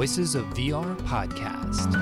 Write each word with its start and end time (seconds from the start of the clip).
Voices 0.00 0.34
of 0.34 0.46
VR 0.54 0.96
podcast. 1.02 1.92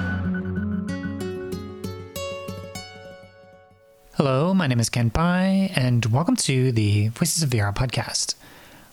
Hello, 4.14 4.54
my 4.54 4.68
name 4.68 4.78
is 4.78 4.88
Kent 4.88 5.12
Bye, 5.12 5.72
and 5.74 6.06
welcome 6.06 6.36
to 6.36 6.70
the 6.70 7.08
Voices 7.08 7.42
of 7.42 7.50
VR 7.50 7.74
podcast. 7.74 8.36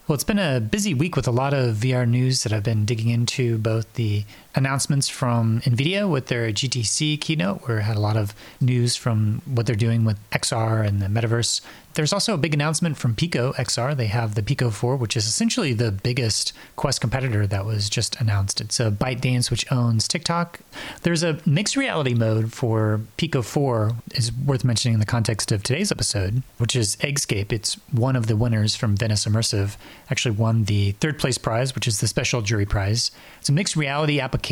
Well, 0.07 0.15
it's 0.15 0.23
been 0.23 0.39
a 0.39 0.59
busy 0.59 0.95
week 0.95 1.15
with 1.15 1.27
a 1.27 1.31
lot 1.31 1.53
of 1.53 1.75
VR 1.75 2.09
news 2.09 2.41
that 2.41 2.51
I've 2.51 2.63
been 2.63 2.83
digging 2.83 3.09
into, 3.09 3.59
both 3.59 3.93
the 3.93 4.23
announcements 4.55 5.07
from 5.09 5.61
NVIDIA 5.61 6.09
with 6.09 6.27
their 6.27 6.49
GTC 6.51 7.19
keynote, 7.19 7.67
where 7.67 7.79
I 7.79 7.83
had 7.83 7.97
a 7.97 7.99
lot 7.99 8.17
of 8.17 8.33
news 8.61 8.95
from 8.95 9.41
what 9.45 9.65
they're 9.65 9.75
doing 9.75 10.05
with 10.05 10.17
XR 10.31 10.85
and 10.85 11.01
the 11.01 11.07
metaverse. 11.07 11.61
There's 11.95 12.11
also 12.11 12.33
a 12.33 12.37
big 12.37 12.53
announcement 12.53 12.97
from 12.97 13.15
Pico 13.15 13.53
XR. 13.53 13.95
They 13.95 14.07
have 14.07 14.35
the 14.35 14.43
Pico 14.43 14.69
4, 14.69 14.97
which 14.97 15.15
is 15.15 15.27
essentially 15.27 15.71
the 15.71 15.93
biggest 15.93 16.51
Quest 16.75 16.99
competitor 16.99 17.47
that 17.47 17.65
was 17.65 17.89
just 17.89 18.19
announced. 18.19 18.59
It's 18.59 18.81
a 18.81 18.91
ByteDance 18.91 19.49
which 19.49 19.71
owns 19.71 20.05
TikTok. 20.05 20.59
There's 21.03 21.23
a 21.23 21.39
mixed 21.45 21.77
reality 21.77 22.13
mode 22.13 22.51
for 22.51 22.99
Pico 23.15 23.41
4 23.41 23.93
is 24.13 24.33
worth 24.33 24.65
mentioning 24.65 24.95
in 24.95 24.99
the 24.99 25.05
context 25.05 25.53
of 25.53 25.63
today's 25.63 25.89
episode, 25.89 26.43
which 26.57 26.75
is 26.75 26.97
Eggscape. 26.97 27.53
It's 27.53 27.75
one 27.91 28.17
of 28.17 28.27
the 28.27 28.35
winners 28.35 28.75
from 28.75 28.97
Venice 28.97 29.25
Immersive. 29.25 29.77
Actually 30.11 30.35
won 30.35 30.65
the 30.65 30.91
third 30.93 31.17
place 31.17 31.37
prize, 31.37 31.73
which 31.75 31.87
is 31.87 32.01
the 32.01 32.07
special 32.07 32.41
jury 32.41 32.65
prize. 32.65 33.09
It's 33.39 33.47
a 33.47 33.53
mixed 33.53 33.77
reality 33.77 34.19
application 34.19 34.44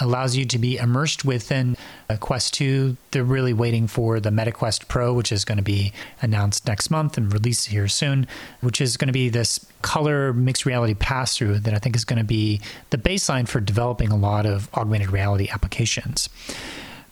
allows 0.00 0.36
you 0.36 0.44
to 0.44 0.58
be 0.58 0.76
immersed 0.76 1.24
within 1.24 1.76
Quest 2.20 2.54
2. 2.54 2.96
They're 3.10 3.24
really 3.24 3.52
waiting 3.52 3.86
for 3.86 4.20
the 4.20 4.30
MetaQuest 4.30 4.88
Pro, 4.88 5.12
which 5.14 5.32
is 5.32 5.44
going 5.44 5.58
to 5.58 5.64
be 5.64 5.92
announced 6.20 6.66
next 6.66 6.90
month 6.90 7.16
and 7.16 7.32
released 7.32 7.68
here 7.68 7.88
soon, 7.88 8.26
which 8.60 8.80
is 8.80 8.96
going 8.96 9.08
to 9.08 9.12
be 9.12 9.28
this 9.28 9.64
color 9.82 10.32
mixed 10.32 10.66
reality 10.66 10.94
pass 10.94 11.36
through 11.36 11.60
that 11.60 11.74
I 11.74 11.78
think 11.78 11.96
is 11.96 12.04
going 12.04 12.18
to 12.18 12.24
be 12.24 12.60
the 12.90 12.98
baseline 12.98 13.48
for 13.48 13.60
developing 13.60 14.10
a 14.10 14.16
lot 14.16 14.46
of 14.46 14.68
augmented 14.74 15.10
reality 15.10 15.48
applications. 15.50 16.28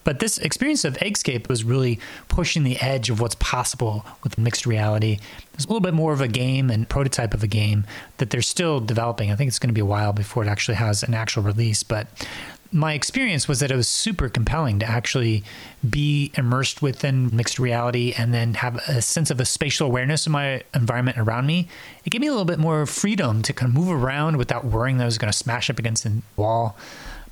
But 0.05 0.19
this 0.19 0.39
experience 0.39 0.85
of 0.85 0.97
Eggscape 0.99 1.49
was 1.49 1.65
really 1.65 1.99
pushing 2.29 2.63
the 2.63 2.77
edge 2.81 3.11
of 3.11 3.21
what's 3.21 3.35
possible 3.37 4.05
with 4.23 4.39
mixed 4.39 4.67
reality. 4.67 5.19
It's 5.55 5.65
a 5.65 5.69
little 5.69 5.81
bit 5.81 5.95
more 5.95 6.13
of 6.13 6.21
a 6.21 6.29
game 6.29 6.71
and 6.71 6.89
prototype 6.89 7.35
of 7.35 7.43
a 7.43 7.47
game 7.47 7.85
that 8.19 8.31
they're 8.31 8.43
still 8.43 8.81
developing. 8.81 9.33
I 9.33 9.37
think 9.37 9.49
it's 9.49 9.59
going 9.59 9.71
to 9.71 9.75
be 9.75 9.81
a 9.81 9.87
while 9.87 10.13
before 10.13 10.45
it 10.45 10.49
actually 10.49 10.77
has 10.77 11.03
an 11.03 11.15
actual 11.15 11.43
release, 11.43 11.83
but 11.83 12.07
my 12.75 12.93
experience 12.93 13.47
was 13.47 13.61
that 13.61 13.71
it 13.71 13.77
was 13.77 13.89
super 13.89 14.29
compelling 14.29 14.81
to 14.81 14.87
actually 14.87 15.45
be 15.89 16.33
immersed 16.35 16.83
within 16.83 17.35
mixed 17.35 17.61
reality 17.61 18.13
and 18.19 18.35
then 18.35 18.55
have 18.55 18.77
a 18.89 19.01
sense 19.01 19.31
of 19.31 19.39
a 19.39 19.45
spatial 19.45 19.87
awareness 19.87 20.27
of 20.27 20.33
my 20.33 20.61
environment 20.75 21.17
around 21.17 21.47
me. 21.47 21.69
It 22.05 22.11
gave 22.11 22.21
me 22.21 22.27
a 22.27 22.33
little 22.33 22.45
bit 22.45 22.59
more 22.59 22.85
freedom 22.85 23.43
to 23.43 23.53
kind 23.53 23.71
of 23.71 23.77
move 23.77 23.91
around 23.91 24.39
without 24.39 24.65
worrying 24.65 24.99
that 24.99 25.05
I 25.05 25.07
was 25.07 25.19
going 25.19 25.33
to 25.33 25.39
smash 25.39 25.71
up 25.71 25.79
against 25.79 26.03
the 26.03 26.21
wall 26.37 26.77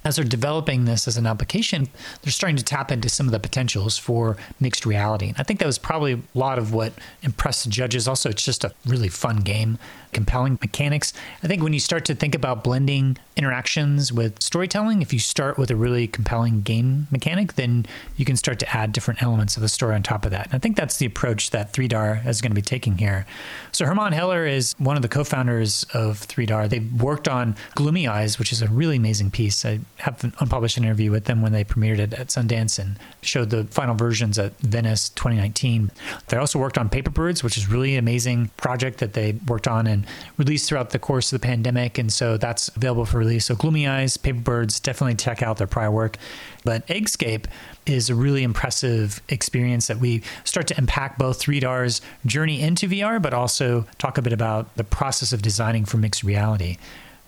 as 0.05 0.17
they're 0.17 0.25
developing 0.25 0.85
this 0.85 1.07
as 1.07 1.17
an 1.17 1.27
application, 1.27 1.89
they're 2.23 2.33
starting 2.33 2.57
to 2.57 2.65
tap 2.65 2.91
into 2.91 3.09
some 3.09 3.27
of 3.27 3.33
the 3.33 3.41
potentials 3.41 3.99
for 3.99 4.37
mixed 4.61 4.85
reality. 4.85 5.29
And 5.29 5.37
I 5.39 5.43
think 5.43 5.61
that 5.61 5.67
was 5.67 5.79
probably 5.79 6.15
a 6.15 6.21
lot 6.35 6.59
of 6.59 6.73
what 6.73 6.93
impressed 7.23 7.65
the 7.65 7.71
judges. 7.71 8.09
Also, 8.09 8.31
it's 8.31 8.45
just 8.45 8.65
a 8.65 8.73
really 8.87 9.09
fun 9.09 9.39
game, 9.39 9.79
compelling 10.13 10.59
mechanics. 10.61 11.13
I 11.43 11.47
think 11.47 11.63
when 11.63 11.73
you 11.73 11.81
start 11.81 12.05
to 12.07 12.15
think 12.15 12.35
about 12.35 12.63
blending 12.63 13.17
interactions 13.37 14.13
with 14.13 14.41
storytelling, 14.43 15.03
if 15.03 15.13
you 15.13 15.19
start 15.19 15.59
with 15.59 15.71
a 15.71 15.77
really 15.77 16.07
compelling 16.07 16.63
game 16.63 17.07
mechanic, 17.11 17.55
then 17.55 17.87
you 18.17 18.25
can 18.25 18.37
start 18.37 18.59
to 18.61 18.77
add 18.77 18.93
different 18.93 19.23
elements 19.23 19.57
of 19.57 19.63
the 19.63 19.69
story 19.69 19.95
on 19.95 20.03
top 20.03 20.25
of 20.25 20.31
that. 20.31 20.47
And 20.47 20.55
I 20.55 20.59
think 20.59 20.77
that's 20.77 20.99
the 20.99 21.07
approach 21.07 21.51
that 21.51 21.73
3DAR 21.73 22.27
is 22.27 22.41
going 22.41 22.51
to 22.51 22.55
be 22.55 22.63
taking 22.63 22.99
here. 22.99 23.27
So 23.73 23.87
Herman 23.87 24.13
Heller 24.13 24.47
is 24.47 24.75
one 24.79 24.97
of 24.97 25.03
the 25.03 25.09
co-founders 25.09 25.85
of 25.95 26.21
3DAR. 26.29 26.69
They've 26.69 27.03
worked 27.03 27.27
on 27.27 27.57
Gloomy 27.75 28.07
Eyes, 28.07 28.39
which 28.39 28.53
is 28.53 28.61
a 28.61 28.69
really 28.69 28.97
amazing 28.97 29.31
piece. 29.31 29.65
I 29.65 29.81
have 29.97 30.23
an 30.25 30.35
unpublished 30.41 30.77
interview 30.77 31.11
with 31.11 31.25
them 31.25 31.41
when 31.41 31.53
they 31.53 31.65
premiered 31.65 31.99
it 31.99 32.13
at 32.13 32.29
Sundance 32.29 32.79
and 32.79 32.99
showed 33.23 33.51
the 33.51 33.65
final 33.65 33.95
versions 33.95 34.39
at 34.39 34.59
Venice 34.61 35.09
2019. 35.11 35.91
They 36.29 36.37
also 36.37 36.59
worked 36.59 36.77
on 36.77 36.91
Paper 36.91 37.11
Birds, 37.11 37.43
which 37.43 37.57
is 37.57 37.69
really 37.69 37.97
amazing 37.97 38.51
project 38.59 38.99
that 38.99 39.15
they 39.15 39.33
worked 39.47 39.67
on 39.67 40.02
released 40.37 40.69
throughout 40.69 40.91
the 40.91 40.99
course 40.99 41.33
of 41.33 41.41
the 41.41 41.47
pandemic. 41.47 41.99
And 41.99 42.13
so 42.13 42.37
that's 42.37 42.69
available 42.69 43.05
for 43.05 43.19
release. 43.19 43.47
So 43.47 43.55
Gloomy 43.55 43.87
Eyes, 43.87 44.17
Paper 44.17 44.41
Birds, 44.41 44.81
definitely 44.81 45.17
check 45.17 45.43
out 45.43 45.57
their 45.57 45.67
prior 45.67 45.91
work. 45.91 46.17
But 46.65 46.87
Eggscape 46.87 47.47
is 47.87 48.09
a 48.09 48.15
really 48.15 48.43
impressive 48.43 49.21
experience 49.29 49.89
that 49.89 49.99
we 49.99 50.23
start 50.45 50.69
to 50.69 50.79
impact 50.79 51.19
both 51.19 51.41
3DAR's 51.43 52.01
journey 52.25 52.61
into 52.61 52.89
VR, 52.89 53.21
but 53.21 53.35
also 53.35 53.87
talk 53.99 54.19
a 54.19 54.23
bit 54.23 54.33
about 54.33 54.75
the 54.77 54.85
process 54.85 55.33
of 55.33 55.43
designing 55.43 55.85
for 55.85 55.97
mixed 55.97 56.23
reality. 56.23 56.79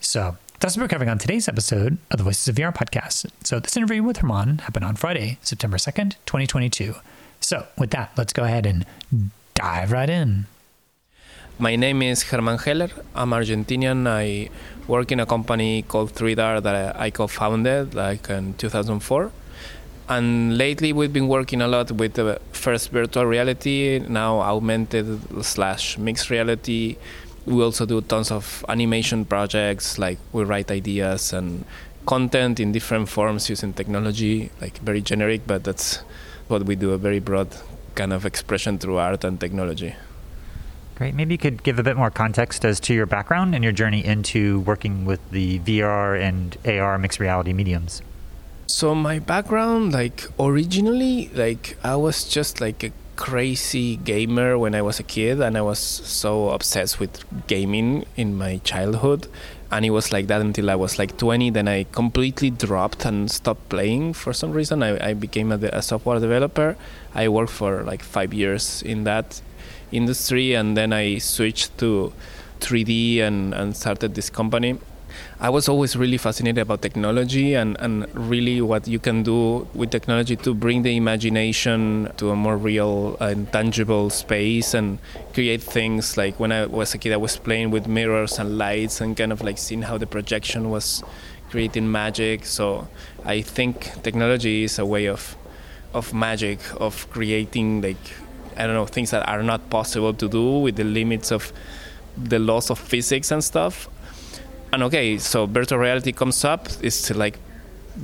So 0.00 0.36
that's 0.60 0.76
what 0.76 0.82
we're 0.84 0.88
covering 0.88 1.10
on 1.10 1.18
today's 1.18 1.48
episode 1.48 1.98
of 2.10 2.18
the 2.18 2.24
Voices 2.24 2.46
of 2.48 2.54
VR 2.54 2.74
podcast. 2.74 3.30
So 3.42 3.58
this 3.58 3.76
interview 3.76 4.02
with 4.02 4.18
Herman 4.18 4.58
happened 4.58 4.84
on 4.84 4.96
Friday, 4.96 5.38
September 5.42 5.76
2nd, 5.76 6.14
2022. 6.26 6.94
So 7.40 7.66
with 7.76 7.90
that, 7.90 8.12
let's 8.16 8.32
go 8.32 8.44
ahead 8.44 8.64
and 8.64 8.86
dive 9.54 9.92
right 9.92 10.08
in. 10.08 10.46
My 11.56 11.76
name 11.76 12.02
is 12.02 12.24
Herman 12.24 12.58
Heller. 12.58 12.90
I'm 13.14 13.30
Argentinian. 13.30 14.08
I 14.08 14.50
work 14.88 15.12
in 15.12 15.20
a 15.20 15.24
company 15.24 15.82
called 15.82 16.12
3DAR 16.12 16.60
that 16.60 16.96
I 16.96 17.10
co-founded 17.10 17.94
like 17.94 18.28
in 18.28 18.54
2004. 18.54 19.30
And 20.08 20.58
lately 20.58 20.92
we've 20.92 21.12
been 21.12 21.28
working 21.28 21.62
a 21.62 21.68
lot 21.68 21.92
with 21.92 22.14
the 22.14 22.40
first 22.50 22.90
virtual 22.90 23.26
reality, 23.26 24.00
now 24.08 24.40
augmented 24.40 25.44
slash 25.44 25.96
mixed 25.96 26.28
reality. 26.28 26.96
We 27.46 27.62
also 27.62 27.86
do 27.86 28.00
tons 28.00 28.32
of 28.32 28.64
animation 28.68 29.24
projects, 29.24 29.96
like 29.96 30.18
we 30.32 30.42
write 30.42 30.72
ideas 30.72 31.32
and 31.32 31.64
content 32.04 32.58
in 32.58 32.72
different 32.72 33.08
forms 33.08 33.48
using 33.48 33.72
technology, 33.74 34.50
like 34.60 34.78
very 34.78 35.00
generic, 35.00 35.42
but 35.46 35.62
that's 35.62 35.98
what 36.48 36.64
we 36.64 36.74
do, 36.74 36.90
a 36.90 36.98
very 36.98 37.20
broad 37.20 37.56
kind 37.94 38.12
of 38.12 38.26
expression 38.26 38.76
through 38.76 38.96
art 38.96 39.22
and 39.22 39.38
technology. 39.38 39.94
Great. 40.96 41.14
Maybe 41.14 41.34
you 41.34 41.38
could 41.38 41.62
give 41.64 41.78
a 41.78 41.82
bit 41.82 41.96
more 41.96 42.10
context 42.10 42.64
as 42.64 42.78
to 42.80 42.94
your 42.94 43.06
background 43.06 43.54
and 43.54 43.64
your 43.64 43.72
journey 43.72 44.04
into 44.04 44.60
working 44.60 45.04
with 45.04 45.20
the 45.30 45.58
VR 45.60 46.20
and 46.20 46.56
AR 46.64 46.98
mixed 46.98 47.18
reality 47.18 47.52
mediums. 47.52 48.00
So 48.66 48.94
my 48.94 49.18
background, 49.18 49.92
like 49.92 50.26
originally, 50.38 51.30
like 51.34 51.76
I 51.82 51.96
was 51.96 52.24
just 52.24 52.60
like 52.60 52.84
a 52.84 52.92
crazy 53.16 53.96
gamer 53.96 54.58
when 54.58 54.74
I 54.74 54.82
was 54.82 54.98
a 54.98 55.02
kid, 55.02 55.40
and 55.40 55.56
I 55.56 55.62
was 55.62 55.78
so 55.78 56.50
obsessed 56.50 56.98
with 57.00 57.24
gaming 57.46 58.06
in 58.16 58.36
my 58.36 58.58
childhood, 58.58 59.28
and 59.70 59.84
it 59.84 59.90
was 59.90 60.12
like 60.12 60.28
that 60.28 60.40
until 60.40 60.70
I 60.70 60.76
was 60.76 60.98
like 60.98 61.16
20. 61.18 61.50
Then 61.50 61.68
I 61.68 61.84
completely 61.92 62.50
dropped 62.50 63.04
and 63.04 63.30
stopped 63.30 63.68
playing 63.68 64.14
for 64.14 64.32
some 64.32 64.52
reason. 64.52 64.82
I, 64.82 65.10
I 65.10 65.14
became 65.14 65.52
a, 65.52 65.56
a 65.56 65.82
software 65.82 66.20
developer. 66.20 66.76
I 67.14 67.28
worked 67.28 67.52
for 67.52 67.82
like 67.82 68.02
five 68.02 68.32
years 68.32 68.82
in 68.82 69.04
that 69.04 69.40
industry, 69.94 70.54
and 70.54 70.76
then 70.76 70.92
I 70.92 71.18
switched 71.18 71.78
to 71.78 72.12
3D 72.60 73.20
and, 73.20 73.54
and 73.54 73.76
started 73.76 74.14
this 74.14 74.30
company. 74.30 74.78
I 75.38 75.48
was 75.48 75.68
always 75.68 75.96
really 75.96 76.16
fascinated 76.16 76.58
about 76.58 76.82
technology 76.82 77.54
and, 77.54 77.76
and 77.78 78.06
really 78.14 78.60
what 78.60 78.88
you 78.88 78.98
can 78.98 79.22
do 79.22 79.68
with 79.74 79.90
technology 79.90 80.36
to 80.36 80.54
bring 80.54 80.82
the 80.82 80.96
imagination 80.96 82.10
to 82.16 82.30
a 82.30 82.36
more 82.36 82.56
real 82.56 83.16
and 83.20 83.50
tangible 83.52 84.10
space 84.10 84.74
and 84.74 84.98
create 85.32 85.62
things 85.62 86.16
like 86.16 86.40
when 86.40 86.50
I 86.50 86.66
was 86.66 86.94
a 86.94 86.98
kid, 86.98 87.12
I 87.12 87.16
was 87.16 87.36
playing 87.36 87.70
with 87.70 87.86
mirrors 87.86 88.38
and 88.38 88.58
lights 88.58 89.00
and 89.00 89.16
kind 89.16 89.32
of 89.32 89.42
like 89.42 89.58
seeing 89.58 89.82
how 89.82 89.98
the 89.98 90.06
projection 90.06 90.70
was 90.70 91.02
creating 91.50 91.90
magic. 91.90 92.44
So 92.44 92.88
I 93.24 93.42
think 93.42 94.02
technology 94.02 94.64
is 94.64 94.78
a 94.78 94.86
way 94.86 95.06
of 95.06 95.36
of 95.92 96.12
magic, 96.12 96.58
of 96.80 97.08
creating 97.10 97.80
like 97.80 98.04
I 98.56 98.66
don't 98.66 98.74
know 98.74 98.86
things 98.86 99.10
that 99.10 99.28
are 99.28 99.42
not 99.42 99.70
possible 99.70 100.14
to 100.14 100.28
do 100.28 100.58
with 100.58 100.76
the 100.76 100.84
limits 100.84 101.32
of 101.32 101.52
the 102.16 102.38
laws 102.38 102.70
of 102.70 102.78
physics 102.78 103.30
and 103.30 103.42
stuff. 103.42 103.88
And 104.72 104.82
okay, 104.84 105.18
so 105.18 105.46
virtual 105.46 105.78
reality 105.78 106.12
comes 106.12 106.44
up. 106.44 106.68
It's 106.82 107.10
like 107.14 107.38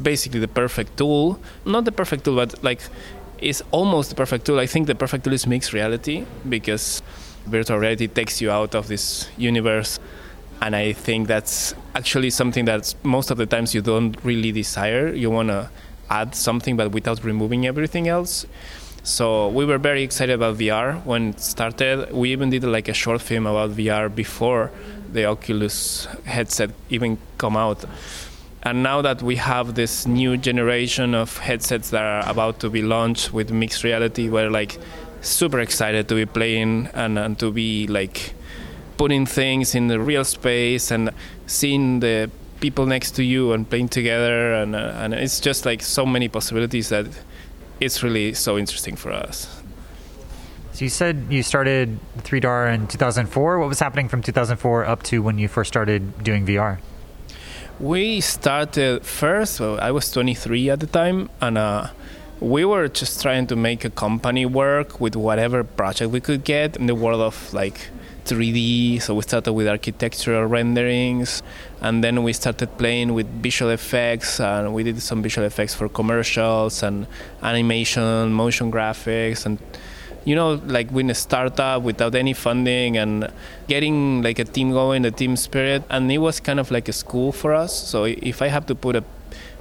basically 0.02 0.40
the 0.40 0.48
perfect 0.48 0.96
tool. 0.96 1.40
Not 1.64 1.84
the 1.84 1.92
perfect 1.92 2.24
tool, 2.24 2.36
but 2.36 2.62
like 2.62 2.80
it's 3.38 3.62
almost 3.70 4.10
the 4.10 4.16
perfect 4.16 4.44
tool. 4.46 4.58
I 4.58 4.66
think 4.66 4.86
the 4.86 4.94
perfect 4.94 5.24
tool 5.24 5.32
is 5.32 5.46
mixed 5.46 5.72
reality 5.72 6.24
because 6.48 7.02
virtual 7.46 7.78
reality 7.78 8.06
takes 8.06 8.40
you 8.40 8.50
out 8.50 8.74
of 8.74 8.88
this 8.88 9.28
universe. 9.36 9.98
And 10.62 10.76
I 10.76 10.92
think 10.92 11.26
that's 11.26 11.74
actually 11.94 12.30
something 12.30 12.66
that 12.66 12.94
most 13.02 13.30
of 13.30 13.38
the 13.38 13.46
times 13.46 13.74
you 13.74 13.80
don't 13.80 14.16
really 14.22 14.52
desire. 14.52 15.08
You 15.12 15.30
want 15.30 15.48
to 15.48 15.70
add 16.10 16.34
something, 16.34 16.76
but 16.76 16.92
without 16.92 17.24
removing 17.24 17.66
everything 17.66 18.08
else. 18.08 18.46
So 19.02 19.48
we 19.48 19.64
were 19.64 19.78
very 19.78 20.02
excited 20.02 20.34
about 20.34 20.58
VR 20.58 21.04
when 21.04 21.30
it 21.30 21.40
started. 21.40 22.12
We 22.12 22.32
even 22.32 22.50
did 22.50 22.64
like 22.64 22.88
a 22.88 22.94
short 22.94 23.22
film 23.22 23.46
about 23.46 23.70
VR 23.70 24.14
before 24.14 24.70
the 25.12 25.24
Oculus 25.24 26.06
headset 26.24 26.70
even 26.90 27.18
come 27.38 27.56
out. 27.56 27.84
And 28.62 28.82
now 28.82 29.00
that 29.00 29.22
we 29.22 29.36
have 29.36 29.74
this 29.74 30.06
new 30.06 30.36
generation 30.36 31.14
of 31.14 31.38
headsets 31.38 31.90
that 31.90 32.02
are 32.02 32.30
about 32.30 32.60
to 32.60 32.68
be 32.68 32.82
launched 32.82 33.32
with 33.32 33.50
mixed 33.50 33.84
reality, 33.84 34.28
we're 34.28 34.50
like 34.50 34.78
super 35.22 35.60
excited 35.60 36.08
to 36.08 36.14
be 36.14 36.26
playing 36.26 36.88
and, 36.92 37.18
and 37.18 37.38
to 37.38 37.50
be 37.50 37.86
like 37.86 38.34
putting 38.98 39.24
things 39.24 39.74
in 39.74 39.88
the 39.88 39.98
real 39.98 40.24
space 40.24 40.90
and 40.90 41.10
seeing 41.46 42.00
the 42.00 42.30
people 42.60 42.84
next 42.84 43.12
to 43.12 43.24
you 43.24 43.52
and 43.52 43.68
playing 43.68 43.88
together, 43.88 44.52
and 44.52 44.76
uh, 44.76 44.92
and 44.96 45.14
it's 45.14 45.40
just 45.40 45.64
like 45.64 45.82
so 45.82 46.04
many 46.04 46.28
possibilities 46.28 46.90
that 46.90 47.06
it's 47.80 48.02
really 48.02 48.34
so 48.34 48.58
interesting 48.58 48.96
for 48.96 49.10
us. 49.10 49.62
So 50.72 50.84
you 50.84 50.88
said 50.88 51.26
you 51.28 51.42
started 51.42 51.98
3DAR 52.18 52.72
in 52.74 52.86
2004. 52.86 53.58
What 53.58 53.68
was 53.68 53.80
happening 53.80 54.08
from 54.08 54.22
2004 54.22 54.84
up 54.84 55.02
to 55.04 55.22
when 55.22 55.38
you 55.38 55.48
first 55.48 55.68
started 55.68 56.22
doing 56.22 56.46
VR? 56.46 56.78
We 57.78 58.20
started 58.20 59.04
first. 59.04 59.58
Well, 59.58 59.80
I 59.80 59.90
was 59.90 60.10
23 60.10 60.70
at 60.70 60.80
the 60.80 60.86
time, 60.86 61.30
and 61.40 61.58
uh, 61.58 61.88
we 62.40 62.64
were 62.64 62.88
just 62.88 63.20
trying 63.22 63.46
to 63.48 63.56
make 63.56 63.84
a 63.84 63.90
company 63.90 64.46
work 64.46 65.00
with 65.00 65.16
whatever 65.16 65.64
project 65.64 66.10
we 66.10 66.20
could 66.20 66.44
get 66.44 66.76
in 66.76 66.86
the 66.86 66.94
world 66.94 67.20
of 67.20 67.52
like 67.52 67.88
3D. 68.30 69.02
So 69.02 69.14
we 69.16 69.22
started 69.22 69.52
with 69.52 69.66
architectural 69.66 70.46
renderings, 70.46 71.42
and 71.80 72.02
then 72.04 72.22
we 72.22 72.32
started 72.32 72.68
playing 72.78 73.12
with 73.12 73.26
visual 73.42 73.70
effects, 73.72 74.40
and 74.40 74.72
we 74.72 74.82
did 74.84 75.02
some 75.02 75.20
visual 75.22 75.46
effects 75.46 75.74
for 75.74 75.88
commercials 75.88 76.82
and 76.82 77.06
animation, 77.42 78.32
motion 78.32 78.70
graphics, 78.70 79.44
and 79.46 79.58
you 80.24 80.34
know, 80.34 80.60
like 80.66 80.90
with 80.90 81.08
a 81.10 81.14
startup 81.14 81.82
without 81.82 82.14
any 82.14 82.34
funding 82.34 82.98
and 82.98 83.32
getting 83.68 84.22
like 84.22 84.38
a 84.38 84.44
team 84.44 84.70
going, 84.70 85.02
the 85.02 85.10
team 85.10 85.34
spirit, 85.36 85.82
and 85.90 86.12
it 86.12 86.18
was 86.18 86.40
kind 86.40 86.60
of 86.60 86.70
like 86.70 86.88
a 86.88 86.92
school 86.92 87.32
for 87.32 87.54
us. 87.54 87.72
So 87.72 88.04
if 88.04 88.42
I 88.42 88.48
have 88.48 88.66
to 88.66 88.74
put 88.74 88.96
a 88.96 89.04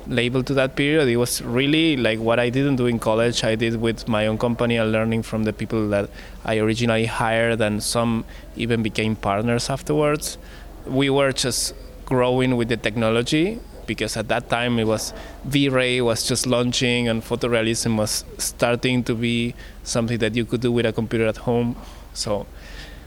label 0.09 0.43
to 0.43 0.53
that 0.55 0.75
period, 0.75 1.07
it 1.07 1.17
was 1.17 1.41
really 1.41 1.95
like 1.95 2.19
what 2.19 2.39
I 2.39 2.49
didn't 2.49 2.75
do 2.75 2.87
in 2.87 2.99
college. 2.99 3.43
I 3.43 3.55
did 3.55 3.79
with 3.79 4.07
my 4.07 4.27
own 4.27 4.37
company 4.37 4.75
and 4.77 4.91
learning 4.91 5.23
from 5.23 5.43
the 5.43 5.53
people 5.53 5.87
that 5.89 6.09
I 6.43 6.57
originally 6.57 7.05
hired, 7.05 7.61
and 7.61 7.81
some 7.81 8.25
even 8.55 8.83
became 8.83 9.15
partners 9.15 9.69
afterwards. 9.69 10.37
We 10.85 11.09
were 11.09 11.31
just 11.31 11.73
growing 12.05 12.57
with 12.57 12.69
the 12.69 12.77
technology 12.77 13.59
because 13.85 14.17
at 14.17 14.27
that 14.27 14.49
time 14.49 14.79
it 14.79 14.85
was 14.85 15.13
V-Ray 15.45 16.01
was 16.01 16.27
just 16.27 16.45
launching 16.45 17.07
and 17.07 17.23
photorealism 17.23 17.97
was 17.97 18.23
starting 18.37 19.03
to 19.03 19.15
be 19.15 19.55
something 19.83 20.17
that 20.19 20.35
you 20.35 20.45
could 20.45 20.61
do 20.61 20.71
with 20.71 20.85
a 20.85 20.93
computer 20.93 21.27
at 21.27 21.37
home. 21.37 21.75
So 22.13 22.45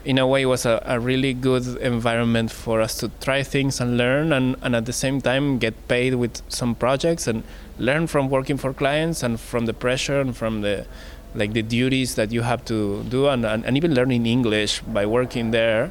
in 0.05 0.17
a 0.17 0.27
way 0.27 0.41
it 0.41 0.45
was 0.45 0.65
a, 0.65 0.81
a 0.85 0.99
really 0.99 1.33
good 1.33 1.65
environment 1.77 2.51
for 2.51 2.81
us 2.81 2.97
to 2.97 3.09
try 3.21 3.41
things 3.41 3.79
and 3.79 3.97
learn 3.97 4.33
and, 4.33 4.55
and 4.61 4.75
at 4.75 4.85
the 4.85 4.93
same 4.93 5.21
time 5.21 5.57
get 5.57 5.87
paid 5.87 6.15
with 6.15 6.41
some 6.49 6.75
projects 6.75 7.27
and 7.27 7.43
learn 7.79 8.07
from 8.07 8.29
working 8.29 8.57
for 8.57 8.73
clients 8.73 9.23
and 9.23 9.39
from 9.39 9.65
the 9.65 9.73
pressure 9.73 10.19
and 10.19 10.35
from 10.35 10.61
the 10.61 10.85
like 11.35 11.53
the 11.53 11.63
duties 11.63 12.15
that 12.15 12.31
you 12.31 12.41
have 12.41 12.63
to 12.65 13.03
do 13.05 13.27
and, 13.27 13.45
and, 13.45 13.65
and 13.65 13.75
even 13.75 13.95
learning 13.95 14.25
English 14.25 14.81
by 14.81 15.03
working 15.03 15.49
there. 15.49 15.89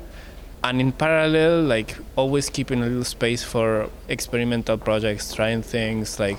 And 0.62 0.80
in 0.80 0.92
parallel 0.92 1.62
like 1.62 1.96
always 2.14 2.48
keeping 2.48 2.80
a 2.82 2.86
little 2.86 3.04
space 3.04 3.42
for 3.42 3.90
experimental 4.08 4.78
projects 4.78 5.34
trying 5.34 5.62
things 5.62 6.20
like 6.20 6.38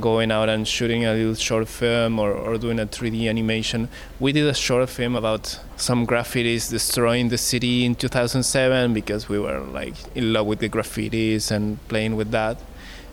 going 0.00 0.30
out 0.30 0.48
and 0.48 0.66
shooting 0.66 1.04
a 1.04 1.12
little 1.12 1.34
short 1.34 1.68
film 1.68 2.18
or, 2.18 2.32
or 2.32 2.58
doing 2.58 2.78
a 2.80 2.86
3d 2.86 3.28
animation. 3.28 3.88
We 4.18 4.32
did 4.32 4.46
a 4.46 4.54
short 4.54 4.88
film 4.88 5.14
about 5.16 5.60
some 5.76 6.06
graffitis 6.06 6.70
destroying 6.70 7.28
the 7.28 7.38
city 7.38 7.84
in 7.84 7.94
2007 7.94 8.94
because 8.94 9.28
we 9.28 9.38
were 9.38 9.60
like 9.60 9.94
in 10.14 10.32
love 10.32 10.46
with 10.46 10.58
the 10.60 10.68
graffitis 10.68 11.50
and 11.50 11.86
playing 11.88 12.16
with 12.16 12.30
that. 12.30 12.58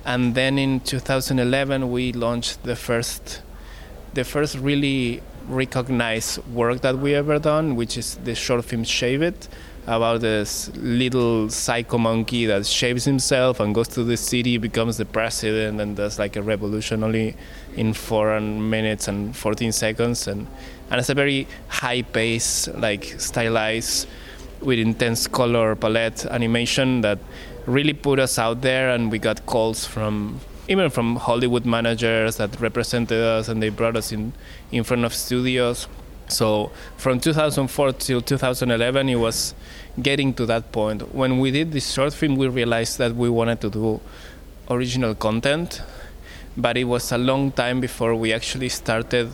And 0.05 0.35
then 0.35 0.57
in 0.57 0.79
2011 0.79 1.91
we 1.91 2.13
launched 2.13 2.63
the 2.63 2.75
first 2.75 3.41
the 4.13 4.23
first 4.23 4.55
really 4.57 5.21
recognized 5.47 6.45
work 6.47 6.81
that 6.81 6.97
we 6.97 7.13
ever 7.13 7.39
done 7.39 7.75
which 7.75 7.97
is 7.97 8.15
the 8.23 8.35
short 8.35 8.65
film 8.65 8.83
shave 8.83 9.21
it 9.21 9.47
about 9.87 10.19
this 10.19 10.69
little 10.75 11.49
psycho 11.49 11.97
monkey 11.97 12.45
that 12.45 12.65
shaves 12.65 13.05
himself 13.05 13.61
and 13.61 13.73
goes 13.73 13.87
to 13.87 14.03
the 14.03 14.17
city, 14.17 14.57
becomes 14.57 14.97
the 14.97 15.05
president, 15.05 15.79
and 15.79 15.95
does 15.95 16.19
like 16.19 16.35
a 16.35 16.41
revolution 16.41 17.03
only 17.03 17.35
in 17.77 17.93
four 17.93 18.39
minutes 18.41 19.07
and 19.07 19.35
14 19.35 19.71
seconds. 19.71 20.27
And, 20.27 20.45
and 20.91 20.99
it's 20.99 21.09
a 21.09 21.13
very 21.13 21.47
high 21.69 22.01
pace, 22.01 22.67
like 22.67 23.05
stylized 23.17 24.07
with 24.61 24.77
intense 24.77 25.25
color 25.25 25.75
palette 25.75 26.25
animation 26.25 27.01
that 27.01 27.19
really 27.65 27.93
put 27.93 28.19
us 28.19 28.37
out 28.37 28.61
there. 28.61 28.89
And 28.89 29.09
we 29.09 29.19
got 29.19 29.45
calls 29.45 29.85
from 29.85 30.41
even 30.67 30.89
from 30.89 31.15
Hollywood 31.15 31.65
managers 31.65 32.35
that 32.35 32.59
represented 32.59 33.21
us, 33.21 33.47
and 33.47 33.63
they 33.63 33.69
brought 33.69 33.95
us 33.95 34.11
in 34.11 34.33
in 34.69 34.83
front 34.83 35.05
of 35.05 35.13
studios 35.13 35.87
so 36.27 36.71
from 36.97 37.19
2004 37.19 37.93
till 37.93 38.21
2011, 38.21 39.09
it 39.09 39.15
was 39.15 39.53
getting 40.01 40.33
to 40.35 40.45
that 40.45 40.71
point. 40.71 41.13
When 41.13 41.39
we 41.39 41.51
did 41.51 41.71
this 41.71 41.91
short 41.91 42.13
film, 42.13 42.35
we 42.35 42.47
realized 42.47 42.97
that 42.97 43.15
we 43.15 43.29
wanted 43.29 43.61
to 43.61 43.69
do 43.69 44.01
original 44.69 45.15
content, 45.15 45.81
but 46.55 46.77
it 46.77 46.85
was 46.85 47.11
a 47.11 47.17
long 47.17 47.51
time 47.51 47.79
before 47.79 48.13
we 48.15 48.33
actually 48.33 48.69
started 48.69 49.29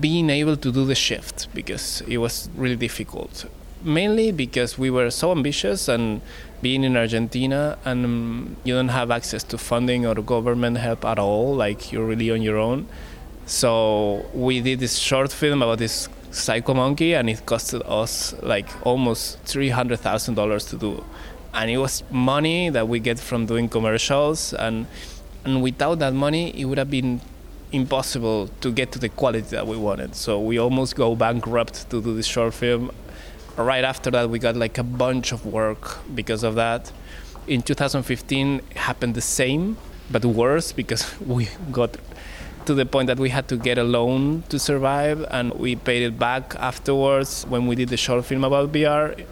being 0.00 0.28
able 0.28 0.56
to 0.56 0.70
do 0.70 0.84
the 0.84 0.94
shift 0.94 1.48
because 1.54 2.02
it 2.02 2.18
was 2.18 2.50
really 2.56 2.76
difficult. 2.76 3.46
Mainly 3.82 4.32
because 4.32 4.76
we 4.76 4.90
were 4.90 5.10
so 5.10 5.30
ambitious 5.30 5.88
and 5.88 6.20
being 6.60 6.82
in 6.82 6.96
Argentina 6.96 7.78
and 7.84 8.04
um, 8.04 8.56
you 8.64 8.74
don't 8.74 8.88
have 8.88 9.12
access 9.12 9.44
to 9.44 9.56
funding 9.56 10.04
or 10.04 10.16
government 10.16 10.78
help 10.78 11.04
at 11.04 11.18
all, 11.18 11.54
like 11.54 11.92
you're 11.92 12.04
really 12.04 12.30
on 12.30 12.42
your 12.42 12.58
own 12.58 12.88
so 13.48 14.26
we 14.34 14.60
did 14.60 14.78
this 14.78 14.96
short 14.96 15.32
film 15.32 15.62
about 15.62 15.78
this 15.78 16.06
psycho 16.30 16.74
monkey, 16.74 17.14
and 17.14 17.30
it 17.30 17.46
costed 17.46 17.80
us 17.88 18.34
like 18.42 18.68
almost 18.86 19.38
three 19.40 19.70
hundred 19.70 20.00
thousand 20.00 20.34
dollars 20.34 20.66
to 20.66 20.76
do, 20.76 21.02
and 21.54 21.70
it 21.70 21.78
was 21.78 22.04
money 22.10 22.68
that 22.68 22.86
we 22.86 23.00
get 23.00 23.18
from 23.18 23.46
doing 23.46 23.68
commercials, 23.70 24.52
and 24.52 24.86
and 25.46 25.62
without 25.62 25.98
that 26.00 26.12
money, 26.12 26.50
it 26.60 26.66
would 26.66 26.76
have 26.76 26.90
been 26.90 27.22
impossible 27.72 28.48
to 28.60 28.70
get 28.70 28.92
to 28.92 28.98
the 28.98 29.08
quality 29.08 29.48
that 29.48 29.66
we 29.66 29.78
wanted. 29.78 30.14
So 30.14 30.38
we 30.38 30.58
almost 30.58 30.94
go 30.94 31.16
bankrupt 31.16 31.88
to 31.88 32.02
do 32.02 32.14
this 32.14 32.26
short 32.26 32.52
film. 32.52 32.90
Right 33.56 33.82
after 33.82 34.10
that, 34.10 34.28
we 34.28 34.38
got 34.38 34.56
like 34.56 34.76
a 34.76 34.82
bunch 34.82 35.32
of 35.32 35.46
work 35.46 35.98
because 36.14 36.42
of 36.42 36.54
that. 36.56 36.92
In 37.46 37.62
2015, 37.62 38.56
it 38.70 38.76
happened 38.76 39.14
the 39.14 39.22
same, 39.22 39.78
but 40.10 40.22
worse 40.26 40.72
because 40.72 41.18
we 41.26 41.48
got 41.72 41.96
to 42.68 42.74
the 42.74 42.84
point 42.84 43.06
that 43.06 43.18
we 43.18 43.30
had 43.30 43.48
to 43.48 43.56
get 43.56 43.78
a 43.78 43.82
loan 43.82 44.42
to 44.50 44.58
survive, 44.58 45.24
and 45.30 45.54
we 45.54 45.74
paid 45.74 46.02
it 46.02 46.18
back 46.18 46.54
afterwards 46.56 47.46
when 47.48 47.66
we 47.66 47.74
did 47.74 47.88
the 47.88 47.96
short 47.96 48.26
film 48.26 48.44
about 48.44 48.70
VR. 48.72 49.24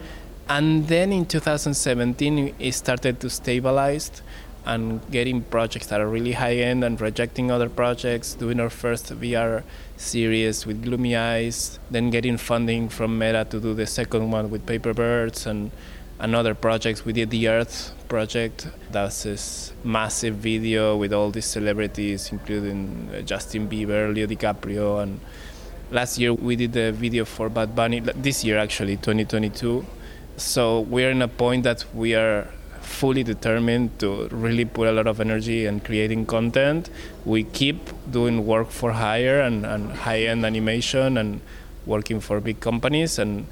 And 0.49 0.88
then 0.88 1.12
in 1.12 1.27
2017, 1.27 2.55
it 2.59 2.73
started 2.73 3.21
to 3.21 3.28
stabilize 3.28 4.23
and 4.64 5.02
getting 5.11 5.43
projects 5.43 5.88
that 5.88 6.00
are 6.00 6.09
really 6.09 6.33
high 6.33 6.57
end 6.57 6.83
and 6.83 6.99
rejecting 6.99 7.50
other 7.50 7.69
projects, 7.69 8.33
doing 8.33 8.59
our 8.59 8.71
first 8.71 9.12
VR 9.21 9.62
series 9.99 10.64
with 10.64 10.83
Gloomy 10.83 11.14
Eyes, 11.14 11.78
then 11.90 12.09
getting 12.09 12.38
funding 12.38 12.88
from 12.88 13.19
Meta 13.19 13.45
to 13.50 13.61
do 13.61 13.75
the 13.75 13.87
second 13.87 14.31
one 14.31 14.50
with 14.50 14.64
Paper 14.64 14.95
Birds 14.95 15.47
and 15.47 15.71
another 16.18 16.54
project. 16.54 17.04
We 17.04 17.12
did 17.12 17.30
the 17.30 17.49
Earth 17.49 17.92
project. 18.08 18.68
That's 18.90 19.25
this 19.25 19.73
massive 19.85 20.37
video 20.37 20.96
with 20.96 21.12
all 21.12 21.30
these 21.30 21.46
celebrities, 21.46 22.30
including 22.32 23.11
uh, 23.14 23.20
Justin 23.23 23.68
Bieber, 23.68 24.14
Leo 24.14 24.26
DiCaprio, 24.26 25.02
and 25.02 25.20
last 25.90 26.18
year 26.18 26.32
we 26.32 26.56
did 26.56 26.73
the 26.73 26.92
video 26.92 27.25
for 27.25 27.49
Bad 27.49 27.75
Bunny. 27.75 28.00
This 28.00 28.44
year, 28.44 28.58
actually, 28.58 28.96
2022. 28.96 29.85
So 30.37 30.80
we're 30.80 31.11
in 31.11 31.23
a 31.23 31.28
point 31.28 31.64
that 31.64 31.85
we 31.94 32.14
are 32.14 32.50
fully 32.80 33.23
determined 33.23 33.99
to 33.99 34.28
really 34.28 34.64
put 34.64 34.87
a 34.87 34.92
lot 34.92 35.06
of 35.06 35.20
energy 35.20 35.66
and 35.66 35.85
creating 35.85 36.26
content. 36.26 36.90
We 37.25 37.44
keep 37.44 37.90
doing 38.11 38.46
work 38.46 38.70
for 38.70 38.92
hire 38.92 39.40
and, 39.40 39.66
and 39.66 39.90
high-end 39.92 40.46
animation 40.46 41.18
and 41.18 41.40
working 41.85 42.20
for 42.20 42.40
big 42.40 42.61
companies 42.61 43.18
and 43.18 43.46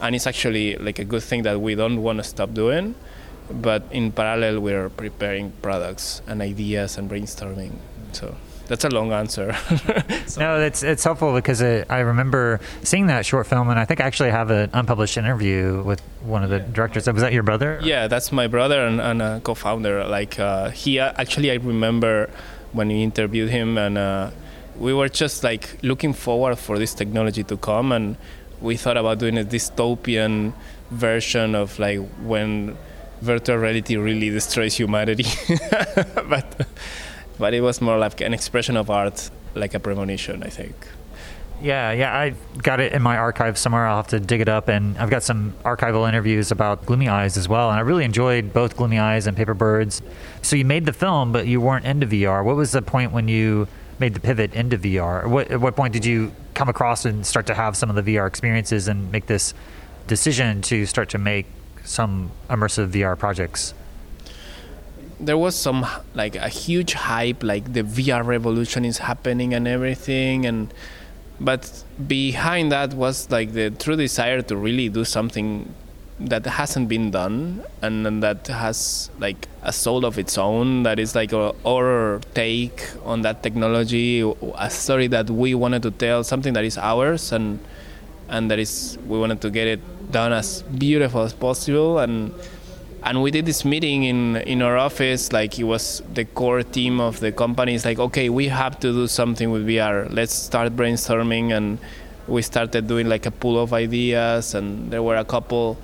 and 0.00 0.14
it's 0.14 0.26
actually 0.26 0.76
like 0.76 0.98
a 0.98 1.04
good 1.04 1.22
thing 1.22 1.42
that 1.42 1.60
we 1.60 1.74
don't 1.74 2.02
want 2.02 2.18
to 2.18 2.24
stop 2.24 2.52
doing 2.54 2.94
but 3.50 3.82
in 3.90 4.12
parallel 4.12 4.60
we're 4.60 4.88
preparing 4.88 5.52
products 5.62 6.22
and 6.26 6.40
ideas 6.40 6.96
and 6.98 7.10
brainstorming 7.10 7.72
so 8.12 8.34
that's 8.70 8.84
a 8.84 8.88
long 8.88 9.12
answer. 9.12 9.52
so. 10.26 10.40
No, 10.44 10.60
it's 10.60 10.84
it's 10.84 11.02
helpful 11.02 11.34
because 11.34 11.60
it, 11.60 11.90
I 11.90 11.98
remember 11.98 12.60
seeing 12.84 13.08
that 13.08 13.26
short 13.26 13.48
film, 13.48 13.68
and 13.68 13.80
I 13.80 13.84
think 13.84 14.00
I 14.00 14.04
actually 14.04 14.30
have 14.30 14.48
an 14.52 14.70
unpublished 14.72 15.16
interview 15.16 15.82
with 15.82 16.00
one 16.22 16.44
of 16.44 16.50
the 16.50 16.60
directors. 16.60 17.08
Was 17.08 17.20
that 17.20 17.32
your 17.32 17.42
brother? 17.42 17.80
Yeah, 17.82 18.06
that's 18.06 18.30
my 18.30 18.46
brother 18.46 18.86
and, 18.86 19.00
and 19.00 19.20
a 19.20 19.40
co-founder. 19.42 20.04
Like 20.04 20.38
uh, 20.38 20.70
he 20.70 21.00
actually, 21.00 21.50
I 21.50 21.56
remember 21.56 22.30
when 22.70 22.86
we 22.86 23.02
interviewed 23.02 23.50
him, 23.50 23.76
and 23.76 23.98
uh, 23.98 24.30
we 24.78 24.94
were 24.94 25.08
just 25.08 25.42
like 25.42 25.82
looking 25.82 26.12
forward 26.12 26.56
for 26.56 26.78
this 26.78 26.94
technology 26.94 27.42
to 27.42 27.56
come, 27.56 27.90
and 27.90 28.16
we 28.60 28.76
thought 28.76 28.96
about 28.96 29.18
doing 29.18 29.38
a 29.38 29.44
dystopian 29.44 30.52
version 30.90 31.54
of 31.54 31.78
like 31.78 31.98
when 32.22 32.76
virtual 33.20 33.56
reality 33.58 33.96
really 33.96 34.30
destroys 34.30 34.74
humanity 34.76 35.24
but 36.28 36.66
but 37.38 37.54
it 37.54 37.60
was 37.60 37.80
more 37.80 37.98
like 37.98 38.20
an 38.20 38.32
expression 38.34 38.76
of 38.76 38.90
art 38.90 39.30
like 39.54 39.74
a 39.74 39.80
premonition 39.80 40.42
i 40.42 40.48
think 40.48 40.74
Yeah, 41.62 41.92
yeah, 41.92 42.16
I 42.16 42.32
got 42.62 42.80
it 42.80 42.94
in 42.94 43.02
my 43.02 43.18
archive 43.18 43.58
somewhere. 43.58 43.86
I'll 43.86 43.98
have 43.98 44.06
to 44.08 44.18
dig 44.20 44.40
it 44.40 44.48
up, 44.48 44.68
and 44.68 44.96
I've 44.96 45.10
got 45.10 45.22
some 45.22 45.52
archival 45.62 46.08
interviews 46.08 46.50
about 46.50 46.86
Gloomy 46.86 47.08
Eyes 47.10 47.36
as 47.36 47.50
well. 47.50 47.68
And 47.68 47.76
I 47.76 47.82
really 47.82 48.04
enjoyed 48.04 48.54
both 48.54 48.78
Gloomy 48.78 48.98
Eyes 48.98 49.26
and 49.26 49.36
Paper 49.36 49.52
Birds. 49.52 50.00
So 50.40 50.56
you 50.56 50.64
made 50.64 50.86
the 50.86 50.94
film, 50.94 51.32
but 51.32 51.46
you 51.46 51.60
weren't 51.60 51.84
into 51.84 52.06
VR. 52.06 52.42
What 52.42 52.56
was 52.56 52.72
the 52.72 52.80
point 52.80 53.12
when 53.12 53.28
you 53.28 53.68
made 54.00 54.14
the 54.14 54.20
pivot 54.20 54.54
into 54.54 54.78
VR? 54.78 55.26
What, 55.28 55.50
at 55.50 55.60
what 55.60 55.76
point 55.76 55.92
did 55.92 56.04
you 56.04 56.32
come 56.54 56.68
across 56.68 57.04
and 57.04 57.24
start 57.24 57.46
to 57.46 57.54
have 57.54 57.76
some 57.76 57.90
of 57.90 57.96
the 57.96 58.16
VR 58.16 58.26
experiences 58.26 58.88
and 58.88 59.12
make 59.12 59.26
this 59.26 59.54
decision 60.06 60.62
to 60.62 60.86
start 60.86 61.10
to 61.10 61.18
make 61.18 61.46
some 61.84 62.30
immersive 62.48 62.90
VR 62.90 63.16
projects? 63.18 63.74
there 65.20 65.36
was 65.36 65.54
some 65.54 65.86
like 66.14 66.34
a 66.34 66.48
huge 66.48 66.94
hype 66.94 67.42
like 67.42 67.74
the 67.74 67.82
VR 67.82 68.24
revolution 68.24 68.84
is 68.84 68.98
happening 68.98 69.52
and 69.52 69.68
everything 69.68 70.46
and 70.46 70.72
but 71.38 71.84
behind 72.06 72.72
that 72.72 72.94
was 72.94 73.30
like 73.30 73.52
the 73.52 73.70
true 73.70 73.96
desire 73.96 74.42
to 74.42 74.56
really 74.56 74.88
do 74.88 75.04
something 75.04 75.74
that 76.20 76.44
hasn't 76.44 76.88
been 76.88 77.10
done 77.10 77.64
and, 77.82 78.22
that 78.22 78.46
has 78.48 79.10
like 79.18 79.48
a 79.62 79.72
soul 79.72 80.04
of 80.04 80.18
its 80.18 80.36
own 80.36 80.82
that 80.82 80.98
is 80.98 81.14
like 81.14 81.32
a, 81.32 81.54
our 81.66 82.20
take 82.34 82.88
on 83.04 83.22
that 83.22 83.42
technology 83.42 84.20
a 84.56 84.70
story 84.70 85.06
that 85.06 85.30
we 85.30 85.54
wanted 85.54 85.82
to 85.82 85.90
tell 85.90 86.22
something 86.22 86.52
that 86.52 86.64
is 86.64 86.76
ours 86.76 87.32
and 87.32 87.58
and 88.30 88.50
that 88.50 88.58
is 88.58 88.96
we 89.06 89.18
wanted 89.18 89.40
to 89.40 89.50
get 89.50 89.66
it 89.66 89.80
done 90.10 90.32
as 90.32 90.62
beautiful 90.62 91.22
as 91.22 91.32
possible. 91.32 91.98
And 91.98 92.32
and 93.02 93.22
we 93.22 93.30
did 93.30 93.46
this 93.46 93.64
meeting 93.64 94.04
in 94.04 94.36
in 94.36 94.62
our 94.62 94.76
office 94.76 95.32
like 95.32 95.58
it 95.58 95.64
was 95.64 96.02
the 96.14 96.24
core 96.24 96.62
team 96.62 97.00
of 97.00 97.20
the 97.20 97.32
company. 97.32 97.74
It's 97.74 97.84
like 97.84 97.98
okay 97.98 98.28
we 98.28 98.48
have 98.48 98.78
to 98.80 98.92
do 98.92 99.06
something 99.06 99.50
with 99.50 99.66
vr 99.66 100.12
let's 100.12 100.34
start 100.34 100.76
brainstorming 100.76 101.56
and 101.56 101.78
we 102.28 102.42
started 102.42 102.86
doing 102.86 103.08
like 103.08 103.26
a 103.26 103.30
pool 103.30 103.58
of 103.58 103.72
ideas 103.72 104.54
and 104.54 104.90
there 104.90 105.02
were 105.02 105.16
a 105.16 105.24
couple 105.24 105.78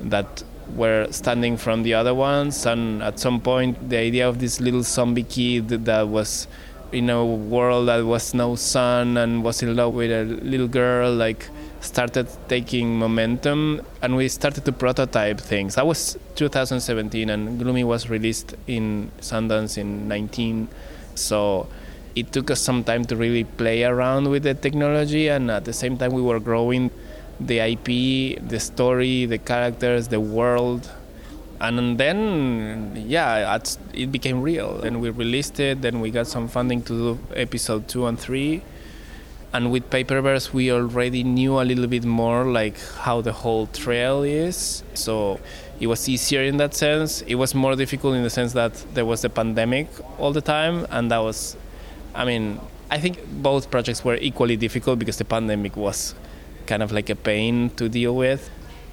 that 0.00 0.42
were 0.74 1.06
standing 1.10 1.56
from 1.56 1.82
the 1.82 1.94
other 1.94 2.14
ones 2.14 2.64
and 2.64 3.02
at 3.02 3.18
some 3.18 3.40
point 3.40 3.88
the 3.88 3.96
idea 3.96 4.28
of 4.28 4.38
this 4.38 4.60
little 4.60 4.82
zombie 4.82 5.24
kid 5.24 5.68
that 5.68 6.06
was 6.06 6.46
in 6.92 7.10
a 7.10 7.24
world 7.24 7.88
that 7.88 8.04
was 8.04 8.34
no 8.34 8.56
sun 8.56 9.16
and 9.16 9.44
was 9.44 9.62
in 9.62 9.74
love 9.74 9.94
with 9.94 10.10
a 10.10 10.24
little 10.24 10.68
girl 10.68 11.12
like 11.12 11.48
started 11.80 12.28
taking 12.48 12.98
momentum 12.98 13.80
and 14.02 14.16
we 14.16 14.28
started 14.28 14.64
to 14.64 14.72
prototype 14.72 15.40
things. 15.40 15.76
That 15.76 15.86
was 15.86 16.18
2017 16.34 17.30
and 17.30 17.58
Gloomy 17.58 17.84
was 17.84 18.10
released 18.10 18.54
in 18.66 19.10
Sundance 19.20 19.78
in 19.78 20.08
19. 20.08 20.68
So 21.14 21.68
it 22.14 22.32
took 22.32 22.50
us 22.50 22.60
some 22.60 22.84
time 22.84 23.04
to 23.06 23.16
really 23.16 23.44
play 23.44 23.84
around 23.84 24.28
with 24.28 24.42
the 24.42 24.54
technology 24.54 25.28
and 25.28 25.50
at 25.50 25.64
the 25.64 25.72
same 25.72 25.96
time 25.96 26.12
we 26.12 26.22
were 26.22 26.40
growing 26.40 26.90
the 27.40 27.58
IP, 27.58 28.48
the 28.48 28.60
story, 28.60 29.26
the 29.26 29.38
characters, 29.38 30.08
the 30.08 30.20
world. 30.20 30.90
And 31.60 31.98
then, 31.98 33.04
yeah, 33.06 33.58
it 33.92 34.10
became 34.12 34.40
real. 34.40 34.80
And 34.82 35.00
we 35.00 35.10
released 35.10 35.60
it. 35.60 35.82
Then 35.82 36.00
we 36.00 36.10
got 36.10 36.26
some 36.26 36.48
funding 36.48 36.82
to 36.82 37.16
do 37.16 37.18
episode 37.34 37.88
two 37.88 38.06
and 38.06 38.18
three 38.18 38.62
and 39.52 39.72
with 39.72 39.90
Paper 39.90 40.22
Birds 40.22 40.52
we 40.52 40.70
already 40.70 41.24
knew 41.24 41.60
a 41.60 41.64
little 41.64 41.86
bit 41.86 42.04
more 42.04 42.44
like 42.44 42.78
how 42.98 43.20
the 43.20 43.32
whole 43.32 43.66
trail 43.66 44.22
is 44.22 44.82
so 44.94 45.40
it 45.80 45.86
was 45.86 46.08
easier 46.08 46.42
in 46.42 46.56
that 46.58 46.74
sense 46.74 47.22
it 47.22 47.34
was 47.34 47.54
more 47.54 47.74
difficult 47.74 48.14
in 48.14 48.22
the 48.22 48.30
sense 48.30 48.52
that 48.52 48.72
there 48.94 49.04
was 49.04 49.22
the 49.22 49.28
pandemic 49.30 49.88
all 50.18 50.32
the 50.32 50.40
time 50.40 50.86
and 50.90 51.10
that 51.10 51.18
was 51.18 51.56
i 52.14 52.24
mean 52.24 52.60
i 52.90 52.98
think 52.98 53.18
both 53.42 53.70
projects 53.70 54.04
were 54.04 54.16
equally 54.16 54.56
difficult 54.56 54.98
because 54.98 55.16
the 55.16 55.24
pandemic 55.24 55.76
was 55.76 56.14
kind 56.70 56.82
of 56.82 56.90
like 56.98 57.08
a 57.10 57.18
pain 57.30 57.54
to 57.78 57.84
deal 57.98 58.14
with 58.24 58.42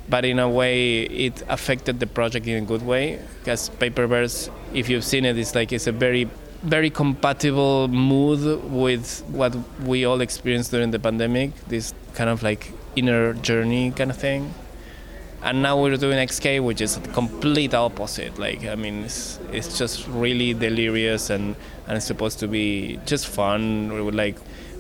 but 0.10 0.24
in 0.26 0.40
a 0.40 0.50
way 0.50 1.04
it 1.04 1.44
affected 1.50 2.00
the 2.00 2.08
project 2.08 2.48
in 2.48 2.64
a 2.64 2.66
good 2.66 2.84
way 2.94 3.20
because 3.40 3.70
Paper 3.84 4.08
Birds 4.08 4.50
if 4.74 4.90
you've 4.90 5.04
seen 5.04 5.24
it 5.26 5.38
it's 5.38 5.54
like 5.54 5.72
it's 5.72 5.88
a 5.88 5.92
very 6.06 6.24
very 6.64 6.90
compatible 6.90 7.88
mood 7.88 8.42
with 8.72 9.24
what 9.30 9.56
we 9.86 10.06
all 10.06 10.22
experienced 10.22 10.72
during 10.72 10.92
the 10.92 11.00
pandemic 11.00 11.50
this 11.68 11.94
kind 12.14 12.30
of 12.30 12.42
like 12.42 12.72
inner 12.96 13.34
journey 13.36 13.92
kind 13.92 14.10
of 14.10 14.18
thing. 14.18 14.54
And 15.44 15.62
now 15.62 15.80
we're 15.80 15.98
doing 15.98 16.18
Eggscape 16.18 16.64
which 16.64 16.82
is 16.82 16.98
the 16.98 17.10
complete 17.10 17.74
opposite. 17.74 18.40
Like 18.40 18.66
i 18.66 18.76
mean 18.76 19.04
it's, 19.04 19.40
it's 19.52 19.78
just 19.78 20.08
really 20.08 20.54
delirious 20.54 21.30
and 21.30 21.56
and 21.88 21.98
it's 21.98 22.08
supposed 22.08 22.40
to 22.40 22.48
be 22.48 23.00
just 23.06 23.28
fun 23.28 24.04
with 24.06 24.16
like 24.16 24.38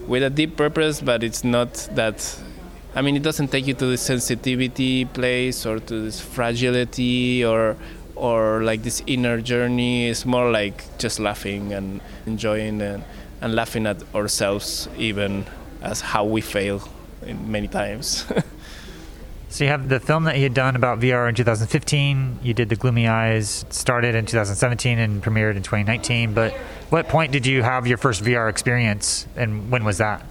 with 0.08 0.24
a 0.24 0.30
deep 0.30 0.56
purpose 0.58 1.02
but 1.02 1.22
it's 1.22 1.44
not 1.44 1.74
that 1.94 2.18
i 2.98 3.02
mean 3.02 3.16
it 3.16 3.24
doesn't 3.24 3.50
take 3.50 3.66
you 3.68 3.74
to 3.74 3.86
the 3.86 3.98
sensitivity 3.98 5.06
place 5.06 5.66
or 5.66 5.80
to 5.80 6.02
this 6.06 6.20
fragility 6.20 7.46
or 7.46 7.78
or 8.18 8.64
like 8.64 8.84
this 8.84 9.02
inner 9.08 9.40
journey. 9.40 10.10
It's 10.10 10.26
more 10.26 10.52
like 10.52 10.84
just 10.98 11.20
laughing 11.20 11.74
and 11.74 12.02
enjoying 12.26 12.82
and, 12.82 13.04
and 13.42 13.56
laughing 13.56 13.86
at 13.86 14.02
ourselves 14.16 14.90
even 14.98 15.46
as 15.82 16.02
how 16.02 16.26
we 16.26 16.42
fail 16.42 16.88
many 17.26 17.68
times. 17.68 18.26
So 19.50 19.64
you 19.64 19.70
have 19.70 19.88
the 19.88 20.02
film 20.02 20.26
that 20.26 20.36
you 20.36 20.44
had 20.44 20.54
done 20.54 20.76
about 20.76 21.00
vr 21.00 21.30
in 21.30 21.34
2015 21.34 22.40
you 22.44 22.54
did 22.54 22.68
the 22.68 22.76
gloomy 22.76 23.08
eyes 23.08 23.64
started 23.70 24.14
in 24.14 24.26
2017 24.26 25.00
and 25.00 25.24
premiered 25.24 25.56
in 25.56 25.64
2019 25.64 26.34
but 26.34 26.52
what 26.90 27.08
point 27.08 27.32
did 27.32 27.46
you 27.46 27.64
have 27.64 27.88
your 27.88 27.98
first 27.98 28.22
vr 28.22 28.50
experience 28.50 29.26
and 29.38 29.72
when 29.72 29.86
was 29.86 30.00
that 30.00 30.22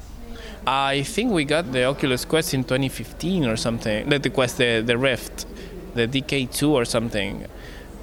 I 0.66 1.04
think 1.04 1.32
we 1.32 1.44
got 1.44 1.70
the 1.70 1.84
Oculus 1.84 2.24
Quest 2.24 2.52
in 2.52 2.64
2015 2.64 3.46
or 3.46 3.56
something. 3.56 4.08
The 4.08 4.30
Quest, 4.30 4.58
the, 4.58 4.82
the 4.84 4.98
Rift, 4.98 5.46
the 5.94 6.08
DK2 6.08 6.68
or 6.68 6.84
something. 6.84 7.46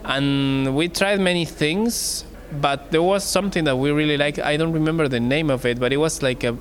And 0.06 0.74
we 0.74 0.88
tried 0.88 1.20
many 1.20 1.46
things 1.46 2.26
but 2.52 2.92
there 2.92 3.02
was 3.02 3.24
something 3.24 3.64
that 3.64 3.76
we 3.78 3.92
really 3.92 4.16
liked. 4.16 4.40
I 4.40 4.58
don't 4.58 4.74
remember 4.74 5.08
the 5.08 5.20
name 5.20 5.50
of 5.50 5.66
it 5.66 5.78
but 5.80 5.92
it 5.92 5.98
was 5.98 6.22
like 6.24 6.44
a 6.44 6.58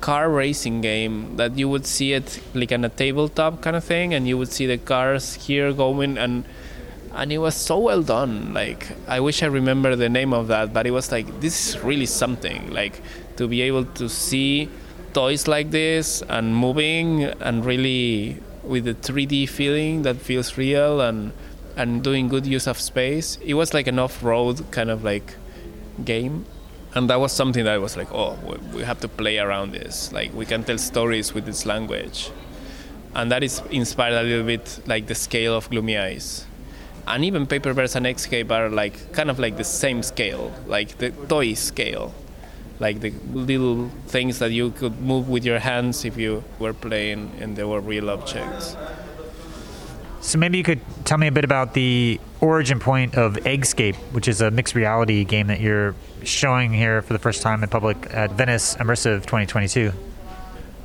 car 0.00 0.30
racing 0.30 0.80
game 0.80 1.36
that 1.36 1.58
you 1.58 1.68
would 1.68 1.86
see 1.86 2.12
it 2.12 2.40
like 2.54 2.72
on 2.72 2.84
a 2.84 2.88
tabletop 2.88 3.60
kind 3.60 3.76
of 3.76 3.84
thing 3.84 4.14
and 4.14 4.26
you 4.26 4.38
would 4.38 4.50
see 4.50 4.66
the 4.66 4.78
cars 4.78 5.34
here 5.34 5.72
going 5.72 6.16
and 6.16 6.44
and 7.14 7.30
it 7.30 7.38
was 7.38 7.54
so 7.54 7.78
well 7.78 8.02
done. 8.02 8.54
Like 8.54 8.88
i 9.06 9.20
wish 9.20 9.42
i 9.42 9.46
remember 9.46 9.94
the 9.96 10.08
name 10.08 10.32
of 10.32 10.48
that 10.48 10.72
but 10.72 10.86
it 10.86 10.92
was 10.92 11.12
like 11.12 11.40
this 11.40 11.68
is 11.68 11.82
really 11.84 12.06
something 12.06 12.72
like 12.72 13.00
to 13.36 13.46
be 13.46 13.62
able 13.62 13.84
to 13.84 14.08
see 14.08 14.68
toys 15.14 15.46
like 15.48 15.70
this 15.70 16.22
and 16.28 16.56
moving 16.56 17.24
and 17.24 17.64
really 17.64 18.40
with 18.62 18.84
the 18.84 18.94
3d 18.94 19.48
feeling 19.48 20.02
that 20.02 20.16
feels 20.16 20.56
real 20.56 21.00
and 21.00 21.32
and 21.76 22.02
doing 22.04 22.28
good 22.28 22.46
use 22.46 22.66
of 22.66 22.78
space. 22.78 23.38
It 23.42 23.54
was 23.54 23.72
like 23.72 23.86
an 23.86 23.98
off-road 23.98 24.70
kind 24.70 24.90
of 24.90 25.04
like 25.04 25.34
game, 26.04 26.44
and 26.94 27.08
that 27.10 27.18
was 27.18 27.32
something 27.32 27.64
that 27.64 27.74
I 27.74 27.78
was 27.78 27.96
like, 27.96 28.12
oh, 28.12 28.36
we 28.74 28.82
have 28.82 29.00
to 29.00 29.08
play 29.08 29.38
around 29.38 29.72
this. 29.72 30.12
Like 30.12 30.34
we 30.34 30.44
can 30.44 30.64
tell 30.64 30.78
stories 30.78 31.32
with 31.34 31.46
this 31.46 31.64
language, 31.66 32.30
and 33.14 33.30
that 33.32 33.42
is 33.42 33.62
inspired 33.70 34.14
a 34.14 34.22
little 34.22 34.46
bit 34.46 34.80
like 34.86 35.06
the 35.06 35.14
scale 35.14 35.54
of 35.56 35.70
Gloomy 35.70 35.98
Eyes. 35.98 36.46
And 37.06 37.24
even 37.24 37.46
Paper 37.46 37.74
Paperverse 37.74 37.96
and 37.96 38.06
Eggscape 38.06 38.50
are 38.50 38.68
like 38.68 39.12
kind 39.12 39.28
of 39.28 39.38
like 39.38 39.56
the 39.56 39.64
same 39.64 40.02
scale, 40.02 40.52
like 40.66 40.98
the 40.98 41.10
toy 41.10 41.54
scale, 41.54 42.14
like 42.82 43.00
the 43.00 43.12
little 43.32 43.88
things 44.08 44.40
that 44.40 44.50
you 44.50 44.70
could 44.72 45.00
move 45.00 45.28
with 45.28 45.44
your 45.44 45.60
hands 45.60 46.04
if 46.04 46.18
you 46.18 46.42
were 46.58 46.74
playing 46.74 47.30
and 47.40 47.56
they 47.56 47.64
were 47.64 47.80
real 47.80 48.10
objects. 48.10 48.76
So 50.20 50.38
maybe 50.38 50.58
you 50.58 50.64
could 50.64 50.80
tell 51.04 51.18
me 51.18 51.28
a 51.28 51.32
bit 51.32 51.44
about 51.44 51.74
the 51.74 52.20
origin 52.40 52.78
point 52.80 53.14
of 53.16 53.34
Eggscape, 53.54 53.96
which 54.12 54.28
is 54.28 54.40
a 54.40 54.50
mixed 54.50 54.74
reality 54.74 55.24
game 55.24 55.46
that 55.46 55.60
you're 55.60 55.94
showing 56.24 56.72
here 56.72 57.02
for 57.02 57.12
the 57.12 57.18
first 57.18 57.42
time 57.42 57.62
in 57.62 57.68
public 57.68 57.96
at 58.10 58.32
Venice 58.32 58.76
Immersive 58.76 59.22
2022. 59.22 59.92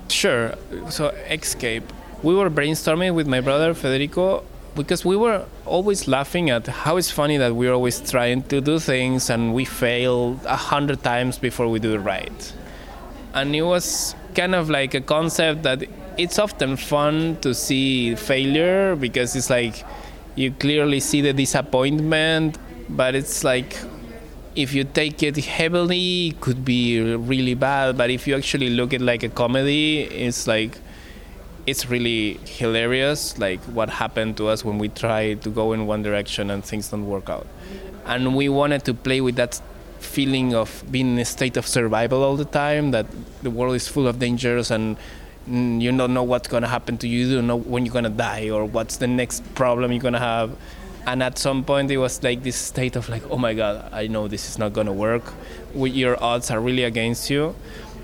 Sure. 0.10 0.56
So 0.89 1.12
Eggscape, 1.27 1.84
we 2.24 2.34
were 2.36 2.50
brainstorming 2.50 3.13
with 3.13 3.27
my 3.27 3.42
brother 3.42 3.74
Federico 3.74 4.44
because 4.77 5.03
we 5.03 5.17
were 5.17 5.43
always 5.65 6.07
laughing 6.07 6.50
at 6.51 6.67
how 6.67 6.98
it's 6.98 7.10
funny 7.10 7.36
that 7.38 7.55
we're 7.55 7.74
always 7.74 8.00
trying 8.00 8.43
to 8.43 8.62
do 8.62 8.79
things 8.79 9.29
and 9.29 9.53
we 9.53 9.65
fail 9.65 10.39
a 10.46 10.55
hundred 10.55 11.03
times 11.03 11.38
before 11.39 11.67
we 11.67 11.79
do 11.79 11.96
it 11.96 11.98
right. 11.98 12.53
And 13.34 13.55
it 13.55 13.63
was 13.63 14.15
kind 14.36 14.53
of 14.53 14.69
like 14.69 14.93
a 14.93 15.01
concept 15.01 15.63
that 15.63 15.84
it's 16.17 16.38
often 16.39 16.77
fun 16.77 17.38
to 17.41 17.53
see 17.53 18.15
failure 18.15 18.96
because 18.96 19.36
it's 19.36 19.50
like 19.50 19.84
you 20.36 20.51
clearly 20.51 21.00
see 21.00 21.22
the 21.22 21.34
disappointment, 21.34 22.57
but 22.88 23.15
it's 23.15 23.43
like 23.43 23.75
if 24.55 24.74
you 24.74 24.84
take 24.84 25.22
it 25.24 25.38
heavily, 25.38 26.29
it 26.29 26.41
could 26.41 26.63
be 26.63 27.01
really 27.01 27.55
bad. 27.55 27.98
But 27.98 28.10
if 28.12 28.27
you 28.27 28.36
actually 28.36 28.69
look 28.69 28.93
at 28.93 29.01
like 29.01 29.24
a 29.24 29.29
comedy, 29.29 30.01
it's 30.01 30.48
like 30.48 30.77
it's 31.67 31.89
really 31.89 32.39
hilarious, 32.45 33.38
like 33.38 33.59
what 33.65 33.89
happened 33.89 34.38
to 34.38 34.47
us 34.47 34.63
when 34.63 34.77
we 34.77 34.88
try 34.88 35.33
to 35.33 35.50
go 35.50 35.74
in 35.74 35.86
one 35.86 36.01
direction 36.01 36.50
and 36.50 36.63
things 36.63 36.89
don't 36.89 37.05
work 37.05 37.29
out. 37.29 37.45
And 38.05 38.38
we 38.38 38.47
wanted 38.47 38.86
to 38.86 38.93
play 38.93 39.19
with 39.19 39.36
that 39.36 39.62
feeling 40.00 40.55
of 40.55 40.81
being 40.89 41.13
in 41.13 41.19
a 41.19 41.25
state 41.25 41.57
of 41.57 41.67
survival 41.67 42.24
all 42.24 42.38
the 42.38 42.45
time. 42.45 42.91
That 42.91 43.05
the 43.43 43.51
world 43.51 43.75
is 43.75 43.86
full 43.86 44.07
of 44.07 44.17
dangers 44.17 44.71
and 44.71 44.95
mm, 45.50 45.81
you 45.81 45.95
don't 45.95 46.13
know 46.13 46.24
what's 46.24 46.47
gonna 46.47 46.69
happen 46.69 46.97
to 47.00 47.07
you. 47.07 47.27
You 47.27 47.36
don't 47.36 47.47
know 47.47 47.57
when 47.57 47.86
you're 47.86 47.93
gonna 47.93 48.09
die 48.09 48.50
or 48.50 48.63
what's 48.63 48.95
the 48.95 49.07
next 49.07 49.43
problem 49.53 49.91
you're 49.91 50.01
gonna 50.01 50.19
have. 50.19 50.55
And 51.05 51.21
at 51.21 51.38
some 51.38 51.65
point, 51.65 51.91
it 51.91 51.97
was 51.97 52.24
like 52.24 52.43
this 52.43 52.55
state 52.55 52.95
of 52.95 53.09
like, 53.09 53.24
oh 53.29 53.38
my 53.38 53.53
god, 53.53 53.89
I 53.91 54.07
know 54.07 54.29
this 54.29 54.47
is 54.50 54.57
not 54.57 54.71
gonna 54.71 54.93
work. 54.93 55.33
Your 55.75 56.21
odds 56.24 56.50
are 56.50 56.62
really 56.62 56.83
against 56.83 57.29
you. 57.29 57.55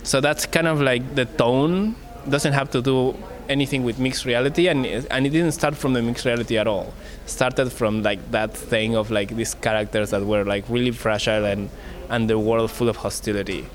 So 0.03 0.19
that's 0.19 0.45
kind 0.45 0.67
of 0.67 0.81
like 0.81 1.15
the 1.15 1.25
tone. 1.25 1.95
Doesn't 2.27 2.53
have 2.53 2.71
to 2.71 2.81
do 2.81 3.15
anything 3.49 3.83
with 3.83 3.99
mixed 3.99 4.25
reality 4.25 4.67
and 4.67 4.85
and 4.85 5.25
it 5.25 5.29
didn't 5.29 5.51
start 5.51 5.75
from 5.75 5.93
the 5.93 6.01
mixed 6.01 6.25
reality 6.25 6.57
at 6.57 6.67
all 6.67 6.93
started 7.25 7.71
from 7.71 8.03
like 8.03 8.31
that 8.31 8.55
thing 8.55 8.95
of 8.95 9.11
like 9.11 9.35
these 9.35 9.53
characters 9.55 10.11
that 10.11 10.25
were 10.25 10.43
like 10.43 10.63
really 10.69 10.91
fragile 10.91 11.45
and 11.45 11.69
and 12.09 12.29
the 12.29 12.37
world 12.37 12.71
full 12.71 12.89
of 12.89 12.97
hostility 12.97 13.65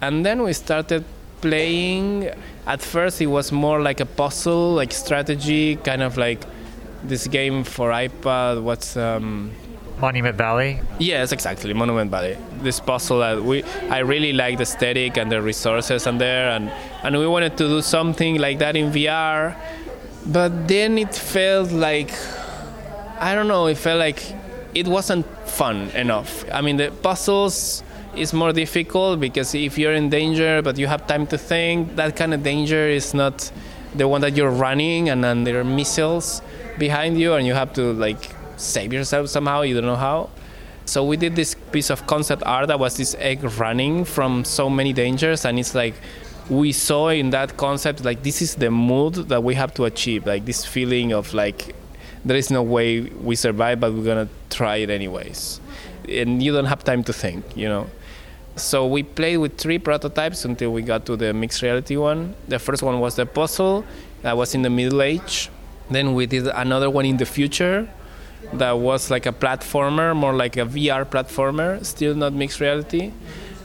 and 0.00 0.24
then 0.24 0.42
we 0.42 0.52
started 0.52 1.04
playing 1.40 2.30
at 2.66 2.80
first 2.82 3.20
it 3.20 3.26
was 3.26 3.50
more 3.50 3.80
like 3.80 4.00
a 4.00 4.06
puzzle 4.06 4.74
like 4.74 4.92
strategy 4.92 5.76
kind 5.76 6.02
of 6.02 6.16
like 6.18 6.44
this 7.04 7.26
game 7.26 7.64
for 7.64 7.90
ipad 7.90 8.62
what's 8.62 8.96
um 8.96 9.50
Monument 10.00 10.36
Valley. 10.36 10.80
Yes, 10.98 11.32
exactly, 11.32 11.74
Monument 11.74 12.10
Valley. 12.10 12.36
This 12.62 12.80
puzzle 12.80 13.20
that 13.20 13.42
we, 13.42 13.62
I 13.90 13.98
really 13.98 14.32
like 14.32 14.56
the 14.56 14.62
aesthetic 14.62 15.18
and 15.18 15.30
the 15.30 15.42
resources 15.42 16.06
and 16.06 16.20
there, 16.20 16.50
and 16.50 16.72
and 17.02 17.18
we 17.18 17.26
wanted 17.26 17.56
to 17.58 17.68
do 17.68 17.82
something 17.82 18.38
like 18.38 18.58
that 18.58 18.76
in 18.76 18.90
VR, 18.90 19.56
but 20.26 20.68
then 20.68 20.98
it 20.98 21.14
felt 21.14 21.72
like, 21.72 22.12
I 23.18 23.34
don't 23.34 23.48
know, 23.48 23.66
it 23.66 23.78
felt 23.78 23.98
like 23.98 24.22
it 24.74 24.86
wasn't 24.86 25.26
fun 25.48 25.90
enough. 25.90 26.44
I 26.52 26.60
mean, 26.60 26.76
the 26.76 26.90
puzzles 26.90 27.82
is 28.14 28.32
more 28.32 28.52
difficult 28.52 29.20
because 29.20 29.54
if 29.54 29.78
you're 29.78 29.94
in 29.94 30.10
danger 30.10 30.62
but 30.62 30.76
you 30.78 30.86
have 30.86 31.06
time 31.06 31.26
to 31.28 31.38
think, 31.38 31.96
that 31.96 32.16
kind 32.16 32.34
of 32.34 32.42
danger 32.42 32.88
is 32.88 33.14
not 33.14 33.50
the 33.94 34.06
one 34.06 34.20
that 34.20 34.36
you're 34.36 34.50
running 34.50 35.08
and 35.08 35.22
then 35.24 35.44
there 35.44 35.58
are 35.60 35.64
missiles 35.64 36.42
behind 36.78 37.18
you 37.18 37.34
and 37.34 37.46
you 37.46 37.54
have 37.54 37.72
to 37.72 37.92
like 37.92 38.30
save 38.56 38.92
yourself 38.92 39.28
somehow. 39.28 39.62
You 39.62 39.74
don't 39.74 39.86
know 39.86 39.96
how. 39.96 40.30
So 40.84 41.04
we 41.04 41.16
did 41.16 41.36
this 41.36 41.54
piece 41.54 41.88
of 41.88 42.06
concept 42.06 42.42
art 42.44 42.66
that 42.68 42.80
was 42.80 42.96
this 42.96 43.14
egg 43.18 43.44
running 43.58 44.04
from 44.04 44.44
so 44.44 44.68
many 44.68 44.92
dangers, 44.92 45.44
and 45.44 45.56
it's 45.56 45.72
like 45.72 45.94
we 46.50 46.72
saw 46.72 47.08
in 47.08 47.30
that 47.30 47.56
concept 47.56 48.04
like 48.04 48.24
this 48.24 48.42
is 48.42 48.56
the 48.56 48.70
mood 48.70 49.14
that 49.14 49.42
we 49.42 49.54
have 49.54 49.72
to 49.74 49.84
achieve, 49.84 50.26
like 50.26 50.44
this 50.44 50.64
feeling 50.64 51.12
of 51.12 51.32
like 51.32 51.76
there 52.24 52.36
is 52.36 52.50
no 52.50 52.62
way 52.62 53.00
we 53.00 53.36
survive, 53.36 53.80
but 53.80 53.94
we're 53.94 54.04
gonna 54.04 54.28
try 54.50 54.76
it 54.76 54.90
anyways, 54.90 55.60
and 56.08 56.42
you 56.42 56.52
don't 56.52 56.66
have 56.66 56.82
time 56.82 57.04
to 57.04 57.12
think, 57.12 57.56
you 57.56 57.68
know. 57.68 57.88
So 58.56 58.86
we 58.86 59.04
played 59.04 59.38
with 59.38 59.56
three 59.56 59.78
prototypes 59.78 60.44
until 60.44 60.72
we 60.72 60.82
got 60.82 61.06
to 61.06 61.16
the 61.16 61.32
mixed 61.32 61.62
reality 61.62 61.96
one. 61.96 62.34
The 62.48 62.58
first 62.58 62.82
one 62.82 62.98
was 62.98 63.14
the 63.14 63.24
puzzle 63.24 63.84
that 64.22 64.36
was 64.36 64.54
in 64.54 64.62
the 64.62 64.70
middle 64.70 65.02
age. 65.02 65.48
Then 65.88 66.14
we 66.14 66.26
did 66.26 66.48
another 66.48 66.90
one 66.90 67.06
in 67.06 67.16
the 67.16 67.26
future 67.26 67.88
that 68.52 68.72
was 68.72 69.10
like 69.10 69.24
a 69.26 69.32
platformer, 69.32 70.14
more 70.16 70.34
like 70.34 70.56
a 70.56 70.66
VR 70.66 71.04
platformer, 71.04 71.84
still 71.86 72.14
not 72.14 72.32
mixed 72.32 72.60
reality. 72.60 73.12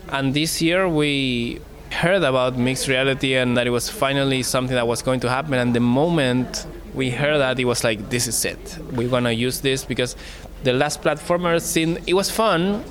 And 0.09 0.33
this 0.33 0.61
year 0.61 0.87
we 0.87 1.59
heard 1.95 2.23
about 2.23 2.57
mixed 2.57 2.87
reality 2.87 3.35
and 3.35 3.55
that 3.55 3.65
it 3.65 3.69
was 3.69 3.89
finally 3.89 4.43
something 4.43 4.75
that 4.75 4.85
was 4.85 5.01
going 5.01 5.21
to 5.21 5.29
happen. 5.29 5.53
And 5.53 5.73
the 5.73 5.79
moment 5.79 6.67
we 6.93 7.09
heard 7.09 7.39
that, 7.39 7.59
it 7.59 7.65
was 7.65 7.83
like, 7.83 8.09
this 8.09 8.27
is 8.27 8.43
it. 8.45 8.77
We're 8.91 9.09
gonna 9.09 9.31
use 9.31 9.61
this 9.61 9.85
because 9.85 10.15
the 10.63 10.73
last 10.73 11.01
platformer 11.01 11.61
scene, 11.61 11.97
it 12.05 12.13
was 12.13 12.29
fun, 12.29 12.83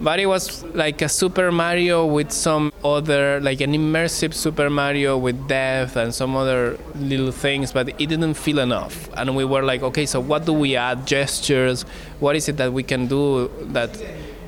but 0.00 0.18
it 0.18 0.26
was 0.26 0.64
like 0.64 1.02
a 1.02 1.08
Super 1.08 1.52
Mario 1.52 2.06
with 2.06 2.32
some 2.32 2.72
other, 2.84 3.40
like 3.40 3.60
an 3.60 3.72
immersive 3.72 4.32
Super 4.32 4.70
Mario 4.70 5.18
with 5.18 5.46
depth 5.46 5.96
and 5.96 6.14
some 6.14 6.34
other 6.34 6.78
little 6.94 7.32
things, 7.32 7.72
but 7.72 7.88
it 8.00 8.06
didn't 8.08 8.34
feel 8.34 8.60
enough. 8.60 9.10
And 9.14 9.36
we 9.36 9.44
were 9.44 9.62
like, 9.62 9.82
okay, 9.82 10.06
so 10.06 10.20
what 10.20 10.46
do 10.46 10.54
we 10.54 10.74
add? 10.74 11.06
Gestures? 11.06 11.82
What 12.20 12.34
is 12.34 12.48
it 12.48 12.56
that 12.56 12.72
we 12.72 12.82
can 12.82 13.08
do 13.08 13.50
that 13.72 13.90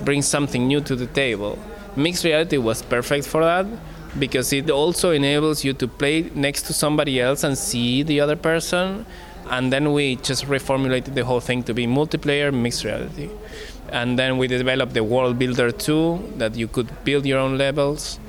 brings 0.05 0.27
something 0.27 0.67
new 0.67 0.81
to 0.83 0.97
the 0.97 1.07
table? 1.07 1.59
Mixed 1.97 2.25
reality 2.25 2.57
was 2.57 2.81
perfect 2.83 3.27
for 3.27 3.43
that 3.45 3.67
because 4.19 4.53
it 4.53 4.71
also 4.71 5.11
enables 5.11 5.65
you 5.65 5.73
to 5.75 5.87
play 5.87 6.31
next 6.35 6.63
to 6.63 6.73
somebody 6.73 7.21
else 7.21 7.45
and 7.45 7.57
see 7.57 8.03
the 8.03 8.21
other 8.21 8.37
person. 8.37 9.07
And 9.51 9.73
then 9.73 9.93
we 9.93 10.17
just 10.17 10.47
reformulated 10.47 11.15
the 11.15 11.25
whole 11.25 11.41
thing 11.41 11.63
to 11.65 11.75
be 11.75 11.87
multiplayer 11.87 12.53
mixed 12.53 12.85
reality 12.85 13.31
and 13.93 14.17
then 14.17 14.39
we 14.39 14.47
developed 14.47 14.95
the 14.95 15.03
world 15.03 15.37
builder 15.37 15.73
2 15.73 16.35
that 16.37 16.55
you 16.55 16.69
could 16.69 16.89
build 17.05 17.27
your 17.27 17.39
own 17.39 17.59
levels 17.59 18.21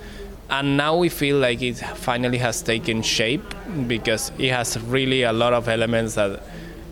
and 0.52 0.76
now 0.76 0.98
we 0.98 1.08
feel 1.08 1.38
like 1.38 1.62
it 1.62 1.76
finally 1.76 2.38
has 2.38 2.62
taken 2.62 3.02
shape 3.02 3.56
because 3.88 4.34
it 4.38 4.52
has 4.52 4.78
really 4.82 5.24
a 5.24 5.32
lot 5.32 5.54
of 5.54 5.70
elements 5.70 6.16
that 6.16 6.44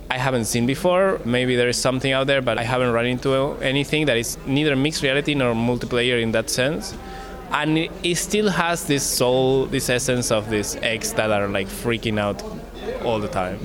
I 0.10 0.18
haven't 0.18 0.46
seen 0.46 0.66
before. 0.66 1.20
Maybe 1.26 1.58
there 1.58 1.68
is 1.68 1.78
something 1.78 2.14
out 2.14 2.26
there, 2.28 2.42
but 2.42 2.58
I 2.58 2.64
haven't 2.64 2.94
run 2.94 3.06
into 3.06 3.58
anything 3.62 4.06
that 4.06 4.16
is 4.16 4.38
neither 4.48 4.78
mixed 4.78 5.04
reality 5.04 5.36
nor 5.36 5.54
multiplayer 5.54 6.22
in 6.22 6.32
that 6.32 6.50
sense. 6.50 6.96
And 7.52 7.78
it 7.78 8.16
still 8.16 8.50
has 8.50 8.86
this 8.86 9.04
soul, 9.04 9.66
this 9.66 9.90
essence 9.90 10.32
of 10.32 10.50
these 10.50 10.76
eggs 10.78 11.14
that 11.14 11.32
are 11.32 11.48
like 11.48 11.68
freaking 11.68 12.20
out 12.20 12.44
all 13.04 13.20
the 13.20 13.28
time. 13.28 13.60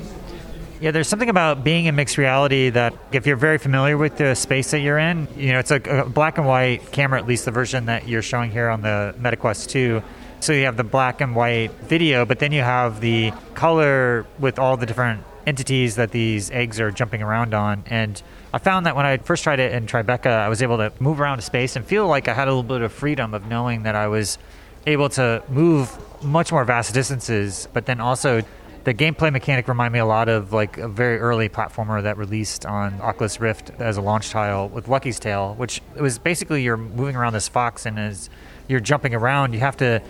Yeah, 0.80 0.90
there's 0.90 1.08
something 1.08 1.30
about 1.30 1.64
being 1.64 1.86
in 1.86 1.94
mixed 1.94 2.18
reality 2.18 2.68
that 2.70 2.94
if 3.12 3.26
you're 3.26 3.36
very 3.36 3.58
familiar 3.58 3.96
with 3.96 4.16
the 4.16 4.34
space 4.34 4.70
that 4.72 4.80
you're 4.80 4.98
in, 4.98 5.28
you 5.36 5.52
know, 5.52 5.58
it's 5.58 5.70
a, 5.70 5.76
a 5.76 6.08
black 6.08 6.36
and 6.36 6.46
white 6.46 6.92
camera, 6.92 7.18
at 7.18 7.26
least 7.26 7.44
the 7.44 7.50
version 7.50 7.86
that 7.86 8.08
you're 8.08 8.22
showing 8.22 8.50
here 8.50 8.68
on 8.68 8.82
the 8.82 9.14
MetaQuest 9.18 9.68
2. 9.68 10.02
So 10.40 10.52
you 10.52 10.64
have 10.64 10.76
the 10.76 10.84
black 10.84 11.20
and 11.20 11.34
white 11.34 11.70
video, 11.84 12.26
but 12.26 12.38
then 12.38 12.52
you 12.52 12.60
have 12.60 13.00
the 13.00 13.32
color 13.54 14.26
with 14.38 14.58
all 14.58 14.76
the 14.76 14.84
different 14.84 15.24
entities 15.46 15.96
that 15.96 16.10
these 16.10 16.50
eggs 16.50 16.80
are 16.80 16.90
jumping 16.90 17.22
around 17.22 17.54
on. 17.54 17.84
And 17.86 18.20
I 18.54 18.58
found 18.58 18.86
that 18.86 18.94
when 18.94 19.04
I 19.04 19.16
first 19.16 19.42
tried 19.42 19.58
it 19.58 19.72
in 19.72 19.88
Tribeca, 19.88 20.30
I 20.30 20.48
was 20.48 20.62
able 20.62 20.76
to 20.76 20.92
move 21.00 21.20
around 21.20 21.40
a 21.40 21.42
space 21.42 21.74
and 21.74 21.84
feel 21.84 22.06
like 22.06 22.28
I 22.28 22.34
had 22.34 22.46
a 22.46 22.52
little 22.52 22.62
bit 22.62 22.82
of 22.82 22.92
freedom 22.92 23.34
of 23.34 23.46
knowing 23.48 23.82
that 23.82 23.96
I 23.96 24.06
was 24.06 24.38
able 24.86 25.08
to 25.08 25.42
move 25.48 25.90
much 26.22 26.52
more 26.52 26.64
vast 26.64 26.94
distances, 26.94 27.66
but 27.72 27.86
then 27.86 28.00
also 28.00 28.42
the 28.84 28.94
gameplay 28.94 29.32
mechanic 29.32 29.66
reminded 29.66 29.94
me 29.94 29.98
a 29.98 30.06
lot 30.06 30.28
of 30.28 30.52
like 30.52 30.78
a 30.78 30.86
very 30.86 31.18
early 31.18 31.48
platformer 31.48 32.00
that 32.04 32.16
released 32.16 32.64
on 32.64 33.00
Oculus 33.00 33.40
Rift 33.40 33.72
as 33.80 33.96
a 33.96 34.00
launch 34.00 34.30
title 34.30 34.68
with 34.68 34.86
Lucky's 34.86 35.18
Tale, 35.18 35.54
which 35.56 35.82
was 35.98 36.20
basically 36.20 36.62
you're 36.62 36.76
moving 36.76 37.16
around 37.16 37.32
this 37.32 37.48
fox 37.48 37.86
and 37.86 37.98
as 37.98 38.30
you're 38.68 38.78
jumping 38.78 39.16
around, 39.16 39.52
you 39.52 39.58
have 39.58 39.76
to 39.78 40.00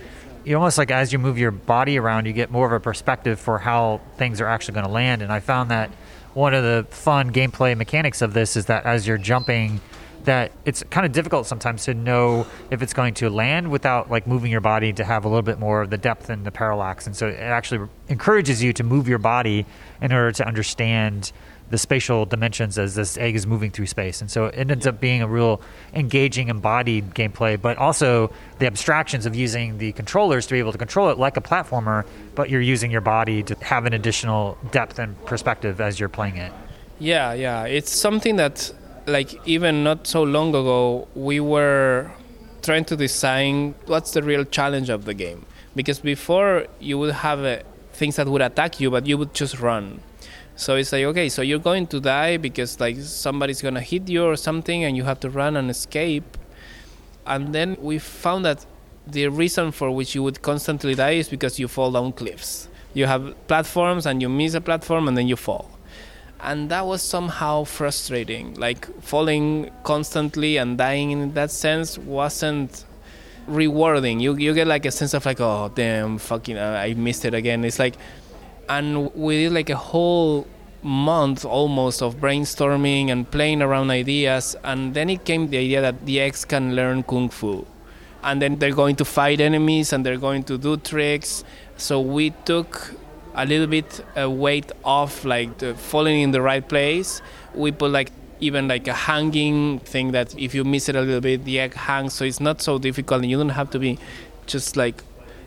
you 0.45 0.55
almost 0.57 0.77
like 0.77 0.91
as 0.91 1.15
you 1.15 1.19
move 1.19 1.39
your 1.39 1.51
body 1.51 1.99
around, 1.99 2.27
you 2.27 2.35
get 2.35 2.51
more 2.51 2.67
of 2.67 2.73
a 2.73 2.81
perspective 2.81 3.41
for 3.41 3.59
how 3.59 4.03
things 4.19 4.43
are 4.43 4.47
actually 4.47 4.75
going 4.75 4.85
to 4.85 4.93
land. 4.93 5.23
And 5.23 5.33
I 5.33 5.41
found 5.41 5.71
that 5.71 5.91
one 6.35 6.55
of 6.55 6.63
the 6.63 6.87
fun 6.91 7.33
gameplay 7.33 7.77
mechanics 7.77 8.23
of 8.23 8.35
this 8.35 8.57
is 8.57 8.67
that 8.67 8.85
as 8.85 9.07
you're 9.07 9.19
jumping 9.19 9.81
that 10.25 10.53
it's 10.65 10.83
kind 10.85 11.05
of 11.05 11.13
difficult 11.13 11.47
sometimes 11.47 11.85
to 11.85 11.95
know 11.95 12.47
if 12.71 12.83
it's 12.83 12.95
going 12.95 13.15
to 13.15 13.29
land 13.29 13.71
without 13.71 14.11
like 14.11 14.27
moving 14.27 14.51
your 14.51 14.61
body 14.61 14.93
to 14.93 15.05
have 15.05 15.25
a 15.25 15.29
little 15.29 15.43
bit 15.43 15.59
more 15.59 15.83
of 15.83 15.91
the 15.91 15.99
depth 15.99 16.31
and 16.31 16.45
the 16.45 16.51
parallax. 16.51 17.07
And 17.07 17.15
so 17.15 17.29
it 17.29 17.39
actually 17.39 17.89
encourages 18.09 18.63
you 18.63 18.73
to 18.73 18.83
move 18.83 19.07
your 19.07 19.19
body 19.19 19.67
in 20.01 20.13
order 20.13 20.33
to 20.33 20.47
understand 20.47 21.33
the 21.71 21.79
spatial 21.79 22.27
dimensions 22.27 22.79
as 22.79 22.95
this 22.95 23.17
egg 23.19 23.35
is 23.35 23.47
moving 23.47 23.71
through 23.71 23.87
space. 23.87 24.21
And 24.21 24.31
so 24.31 24.47
it 24.47 24.71
ends 24.71 24.87
up 24.87 25.01
being 25.01 25.23
a 25.23 25.27
real 25.27 25.61
engaging, 25.95 26.49
embodied 26.49 27.15
gameplay, 27.15 27.61
but 27.61 27.79
also 27.79 28.31
the 28.59 28.67
abstractions 28.67 29.27
of 29.27 29.35
using 29.35 29.79
the 29.79 29.93
controllers 29.93 30.47
to 30.47 30.53
be 30.53 30.59
able 30.59 30.73
to 30.73 30.79
control 30.79 31.09
it 31.11 31.19
like 31.19 31.37
a 31.37 31.41
platformer, 31.41 32.07
but 32.35 32.51
you're 32.51 32.61
using 32.61 32.91
your 32.91 33.01
body 33.01 33.43
to 33.43 33.55
have 33.63 33.87
an 33.87 33.93
additional 33.93 34.59
depth 34.71 34.99
and 34.99 35.23
perspective 35.25 35.81
as 35.81 35.99
you're 35.99 36.09
playing 36.09 36.37
it. 36.37 36.53
Yeah, 36.99 37.33
yeah. 37.33 37.65
It's 37.65 37.91
something 37.91 38.37
that 38.37 38.73
like 39.07 39.47
even 39.47 39.85
not 39.85 40.07
so 40.07 40.23
long 40.23 40.51
ago, 40.51 41.09
we 41.15 41.41
were 41.41 42.11
trying 42.63 42.85
to 42.87 42.97
design 42.97 43.75
what's 43.87 44.13
the 44.13 44.23
real 44.23 44.45
challenge 44.45 44.89
of 44.89 45.05
the 45.05 45.15
game. 45.15 45.45
Because 45.75 45.99
before 45.99 46.67
you 46.79 46.99
would 46.99 47.15
have 47.15 47.45
uh, 47.45 47.59
things 47.93 48.17
that 48.17 48.29
would 48.29 48.43
attack 48.43 48.81
you, 48.81 48.91
but 48.91 49.07
you 49.07 49.19
would 49.19 49.35
just 49.35 49.61
run. 49.61 50.01
So 50.57 50.77
it's 50.77 50.93
like 50.93 51.05
okay, 51.05 51.29
so 51.29 51.43
you're 51.43 51.59
going 51.59 51.87
to 51.89 52.01
die 52.01 52.37
because 52.37 52.81
like 52.81 52.97
somebody's 52.99 53.61
gonna 53.61 53.81
hit 53.81 54.09
you 54.09 54.25
or 54.25 54.37
something, 54.37 54.85
and 54.85 54.97
you 54.97 55.05
have 55.05 55.21
to 55.21 55.31
run 55.31 55.57
and 55.57 55.71
escape. 55.71 56.39
And 57.27 57.55
then 57.55 57.77
we 57.81 57.99
found 57.99 58.45
that 58.45 58.65
the 59.07 59.29
reason 59.29 59.73
for 59.73 59.91
which 59.91 60.15
you 60.15 60.23
would 60.23 60.43
constantly 60.43 60.95
die 60.95 61.13
is 61.13 61.29
because 61.29 61.59
you 61.59 61.69
fall 61.69 61.91
down 61.91 62.13
cliffs. 62.13 62.69
You 62.93 63.07
have 63.07 63.35
platforms 63.49 64.07
and 64.07 64.23
you 64.23 64.29
miss 64.29 64.55
a 64.55 64.61
platform 64.61 65.09
and 65.09 65.17
then 65.17 65.27
you 65.27 65.37
fall 65.37 65.75
and 66.45 66.69
that 66.69 66.87
was 66.87 67.03
somehow 67.03 67.65
frustrating 67.65 68.55
like 68.55 68.87
falling 69.03 69.71
constantly 69.83 70.59
and 70.59 70.77
dying 70.77 71.11
in 71.11 71.33
that 71.33 71.51
sense 71.51 71.97
wasn't 71.99 72.85
rewarding 73.47 74.21
you 74.21 74.37
you 74.37 74.53
get 74.55 74.67
like 74.67 74.85
a 74.85 74.91
sense 74.91 75.15
of 75.15 75.25
like 75.25 75.41
oh 75.41 75.73
damn 75.75 76.19
fucking 76.19 76.57
uh, 76.57 76.79
i 76.83 76.93
missed 76.95 77.25
it 77.25 77.35
again 77.35 77.65
it's 77.65 77.79
like 77.79 77.95
and 78.69 79.15
we 79.15 79.45
did 79.45 79.53
like 79.53 79.71
a 79.71 79.77
whole 79.77 80.47
month 80.83 81.45
almost 81.45 82.03
of 82.03 82.17
brainstorming 82.17 83.11
and 83.11 83.31
playing 83.31 83.63
around 83.63 83.91
ideas. 83.91 84.55
And 84.63 84.95
then 84.95 85.09
it 85.11 85.25
came 85.25 85.49
the 85.49 85.59
idea 85.59 85.81
that 85.81 86.05
the 86.07 86.21
eggs 86.21 86.45
can 86.45 86.77
learn 86.77 87.03
kung 87.03 87.31
fu. 87.31 87.67
And 88.23 88.41
then 88.41 88.59
they're 88.59 88.75
going 88.75 88.97
to 88.97 89.05
fight 89.05 89.41
enemies 89.41 89.93
and 89.93 90.05
they're 90.05 90.19
going 90.19 90.45
to 90.45 90.59
do 90.59 90.77
tricks. 90.77 91.45
So 91.77 92.01
we 92.01 92.31
took 92.45 92.95
a 93.35 93.45
little 93.45 93.67
bit 93.67 94.05
a 94.17 94.29
weight 94.29 94.71
off, 94.85 95.25
like 95.25 95.59
falling 95.77 96.21
in 96.21 96.31
the 96.31 96.41
right 96.41 96.67
place. 96.67 97.21
We 97.55 97.73
put 97.73 97.91
like 97.91 98.13
even 98.41 98.69
like 98.69 98.87
a 98.89 98.93
hanging 98.93 99.79
thing 99.81 100.13
that 100.13 100.39
if 100.39 100.55
you 100.55 100.65
miss 100.65 100.89
it 100.89 100.97
a 100.97 101.01
little 101.01 101.21
bit, 101.21 101.45
the 101.45 101.61
egg 101.61 101.75
hangs. 101.75 102.15
So 102.15 102.25
it's 102.25 102.41
not 102.41 102.61
so 102.61 102.79
difficult 102.79 103.23
and 103.23 103.31
you 103.31 103.39
don't 103.39 103.49
have 103.51 103.71
to 103.71 103.79
be 103.79 103.99
just 104.47 104.77
like 104.77 105.03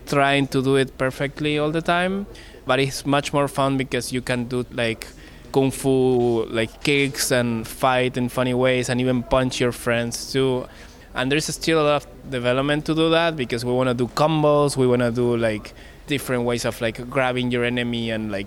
trying 0.06 0.46
to 0.48 0.62
do 0.62 0.76
it 0.76 0.96
perfectly 0.98 1.58
all 1.58 1.70
the 1.70 1.82
time. 1.82 2.26
But 2.68 2.78
it's 2.80 3.06
much 3.06 3.32
more 3.32 3.48
fun 3.48 3.78
because 3.78 4.12
you 4.12 4.20
can 4.20 4.44
do 4.44 4.66
like 4.70 5.06
kung 5.52 5.70
fu 5.70 6.44
like 6.58 6.72
kicks 6.84 7.32
and 7.32 7.66
fight 7.66 8.18
in 8.20 8.28
funny 8.28 8.52
ways 8.52 8.90
and 8.90 9.00
even 9.00 9.22
punch 9.22 9.58
your 9.58 9.72
friends 9.72 10.32
too. 10.32 10.68
And 11.14 11.32
there's 11.32 11.46
still 11.46 11.80
a 11.80 11.84
lot 11.88 11.96
of 12.04 12.30
development 12.30 12.84
to 12.84 12.94
do 12.94 13.08
that 13.10 13.36
because 13.36 13.64
we 13.64 13.72
want 13.72 13.88
to 13.88 13.94
do 13.94 14.06
combos 14.08 14.76
we 14.76 14.86
want 14.86 15.02
to 15.02 15.10
do 15.10 15.36
like 15.36 15.72
different 16.06 16.44
ways 16.44 16.64
of 16.64 16.80
like 16.80 17.08
grabbing 17.08 17.50
your 17.50 17.64
enemy 17.64 18.10
and 18.10 18.30
like 18.30 18.46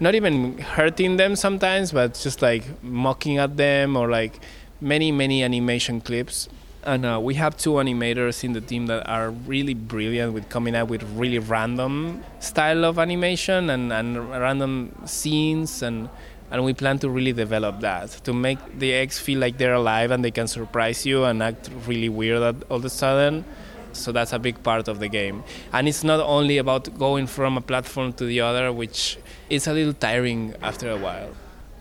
not 0.00 0.14
even 0.14 0.58
hurting 0.58 1.16
them 1.16 1.36
sometimes 1.36 1.92
but 1.92 2.14
just 2.14 2.42
like 2.42 2.64
mocking 2.82 3.38
at 3.38 3.56
them 3.56 3.96
or 3.96 4.10
like 4.10 4.38
many 4.80 5.10
many 5.10 5.42
animation 5.42 6.00
clips 6.00 6.48
and 6.86 7.04
uh, 7.04 7.18
we 7.20 7.34
have 7.34 7.56
two 7.56 7.72
animators 7.72 8.44
in 8.44 8.52
the 8.52 8.60
team 8.60 8.86
that 8.86 9.06
are 9.08 9.30
really 9.30 9.74
brilliant 9.74 10.32
with 10.32 10.48
coming 10.48 10.74
up 10.74 10.88
with 10.88 11.02
really 11.14 11.40
random 11.40 12.22
style 12.38 12.84
of 12.84 12.98
animation 12.98 13.68
and, 13.70 13.92
and 13.92 14.30
random 14.30 14.94
scenes 15.04 15.82
and 15.82 16.08
and 16.50 16.64
we 16.64 16.72
plan 16.72 16.96
to 17.00 17.10
really 17.10 17.32
develop 17.32 17.80
that 17.80 18.08
to 18.22 18.32
make 18.32 18.58
the 18.78 18.94
eggs 18.94 19.18
feel 19.18 19.40
like 19.40 19.58
they're 19.58 19.74
alive 19.74 20.12
and 20.12 20.24
they 20.24 20.30
can 20.30 20.46
surprise 20.46 21.04
you 21.04 21.24
and 21.24 21.42
act 21.42 21.68
really 21.88 22.08
weird 22.08 22.62
all 22.70 22.76
of 22.76 22.84
a 22.84 22.88
sudden. 22.88 23.44
So 23.92 24.12
that's 24.12 24.32
a 24.32 24.38
big 24.38 24.62
part 24.62 24.86
of 24.86 25.00
the 25.00 25.08
game. 25.08 25.42
And 25.72 25.88
it's 25.88 26.04
not 26.04 26.20
only 26.20 26.58
about 26.58 26.96
going 26.98 27.26
from 27.26 27.56
a 27.56 27.60
platform 27.60 28.12
to 28.14 28.26
the 28.26 28.42
other 28.42 28.72
which 28.72 29.18
is 29.50 29.66
a 29.66 29.72
little 29.72 29.94
tiring 29.94 30.54
after 30.62 30.88
a 30.90 30.96
while. 30.96 31.30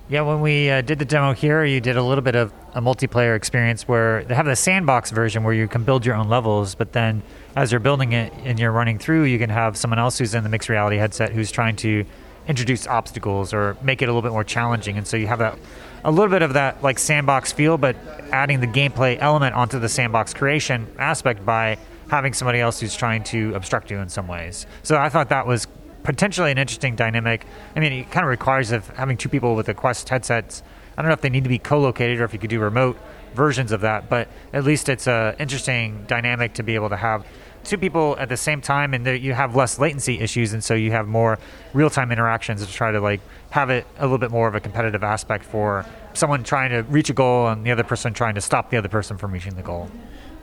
Yeah, 0.10 0.22
when 0.22 0.42
we 0.42 0.70
uh, 0.70 0.82
did 0.82 1.00
the 1.00 1.06
demo 1.06 1.34
here, 1.34 1.64
you 1.66 1.82
did 1.82 1.98
a 1.98 2.04
little 2.04 2.24
bit 2.24 2.36
of 2.36 2.52
a 2.76 2.82
multiplayer 2.82 3.36
experience 3.36 3.88
where 3.88 4.26
they 4.26 4.36
have 4.36 4.46
the 4.46 4.56
sandbox 4.56 5.10
version 5.10 5.44
where 5.44 5.54
you 5.54 5.68
can 5.68 5.84
build 5.84 6.06
your 6.06 6.14
own 6.14 6.28
levels, 6.28 6.76
but 6.76 6.92
then 6.92 7.24
as 7.56 7.72
you're 7.72 7.80
building 7.80 8.12
it 8.12 8.34
and 8.44 8.60
you're 8.60 8.72
running 8.72 9.00
through, 9.00 9.24
you 9.24 9.40
can 9.40 9.50
have 9.50 9.78
someone 9.78 9.98
else 9.98 10.18
who's 10.18 10.36
in 10.36 10.44
the 10.44 10.50
mixed 10.50 10.68
reality 10.68 10.98
headset 10.98 11.32
who's 11.32 11.52
trying 11.52 11.78
to 11.78 12.06
introduce 12.48 12.86
obstacles 12.86 13.54
or 13.54 13.78
make 13.82 14.02
it 14.02 14.06
a 14.06 14.08
little 14.10 14.22
bit 14.22 14.32
more 14.32 14.44
challenging. 14.44 14.98
And 14.98 15.08
so 15.08 15.16
you 15.16 15.26
have 15.28 15.40
that 15.40 15.58
a 16.04 16.12
little 16.12 16.30
bit 16.30 16.44
of 16.44 16.54
that 16.54 16.84
like 16.84 17.00
sandbox 17.00 17.54
feel, 17.54 17.78
but 17.78 17.96
adding 18.32 18.60
the 18.60 18.68
gameplay 18.68 19.18
element 19.20 19.56
onto 19.56 19.80
the 19.80 19.90
sandbox 19.90 20.34
creation 20.34 20.88
aspect 21.00 21.46
by 21.46 21.78
having 22.10 22.34
somebody 22.34 22.60
else 22.60 22.80
who's 22.82 22.96
trying 22.96 23.24
to 23.24 23.56
obstruct 23.56 23.90
you 23.90 23.98
in 24.00 24.10
some 24.10 24.28
ways. 24.28 24.68
So 24.84 24.98
I 24.98 25.10
thought 25.10 25.30
that 25.30 25.48
was 25.48 25.66
potentially 26.04 26.52
an 26.52 26.58
interesting 26.58 26.96
dynamic. 26.96 27.46
I 27.76 27.80
mean, 27.80 27.92
it 27.94 28.12
kind 28.12 28.24
of 28.24 28.30
requires 28.30 28.72
of 28.72 28.88
having 28.90 29.18
two 29.18 29.30
people 29.30 29.56
with 29.56 29.66
the 29.66 29.74
Quest 29.74 30.08
headsets. 30.10 30.62
I 30.98 31.02
don't 31.02 31.10
know 31.10 31.14
if 31.14 31.22
they 31.22 31.30
need 31.30 31.44
to 31.44 31.50
be 31.50 31.60
co-located 31.60 32.20
or 32.20 32.24
if 32.24 32.34
you 32.34 32.40
could 32.40 32.50
do 32.50 32.60
remote 32.60 32.98
versions 33.34 33.72
of 33.72 33.82
that, 33.82 34.10
but 34.10 34.30
at 34.54 34.64
least 34.64 34.88
it's 34.88 35.08
an 35.08 35.36
interesting 35.40 36.06
dynamic 36.08 36.54
to 36.54 36.64
be 36.64 36.76
able 36.76 36.90
to 36.90 36.96
have 36.96 37.26
two 37.66 37.78
people 37.78 38.16
at 38.20 38.30
the 38.30 38.38
same 38.38 38.62
time, 38.62 38.94
and 38.94 39.06
you 39.08 39.34
have 39.34 39.56
less 39.56 39.80
latency 39.80 40.20
issues, 40.20 40.54
and 40.54 40.64
so 40.64 40.76
you 40.76 40.92
have 40.92 41.08
more 41.08 41.40
real-time 41.74 42.12
interactions 42.12 42.66
to 42.66 42.72
try 42.72 42.92
to 42.92 43.02
like 43.02 43.20
have 43.50 43.70
it 43.70 43.86
a 43.98 44.04
little 44.04 44.20
bit 44.20 44.32
more 44.32 44.48
of 44.48 44.56
a 44.56 44.60
competitive 44.60 45.04
aspect 45.04 45.44
for 45.44 45.84
someone 46.14 46.44
trying 46.44 46.70
to 46.70 46.84
reach 46.84 47.10
a 47.10 47.14
goal 47.14 47.48
and 47.48 47.66
the 47.66 47.72
other 47.72 47.84
person 47.84 48.14
trying 48.14 48.36
to 48.36 48.42
stop 48.42 48.70
the 48.70 48.78
other 48.78 48.88
person 48.88 49.18
from 49.18 49.32
reaching 49.32 49.56
the 49.56 49.64
goal. 49.64 49.90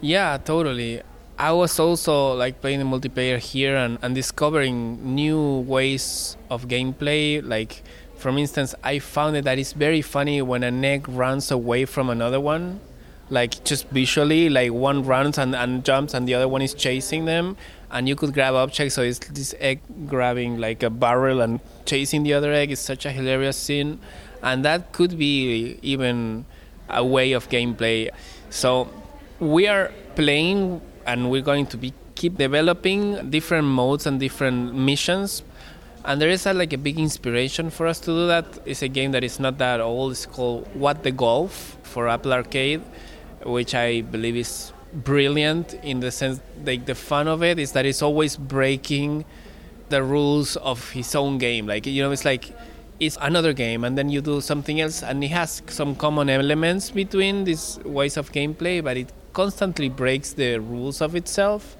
Yeah, 0.00 0.36
totally. 0.36 1.00
I 1.38 1.52
was 1.52 1.78
also 1.78 2.34
like 2.34 2.60
playing 2.60 2.80
the 2.80 2.84
multiplayer 2.84 3.38
here 3.38 3.76
and, 3.76 3.98
and 4.02 4.14
discovering 4.14 5.14
new 5.14 5.60
ways 5.60 6.36
of 6.50 6.68
gameplay. 6.68 7.40
Like, 7.42 7.82
for 8.22 8.30
instance, 8.38 8.72
I 8.84 9.00
found 9.00 9.36
it 9.36 9.44
that 9.44 9.58
it's 9.58 9.72
very 9.72 10.00
funny 10.00 10.40
when 10.40 10.62
an 10.62 10.84
egg 10.84 11.08
runs 11.08 11.50
away 11.50 11.84
from 11.84 12.08
another 12.08 12.40
one. 12.40 12.80
Like, 13.30 13.64
just 13.64 13.88
visually, 13.88 14.48
like 14.48 14.70
one 14.70 15.04
runs 15.04 15.38
and, 15.38 15.56
and 15.56 15.84
jumps 15.84 16.14
and 16.14 16.28
the 16.28 16.34
other 16.34 16.46
one 16.46 16.62
is 16.62 16.72
chasing 16.72 17.24
them. 17.24 17.56
And 17.90 18.08
you 18.08 18.14
could 18.14 18.32
grab 18.32 18.54
objects, 18.54 18.94
so 18.94 19.02
it's 19.02 19.18
this 19.18 19.54
egg 19.58 19.80
grabbing 20.06 20.58
like 20.58 20.84
a 20.84 20.90
barrel 20.90 21.40
and 21.40 21.58
chasing 21.84 22.22
the 22.22 22.34
other 22.34 22.52
egg. 22.52 22.70
is 22.70 22.78
such 22.78 23.04
a 23.06 23.10
hilarious 23.10 23.56
scene. 23.56 23.98
And 24.40 24.64
that 24.64 24.92
could 24.92 25.18
be 25.18 25.78
even 25.82 26.44
a 26.88 27.04
way 27.04 27.32
of 27.32 27.48
gameplay. 27.48 28.08
So, 28.50 28.88
we 29.40 29.66
are 29.66 29.90
playing 30.14 30.80
and 31.06 31.28
we're 31.28 31.42
going 31.42 31.66
to 31.66 31.76
be 31.76 31.92
keep 32.14 32.38
developing 32.38 33.30
different 33.30 33.66
modes 33.66 34.06
and 34.06 34.20
different 34.20 34.74
missions 34.74 35.42
and 36.04 36.20
there 36.20 36.28
is 36.28 36.46
a, 36.46 36.52
like 36.52 36.72
a 36.72 36.78
big 36.78 36.98
inspiration 36.98 37.70
for 37.70 37.86
us 37.86 38.00
to 38.00 38.06
do 38.06 38.26
that. 38.26 38.46
It's 38.64 38.82
a 38.82 38.88
game 38.88 39.12
that 39.12 39.24
is 39.24 39.38
not 39.38 39.58
that 39.58 39.80
old. 39.80 40.12
It's 40.12 40.26
called 40.26 40.68
what 40.74 41.02
the 41.02 41.12
golf 41.12 41.76
for 41.82 42.08
apple 42.08 42.32
arcade 42.32 42.80
which 43.44 43.74
i 43.74 44.00
believe 44.00 44.36
is 44.36 44.72
brilliant 44.92 45.74
in 45.82 46.00
the 46.00 46.10
sense 46.10 46.40
like 46.64 46.86
the 46.86 46.94
fun 46.94 47.26
of 47.28 47.42
it 47.42 47.58
is 47.58 47.72
that 47.72 47.84
it's 47.84 48.02
always 48.02 48.36
breaking 48.36 49.24
the 49.92 50.02
rules 50.02 50.56
of 50.56 50.90
his 50.90 51.14
own 51.14 51.38
game. 51.38 51.66
Like 51.66 51.86
you 51.86 52.02
know 52.02 52.10
it's 52.10 52.24
like 52.24 52.50
it's 52.98 53.18
another 53.20 53.52
game 53.52 53.84
and 53.84 53.96
then 53.96 54.08
you 54.08 54.20
do 54.20 54.40
something 54.40 54.80
else 54.80 55.02
and 55.02 55.22
it 55.22 55.30
has 55.30 55.62
some 55.68 55.94
common 55.94 56.28
elements 56.30 56.90
between 56.90 57.44
these 57.44 57.78
ways 57.84 58.16
of 58.16 58.32
gameplay 58.32 58.82
but 58.82 58.96
it 58.96 59.12
constantly 59.32 59.88
breaks 59.88 60.32
the 60.32 60.58
rules 60.58 61.00
of 61.00 61.14
itself 61.16 61.76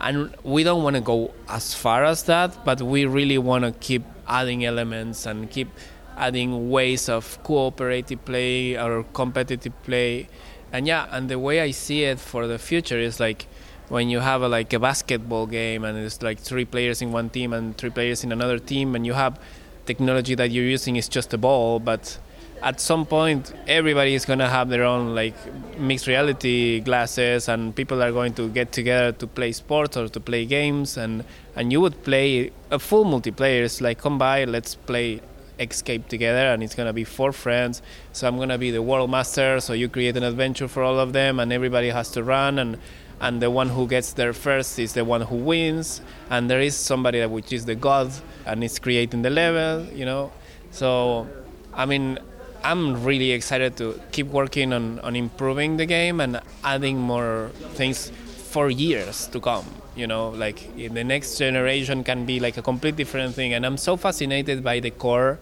and 0.00 0.34
we 0.42 0.62
don't 0.62 0.82
want 0.82 0.96
to 0.96 1.02
go 1.02 1.32
as 1.48 1.74
far 1.74 2.04
as 2.04 2.24
that 2.24 2.64
but 2.64 2.80
we 2.82 3.04
really 3.04 3.38
want 3.38 3.64
to 3.64 3.72
keep 3.72 4.02
adding 4.26 4.64
elements 4.64 5.26
and 5.26 5.50
keep 5.50 5.68
adding 6.16 6.70
ways 6.70 7.08
of 7.08 7.42
cooperative 7.42 8.22
play 8.24 8.76
or 8.76 9.04
competitive 9.14 9.72
play. 9.82 10.28
And 10.72 10.86
yeah 10.86 11.08
and 11.10 11.28
the 11.28 11.38
way 11.38 11.60
i 11.60 11.72
see 11.72 12.04
it 12.04 12.20
for 12.20 12.46
the 12.46 12.58
future 12.58 12.98
is 12.98 13.18
like 13.18 13.46
when 13.88 14.08
you 14.08 14.20
have 14.20 14.40
a, 14.42 14.48
like 14.48 14.72
a 14.72 14.78
basketball 14.78 15.46
game 15.46 15.82
and 15.84 15.98
it's 15.98 16.22
like 16.22 16.38
three 16.38 16.64
players 16.64 17.02
in 17.02 17.10
one 17.10 17.28
team 17.28 17.52
and 17.52 17.76
three 17.76 17.90
players 17.90 18.22
in 18.22 18.30
another 18.30 18.60
team 18.60 18.94
and 18.94 19.04
you 19.04 19.14
have 19.14 19.40
technology 19.84 20.36
that 20.36 20.52
you're 20.52 20.64
using 20.64 20.94
is 20.94 21.08
just 21.08 21.34
a 21.34 21.38
ball 21.38 21.80
but 21.80 22.18
at 22.62 22.80
some 22.80 23.06
point 23.06 23.52
everybody 23.66 24.14
is 24.14 24.24
going 24.24 24.38
to 24.38 24.48
have 24.48 24.68
their 24.68 24.84
own 24.84 25.14
like 25.14 25.34
mixed 25.78 26.06
reality 26.06 26.80
glasses 26.80 27.48
and 27.48 27.74
people 27.74 28.02
are 28.02 28.12
going 28.12 28.34
to 28.34 28.48
get 28.50 28.70
together 28.72 29.12
to 29.12 29.26
play 29.26 29.52
sports 29.52 29.96
or 29.96 30.08
to 30.08 30.20
play 30.20 30.44
games 30.44 30.96
and 30.96 31.24
and 31.56 31.72
you 31.72 31.80
would 31.80 32.02
play 32.04 32.50
a 32.70 32.78
full 32.78 33.04
multiplayer. 33.04 33.64
It's 33.64 33.80
like 33.80 33.98
come 33.98 34.18
by 34.18 34.44
let's 34.44 34.74
play 34.74 35.20
escape 35.58 36.08
together 36.08 36.52
and 36.52 36.62
it's 36.62 36.74
going 36.74 36.86
to 36.86 36.92
be 36.92 37.04
four 37.04 37.32
friends. 37.32 37.82
So 38.12 38.28
i'm 38.28 38.36
going 38.36 38.50
to 38.50 38.58
be 38.58 38.70
the 38.70 38.82
world 38.82 39.10
master 39.10 39.60
so 39.60 39.72
you 39.72 39.88
create 39.88 40.16
an 40.16 40.22
adventure 40.22 40.68
for 40.68 40.82
all 40.82 40.98
of 40.98 41.12
them 41.12 41.40
and 41.40 41.52
everybody 41.52 41.88
has 41.88 42.10
to 42.12 42.22
run 42.22 42.58
and 42.58 42.78
and 43.22 43.42
the 43.42 43.50
one 43.50 43.68
who 43.68 43.86
gets 43.86 44.14
there 44.14 44.32
first 44.32 44.78
is 44.78 44.94
the 44.94 45.04
one 45.04 45.20
who 45.20 45.36
wins 45.36 46.00
and 46.30 46.50
there 46.50 46.60
is 46.60 46.74
somebody 46.74 47.24
which 47.26 47.52
is 47.52 47.66
the 47.66 47.74
god 47.74 48.10
and 48.46 48.64
it's 48.64 48.78
creating 48.78 49.22
the 49.22 49.30
level 49.30 49.84
you 49.92 50.04
know? 50.04 50.32
So 50.70 51.26
i 51.74 51.86
mean 51.86 52.18
I'm 52.62 53.02
really 53.04 53.32
excited 53.32 53.76
to 53.78 53.98
keep 54.12 54.26
working 54.26 54.72
on, 54.72 54.98
on 55.00 55.16
improving 55.16 55.76
the 55.76 55.86
game 55.86 56.20
and 56.20 56.40
adding 56.62 56.98
more 56.98 57.50
things 57.74 58.10
for 58.50 58.70
years 58.70 59.26
to 59.28 59.40
come. 59.40 59.64
You 59.96 60.06
know, 60.06 60.30
like 60.30 60.74
the 60.76 61.04
next 61.04 61.38
generation 61.38 62.04
can 62.04 62.26
be 62.26 62.38
like 62.38 62.56
a 62.56 62.62
complete 62.62 62.96
different 62.96 63.34
thing. 63.34 63.54
And 63.54 63.64
I'm 63.64 63.76
so 63.76 63.96
fascinated 63.96 64.62
by 64.62 64.80
the 64.80 64.90
core 64.90 65.38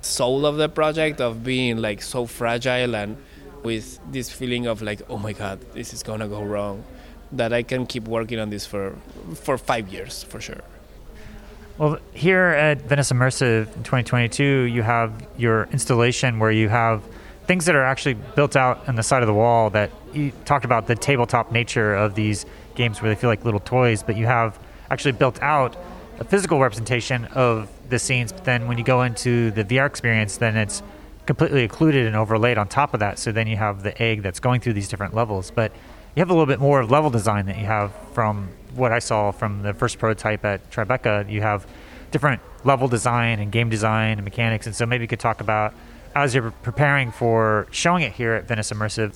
soul 0.00 0.46
of 0.46 0.56
the 0.56 0.68
project 0.68 1.20
of 1.20 1.42
being 1.42 1.78
like 1.78 2.02
so 2.02 2.26
fragile 2.26 2.94
and 2.94 3.16
with 3.62 3.98
this 4.12 4.30
feeling 4.30 4.66
of 4.66 4.82
like, 4.82 5.02
oh 5.08 5.18
my 5.18 5.32
God, 5.32 5.60
this 5.72 5.92
is 5.92 6.02
gonna 6.02 6.28
go 6.28 6.42
wrong. 6.42 6.84
That 7.32 7.52
I 7.52 7.62
can 7.62 7.86
keep 7.86 8.04
working 8.08 8.38
on 8.38 8.50
this 8.50 8.64
for 8.64 8.96
for 9.34 9.58
five 9.58 9.88
years 9.88 10.22
for 10.22 10.40
sure. 10.40 10.62
Well, 11.78 11.98
here 12.12 12.46
at 12.46 12.82
Venice 12.82 13.12
Immersive 13.12 13.68
in 13.76 13.84
2022, 13.84 14.42
you 14.42 14.82
have 14.82 15.24
your 15.36 15.68
installation 15.70 16.40
where 16.40 16.50
you 16.50 16.68
have 16.68 17.04
things 17.46 17.66
that 17.66 17.76
are 17.76 17.84
actually 17.84 18.14
built 18.14 18.56
out 18.56 18.88
on 18.88 18.96
the 18.96 19.02
side 19.04 19.22
of 19.22 19.28
the 19.28 19.34
wall 19.34 19.70
that 19.70 19.92
you 20.12 20.32
talked 20.44 20.64
about 20.64 20.88
the 20.88 20.96
tabletop 20.96 21.52
nature 21.52 21.94
of 21.94 22.16
these 22.16 22.46
games 22.74 23.00
where 23.00 23.14
they 23.14 23.18
feel 23.18 23.30
like 23.30 23.44
little 23.44 23.60
toys, 23.60 24.02
but 24.02 24.16
you 24.16 24.26
have 24.26 24.58
actually 24.90 25.12
built 25.12 25.40
out 25.40 25.76
a 26.18 26.24
physical 26.24 26.58
representation 26.58 27.26
of 27.26 27.70
the 27.90 28.00
scenes. 28.00 28.32
But 28.32 28.44
then 28.44 28.66
when 28.66 28.76
you 28.76 28.82
go 28.82 29.02
into 29.02 29.52
the 29.52 29.62
VR 29.62 29.86
experience, 29.86 30.36
then 30.36 30.56
it's 30.56 30.82
completely 31.26 31.62
occluded 31.62 32.08
and 32.08 32.16
overlaid 32.16 32.58
on 32.58 32.66
top 32.66 32.92
of 32.92 32.98
that. 32.98 33.20
So 33.20 33.30
then 33.30 33.46
you 33.46 33.56
have 33.56 33.84
the 33.84 34.02
egg 34.02 34.22
that's 34.22 34.40
going 34.40 34.62
through 34.62 34.72
these 34.72 34.88
different 34.88 35.14
levels. 35.14 35.52
But 35.52 35.70
you 36.18 36.20
have 36.20 36.30
a 36.30 36.32
little 36.32 36.46
bit 36.46 36.58
more 36.58 36.80
of 36.80 36.90
level 36.90 37.10
design 37.10 37.46
that 37.46 37.58
you 37.58 37.64
have 37.64 37.92
from 38.12 38.48
what 38.74 38.90
I 38.90 38.98
saw 38.98 39.30
from 39.30 39.62
the 39.62 39.72
first 39.72 40.00
prototype 40.00 40.44
at 40.44 40.68
Tribeca. 40.68 41.30
You 41.30 41.42
have 41.42 41.64
different 42.10 42.42
level 42.64 42.88
design 42.88 43.38
and 43.38 43.52
game 43.52 43.70
design 43.70 44.18
and 44.18 44.24
mechanics. 44.24 44.66
And 44.66 44.74
so 44.74 44.84
maybe 44.84 45.04
you 45.04 45.08
could 45.08 45.20
talk 45.20 45.40
about 45.40 45.74
as 46.16 46.34
you're 46.34 46.50
preparing 46.50 47.12
for 47.12 47.68
showing 47.70 48.02
it 48.02 48.14
here 48.14 48.32
at 48.32 48.48
Venice 48.48 48.72
Immersive, 48.72 49.14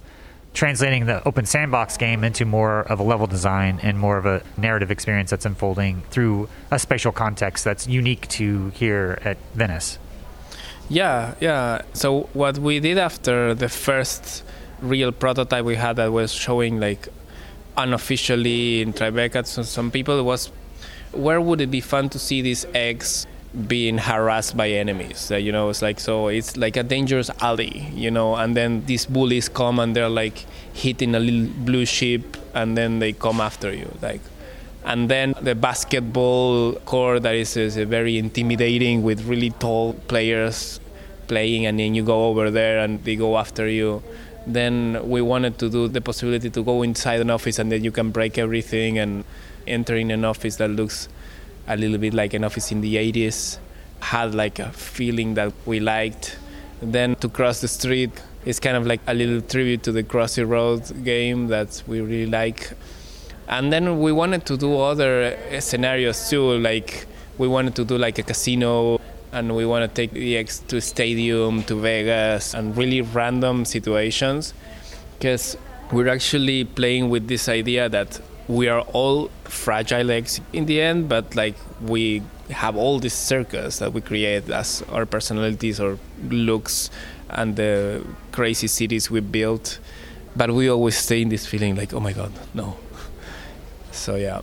translating 0.55 1.07
the 1.07 1.27
open 1.27 1.45
sandbox 1.45 1.97
game 1.97 2.23
into 2.23 2.45
more 2.45 2.83
of 2.83 3.01
a 3.01 3.03
level 3.03 3.27
design 3.27 3.81
and 3.83 3.99
more 3.99 4.17
of 4.17 4.25
a 4.25 4.41
narrative 4.57 4.93
experience 4.93 5.31
that's 5.31 5.45
unfolding 5.45 6.03
through 6.11 6.49
a 6.71 6.79
spatial 6.79 7.11
context 7.11 7.65
that's 7.65 7.89
unique 7.89 8.29
to 8.29 8.69
here 8.77 9.19
at 9.25 9.39
Venice. 9.55 9.99
Yeah, 10.89 11.35
yeah. 11.41 11.83
So 11.95 12.29
what 12.33 12.59
we 12.59 12.79
did 12.79 12.97
after 12.97 13.55
the 13.55 13.69
first 13.69 14.45
real 14.83 15.13
prototype 15.13 15.65
we 15.65 15.77
had 15.77 15.97
that 15.97 16.13
was 16.13 16.33
showing 16.33 16.81
like 16.81 17.09
unofficially 17.77 18.83
in 18.83 18.93
Tribeca. 18.93 19.55
To 19.55 19.65
some 19.65 19.91
people 19.91 20.23
was 20.25 20.51
where 21.13 21.41
would 21.41 21.61
it 21.61 21.71
be 21.71 21.81
fun 21.81 22.09
to 22.11 22.19
see 22.19 22.43
these 22.43 22.65
eggs 22.75 23.27
being 23.69 23.99
harassed 23.99 24.57
by 24.57 24.69
enemies? 24.71 25.31
Uh, 25.31 25.37
you 25.37 25.53
know 25.53 25.69
it's 25.69 25.83
like 25.83 26.01
so 26.01 26.29
it's 26.29 26.57
like 26.57 26.77
a 26.77 26.83
dangerous 26.83 27.31
alley 27.41 27.91
you 27.95 28.11
know 28.11 28.35
and 28.35 28.57
then 28.57 28.85
these 28.87 29.07
bullies 29.07 29.49
come 29.49 29.79
and 29.79 29.95
they're 29.95 30.09
like 30.09 30.47
hitting 30.73 31.15
a 31.15 31.21
little 31.21 31.47
blue 31.65 31.85
sheep 31.85 32.37
and 32.55 32.77
then 32.77 32.99
they 32.99 33.13
come 33.13 33.41
after 33.41 33.73
you 33.73 33.91
like. 34.03 34.21
And 34.85 35.09
then 35.09 35.35
the 35.41 35.55
basketball 35.55 36.73
court 36.87 37.23
that 37.23 37.37
is, 37.37 37.57
is 37.57 37.77
very 37.77 38.19
intimidating 38.19 39.05
with 39.05 39.25
really 39.27 39.51
tall 39.51 39.93
players 40.09 40.81
playing 41.29 41.67
and 41.67 41.79
then 41.79 41.95
you 41.95 42.03
go 42.03 42.27
over 42.27 42.51
there 42.51 42.81
and 42.81 43.03
they 43.05 43.15
go 43.15 43.39
after 43.39 43.69
you 43.69 44.03
then 44.47 45.09
we 45.09 45.23
wanted 45.23 45.59
to 45.59 45.71
do 45.71 45.89
the 45.89 46.01
possibility 46.01 46.51
to 46.51 46.63
go 46.63 46.83
inside 46.83 47.21
an 47.21 47.31
office 47.31 47.59
and 47.59 47.71
then 47.71 47.85
you 47.85 47.93
can 47.93 48.11
break 48.11 48.39
everything 48.39 48.99
and 48.99 49.25
enter 49.67 49.97
in 49.97 50.11
an 50.11 50.25
office 50.25 50.57
that 50.57 50.69
looks 50.69 51.09
a 51.69 51.77
little 51.77 51.99
bit 51.99 52.13
like 52.13 52.35
an 52.35 52.45
office 52.45 52.73
in 52.73 52.81
the 52.81 52.97
80s 52.97 53.59
had 54.01 54.35
like 54.35 54.59
a 54.59 54.71
feeling 54.73 55.35
that 55.35 55.53
we 55.65 55.81
liked. 55.81 56.37
Then 56.81 57.15
to 57.17 57.29
cross 57.29 57.61
the 57.61 57.69
street 57.69 58.11
is 58.45 58.59
kind 58.59 58.77
of 58.77 58.87
like 58.87 59.01
a 59.07 59.15
little 59.15 59.41
tribute 59.41 59.85
to 59.85 59.93
the 59.93 60.03
crossy 60.03 60.47
road 60.47 61.05
game 61.05 61.47
that 61.49 61.83
we 61.87 62.01
really 62.01 62.27
like. 62.27 62.73
And 63.49 63.73
then 63.73 64.01
we 64.01 64.11
wanted 64.11 64.45
to 64.47 64.57
do 64.57 64.79
other 64.79 65.39
scenarios 65.61 66.29
too 66.29 66.59
like 66.59 67.07
we 67.39 67.47
wanted 67.47 67.77
to 67.77 67.85
do 67.85 67.97
like 67.97 68.19
a 68.19 68.23
casino 68.23 69.01
and 69.33 69.57
we 69.57 69.65
want 69.65 69.83
to 69.89 69.95
take 69.95 70.13
the 70.13 70.37
X 70.37 70.59
to 70.69 70.81
stadium 70.81 71.63
to 71.65 71.75
Vegas 71.75 72.55
and 72.55 72.77
really 72.77 73.01
random 73.01 73.65
situations 73.65 74.53
because 75.19 75.57
we're 75.91 76.09
actually 76.09 76.65
playing 76.65 77.09
with 77.09 77.29
this 77.29 77.49
idea 77.49 77.89
that 77.89 78.21
we 78.49 78.69
are 78.69 78.81
all 78.93 79.29
fragile 79.45 80.11
eggs 80.11 80.41
in 80.53 80.67
the 80.67 80.81
end, 80.81 81.09
but 81.09 81.35
like 81.35 81.55
we 81.81 82.23
have 82.51 82.77
all 82.77 82.99
this 82.99 83.15
circus 83.15 83.79
that 83.79 83.93
we 83.93 84.01
create 84.01 84.49
as 84.51 84.83
our 84.91 85.07
personalities 85.07 85.81
or 85.81 85.99
looks 86.29 86.91
and 87.31 87.57
the 87.57 88.05
crazy 88.33 88.67
cities 88.67 89.11
we 89.11 89.21
built. 89.21 89.79
But 90.37 90.51
we 90.51 90.69
always 90.69 90.97
stay 90.97 91.23
in 91.23 91.29
this 91.29 91.47
feeling 91.47 91.77
like, 91.77 91.93
oh 91.95 92.01
my 92.01 92.13
god, 92.13 92.33
no. 92.55 92.77
So 93.93 94.17
yeah. 94.17 94.41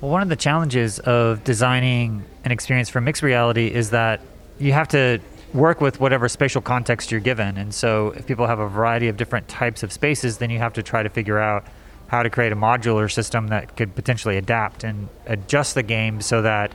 Well, 0.00 0.12
one 0.12 0.22
of 0.22 0.28
the 0.28 0.36
challenges 0.36 1.00
of 1.00 1.42
designing 1.42 2.24
an 2.44 2.52
experience 2.52 2.88
for 2.88 3.00
mixed 3.00 3.22
reality 3.22 3.68
is 3.68 3.90
that 3.90 4.20
you 4.58 4.72
have 4.72 4.88
to 4.88 5.20
work 5.54 5.80
with 5.80 6.00
whatever 6.00 6.28
spatial 6.28 6.62
context 6.62 7.10
you're 7.10 7.20
given. 7.20 7.58
And 7.58 7.74
so 7.74 8.10
if 8.10 8.26
people 8.26 8.46
have 8.46 8.58
a 8.58 8.68
variety 8.68 9.08
of 9.08 9.16
different 9.16 9.48
types 9.48 9.82
of 9.82 9.92
spaces, 9.92 10.38
then 10.38 10.50
you 10.50 10.58
have 10.58 10.72
to 10.74 10.82
try 10.82 11.02
to 11.02 11.08
figure 11.08 11.38
out 11.38 11.66
how 12.08 12.22
to 12.22 12.30
create 12.30 12.52
a 12.52 12.56
modular 12.56 13.10
system 13.10 13.48
that 13.48 13.76
could 13.76 13.94
potentially 13.94 14.36
adapt 14.36 14.84
and 14.84 15.08
adjust 15.26 15.74
the 15.74 15.82
game 15.82 16.20
so 16.20 16.42
that 16.42 16.72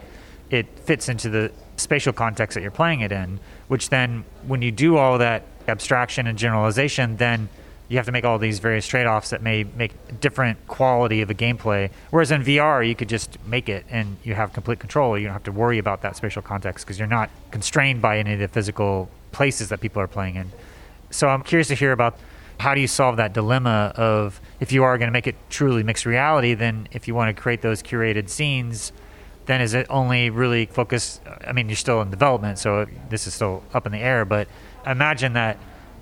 it 0.50 0.68
fits 0.80 1.10
into 1.10 1.30
the 1.30 1.52
spatial 1.76 2.14
context 2.14 2.56
that 2.56 2.62
you're 2.62 2.72
playing 2.72 3.02
it 3.02 3.12
in. 3.12 3.40
Which 3.68 3.90
then, 3.90 4.24
when 4.46 4.62
you 4.62 4.72
do 4.72 4.98
all 4.98 5.18
that 5.18 5.44
abstraction 5.68 6.28
and 6.28 6.38
generalization, 6.38 7.18
then 7.18 7.50
you 7.90 7.98
have 7.98 8.06
to 8.06 8.12
make 8.12 8.26
all 8.26 8.38
these 8.38 8.60
various 8.60 8.86
trade-offs 8.86 9.30
that 9.30 9.42
may 9.42 9.64
make 9.64 9.94
different 10.20 10.68
quality 10.68 11.22
of 11.22 11.30
a 11.30 11.34
gameplay. 11.34 11.90
Whereas 12.10 12.32
in 12.32 12.44
VR, 12.44 12.88
you 12.88 12.96
could 12.96 13.08
just 13.08 13.38
make 13.46 13.70
it 13.70 13.86
and 13.90 14.18
you 14.24 14.34
have 14.34 14.52
complete 14.54 14.80
control. 14.80 15.18
You 15.18 15.26
don't 15.26 15.34
have 15.34 15.44
to 15.44 15.52
worry 15.52 15.78
about 15.78 16.02
that 16.02 16.16
spatial 16.16 16.42
context 16.42 16.86
because 16.86 17.00
you're 17.00 17.08
not 17.08 17.30
constrained 17.52 18.02
by 18.02 18.20
any 18.20 18.34
of 18.34 18.40
the 18.40 18.48
physical 18.50 19.10
places 19.32 19.70
that 19.70 19.80
people 19.80 20.02
are 20.02 20.08
playing 20.08 20.36
in. 20.36 20.52
So 21.12 21.30
I'm 21.30 21.44
curious 21.44 21.70
to 21.70 21.76
hear 21.76 21.94
about 21.94 22.18
how 22.60 22.76
do 22.76 22.82
you 22.82 22.88
solve 22.88 23.18
that 23.18 23.34
dilemma 23.34 23.94
of 23.96 24.42
if 24.60 24.72
you 24.72 24.84
are 24.84 24.98
going 24.98 25.08
to 25.08 25.14
make 25.14 25.28
it 25.28 25.36
truly 25.50 25.84
mixed 25.84 26.06
reality, 26.06 26.56
then 26.56 26.90
if 26.92 27.08
you 27.08 27.16
want 27.16 27.36
to 27.36 27.42
create 27.42 27.62
those 27.62 27.82
curated 27.84 28.30
scenes, 28.30 28.92
then 29.46 29.62
is 29.62 29.74
it 29.74 29.86
only 29.90 30.30
really 30.30 30.66
focused? 30.66 31.22
I 31.46 31.54
mean, 31.54 31.70
you're 31.70 31.78
still 31.78 32.02
in 32.02 32.10
development, 32.10 32.60
so 32.60 32.86
this 33.10 33.28
is 33.28 33.34
still 33.34 33.64
up 33.74 33.86
in 33.86 33.92
the 33.92 34.00
air, 34.00 34.26
but 34.26 34.48
imagine 34.86 35.34
that 35.34 35.58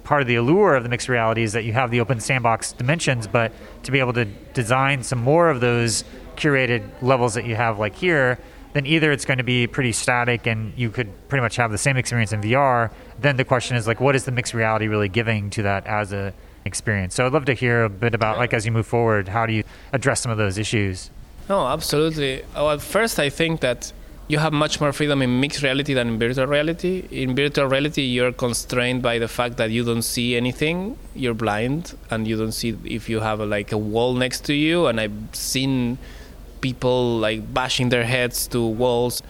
part 0.05 0.21
of 0.21 0.27
the 0.27 0.35
allure 0.35 0.75
of 0.75 0.83
the 0.83 0.89
mixed 0.89 1.09
reality 1.09 1.43
is 1.43 1.51
that 1.53 1.65
you 1.65 1.73
have 1.73 1.91
the 1.91 1.99
open 1.99 2.19
sandbox 2.21 2.71
dimensions, 2.71 3.27
but 3.27 3.51
to 3.83 3.91
be 3.91 3.99
able 3.99 4.13
to 4.13 4.25
design 4.53 5.03
some 5.03 5.19
more 5.19 5.49
of 5.49 5.59
those 5.59 6.05
curated 6.37 6.87
levels 7.01 7.33
that 7.33 7.45
you 7.45 7.55
have, 7.55 7.79
like 7.79 7.95
here, 7.95 8.39
then 8.73 8.85
either 8.85 9.11
it's 9.11 9.25
going 9.25 9.37
to 9.37 9.43
be 9.43 9.67
pretty 9.67 9.91
static 9.91 10.45
and 10.47 10.73
you 10.77 10.89
could 10.89 11.09
pretty 11.27 11.41
much 11.41 11.55
have 11.55 11.71
the 11.71 11.77
same 11.77 11.97
experience 11.97 12.33
in 12.33 12.41
VR. 12.41 12.91
Then 13.19 13.35
the 13.35 13.45
question 13.45 13.75
is 13.77 13.87
like, 13.87 13.99
what 13.99 14.15
is 14.15 14.25
the 14.25 14.31
mixed 14.31 14.53
reality 14.53 14.87
really 14.87 15.09
giving 15.09 15.49
to 15.51 15.63
that 15.63 15.87
as 15.87 16.13
a 16.13 16.33
experience? 16.65 17.15
So 17.15 17.25
I'd 17.25 17.33
love 17.33 17.45
to 17.45 17.53
hear 17.53 17.85
a 17.85 17.89
bit 17.89 18.13
about 18.13 18.37
like 18.37 18.53
as 18.53 18.65
you 18.65 18.71
move 18.71 18.85
forward, 18.85 19.27
how 19.27 19.45
do 19.45 19.53
you 19.53 19.63
address 19.91 20.21
some 20.21 20.31
of 20.31 20.37
those 20.37 20.57
issues? 20.57 21.09
No, 21.49 21.65
absolutely. 21.67 22.43
Well, 22.53 22.77
first, 22.79 23.19
I 23.19 23.29
think 23.29 23.61
that 23.61 23.93
you 24.27 24.39
have 24.39 24.53
much 24.53 24.81
more 24.81 24.91
freedom 24.91 25.21
in 25.21 25.39
mixed 25.39 25.61
reality 25.61 25.93
than 25.93 26.07
in 26.07 26.19
virtual 26.19 26.47
reality. 26.47 27.07
In 27.11 27.35
virtual 27.35 27.67
reality, 27.67 28.01
you're 28.01 28.31
constrained 28.31 29.03
by 29.03 29.19
the 29.19 29.27
fact 29.27 29.57
that 29.57 29.69
you 29.69 29.83
don't 29.83 30.01
see 30.01 30.35
anything. 30.35 30.97
You're 31.13 31.35
blind, 31.35 31.95
and 32.09 32.27
you 32.27 32.35
don't 32.35 32.51
see 32.51 32.75
if 32.85 33.07
you 33.07 33.19
have 33.19 33.39
a, 33.39 33.45
like 33.45 33.71
a 33.71 33.77
wall 33.77 34.15
next 34.15 34.45
to 34.45 34.53
you. 34.53 34.87
And 34.87 34.99
I've 34.99 35.13
seen 35.33 35.99
people 36.61 37.17
like 37.19 37.53
bashing 37.53 37.89
their 37.89 38.05
heads 38.05 38.47
to 38.47 38.65
walls 38.65 39.21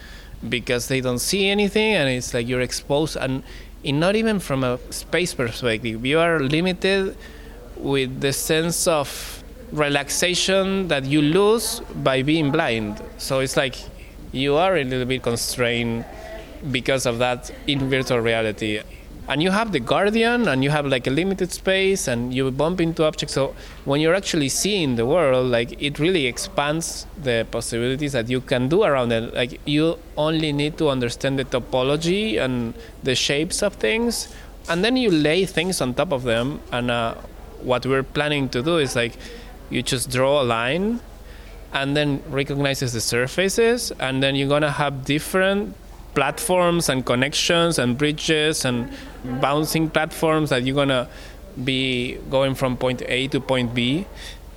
because 0.47 0.87
they 0.87 1.01
don't 1.01 1.19
see 1.19 1.47
anything 1.47 1.93
and 1.93 2.07
it's 2.09 2.33
like 2.33 2.47
you're 2.47 2.61
exposed 2.61 3.17
and 3.17 3.43
in 3.83 3.99
not 3.99 4.15
even 4.15 4.39
from 4.39 4.63
a 4.63 4.79
space 4.91 5.33
perspective 5.33 6.05
you 6.05 6.19
are 6.19 6.39
limited 6.39 7.17
with 7.77 8.21
the 8.21 8.31
sense 8.31 8.87
of 8.87 9.43
relaxation 9.71 10.87
that 10.87 11.03
you 11.03 11.21
lose 11.21 11.81
by 12.03 12.21
being 12.21 12.51
blind 12.51 13.01
so 13.17 13.39
it's 13.39 13.57
like 13.57 13.75
you 14.35 14.55
are 14.57 14.75
a 14.75 14.83
little 14.83 15.05
bit 15.05 15.23
constrained 15.23 16.05
because 16.71 17.05
of 17.05 17.19
that 17.19 17.51
in 17.67 17.89
virtual 17.89 18.19
reality. 18.19 18.81
And 19.27 19.41
you 19.41 19.49
have 19.49 19.71
the 19.71 19.79
guardian 19.79 20.47
and 20.47 20.63
you 20.63 20.69
have 20.69 20.85
like 20.85 21.07
a 21.07 21.09
limited 21.09 21.51
space 21.51 22.07
and 22.07 22.31
you 22.31 22.51
bump 22.51 22.79
into 22.79 23.03
objects. 23.03 23.33
So 23.33 23.55
when 23.85 23.99
you're 23.99 24.13
actually 24.13 24.49
seeing 24.49 24.97
the 24.97 25.05
world 25.05 25.47
like 25.47 25.81
it 25.81 25.97
really 25.97 26.27
expands 26.27 27.07
the 27.23 27.47
possibilities 27.49 28.11
that 28.11 28.29
you 28.29 28.39
can 28.41 28.69
do 28.69 28.83
around 28.83 29.11
it. 29.11 29.33
Like 29.33 29.59
you 29.65 29.97
only 30.15 30.51
need 30.51 30.77
to 30.77 30.89
understand 30.89 31.39
the 31.39 31.45
topology 31.45 32.39
and 32.39 32.75
the 33.01 33.15
shapes 33.15 33.63
of 33.63 33.73
things 33.75 34.33
and 34.69 34.83
then 34.83 34.95
you 34.95 35.09
lay 35.09 35.45
things 35.45 35.81
on 35.81 35.95
top 35.95 36.11
of 36.11 36.23
them. 36.23 36.59
And 36.71 36.91
uh, 36.91 37.15
what 37.61 37.85
we're 37.85 38.03
planning 38.03 38.49
to 38.49 38.61
do 38.61 38.77
is 38.77 38.95
like 38.95 39.13
you 39.71 39.81
just 39.81 40.11
draw 40.11 40.41
a 40.41 40.45
line 40.45 40.99
and 41.75 41.95
then 41.95 42.23
recognizes 42.29 42.93
the 42.93 43.01
surfaces 43.01 43.91
and 43.99 44.23
then 44.23 44.33
you're 44.35 44.49
gonna 44.49 44.71
have 44.71 45.05
different 45.05 45.75
platforms 46.15 46.89
and 46.89 47.05
connections 47.05 47.77
and 47.77 47.97
bridges 47.97 48.65
and 48.65 48.89
bouncing 49.41 49.89
platforms 49.89 50.49
that 50.49 50.63
you're 50.63 50.75
gonna 50.75 51.07
be 51.63 52.17
going 52.29 52.55
from 52.55 52.77
point 52.77 53.01
A 53.07 53.27
to 53.27 53.39
point 53.39 53.73
B, 53.75 54.07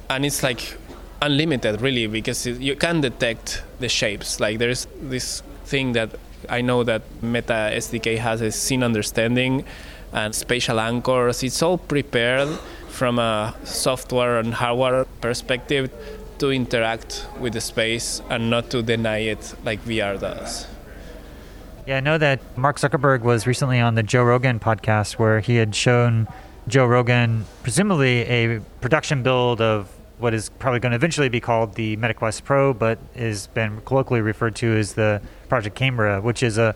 and 0.09 0.25
it's 0.25 0.43
like 0.43 0.77
unlimited 1.21 1.81
really 1.81 2.07
because 2.07 2.47
you 2.47 2.77
can 2.77 3.01
detect 3.01 3.63
the 3.81 3.89
shapes. 3.89 4.41
Like 4.41 4.59
there's 4.59 4.87
this 5.03 5.43
thing 5.65 5.93
that 5.93 6.11
I 6.49 6.61
know 6.61 6.85
that 6.85 7.03
Meta 7.21 7.71
SDK 7.75 8.19
has 8.19 8.41
a 8.41 8.53
scene 8.53 8.83
understanding 8.83 9.65
and 10.13 10.35
spatial 10.35 10.81
anchors. 10.81 11.43
It's 11.43 11.63
all 11.63 11.79
prepared 11.79 12.49
from 12.89 13.19
a 13.19 13.55
software 13.65 14.39
and 14.39 14.55
hardware 14.55 15.05
perspective 15.21 15.91
to 16.39 16.51
interact 16.51 17.27
with 17.39 17.53
the 17.53 17.61
space 17.61 18.23
and 18.31 18.51
not 18.51 18.71
to 18.71 18.83
deny 18.83 19.19
it 19.19 19.55
like 19.65 19.85
VR 19.85 20.21
does. 20.21 20.67
Yeah, 21.87 21.97
I 21.97 22.01
know 22.01 22.19
that 22.19 22.41
Mark 22.57 22.79
Zuckerberg 22.79 23.23
was 23.23 23.47
recently 23.47 23.81
on 23.81 23.95
the 23.95 24.03
Joe 24.03 24.23
Rogan 24.23 24.61
podcast 24.61 25.15
where 25.15 25.41
he 25.41 25.57
had 25.57 25.75
shown 25.75 26.29
Joe 26.67 26.87
Rogan 26.87 27.47
presumably 27.63 28.21
a 28.23 28.61
production 28.81 29.23
build 29.23 29.61
of 29.61 29.89
what 30.19 30.35
is 30.35 30.51
probably 30.59 30.81
going 30.81 30.91
to 30.91 30.97
eventually 30.97 31.29
be 31.29 31.41
called 31.41 31.75
the 31.77 31.97
MetaQuest 31.97 32.45
Pro, 32.45 32.75
but 32.75 32.99
has 33.17 33.47
been 33.49 33.81
colloquially 33.83 34.21
referred 34.21 34.55
to 34.57 34.77
as 34.77 34.95
the 34.95 35.23
Project 35.49 35.77
Cambria, 35.77 36.21
which 36.21 36.43
is 36.43 36.59
a 36.59 36.75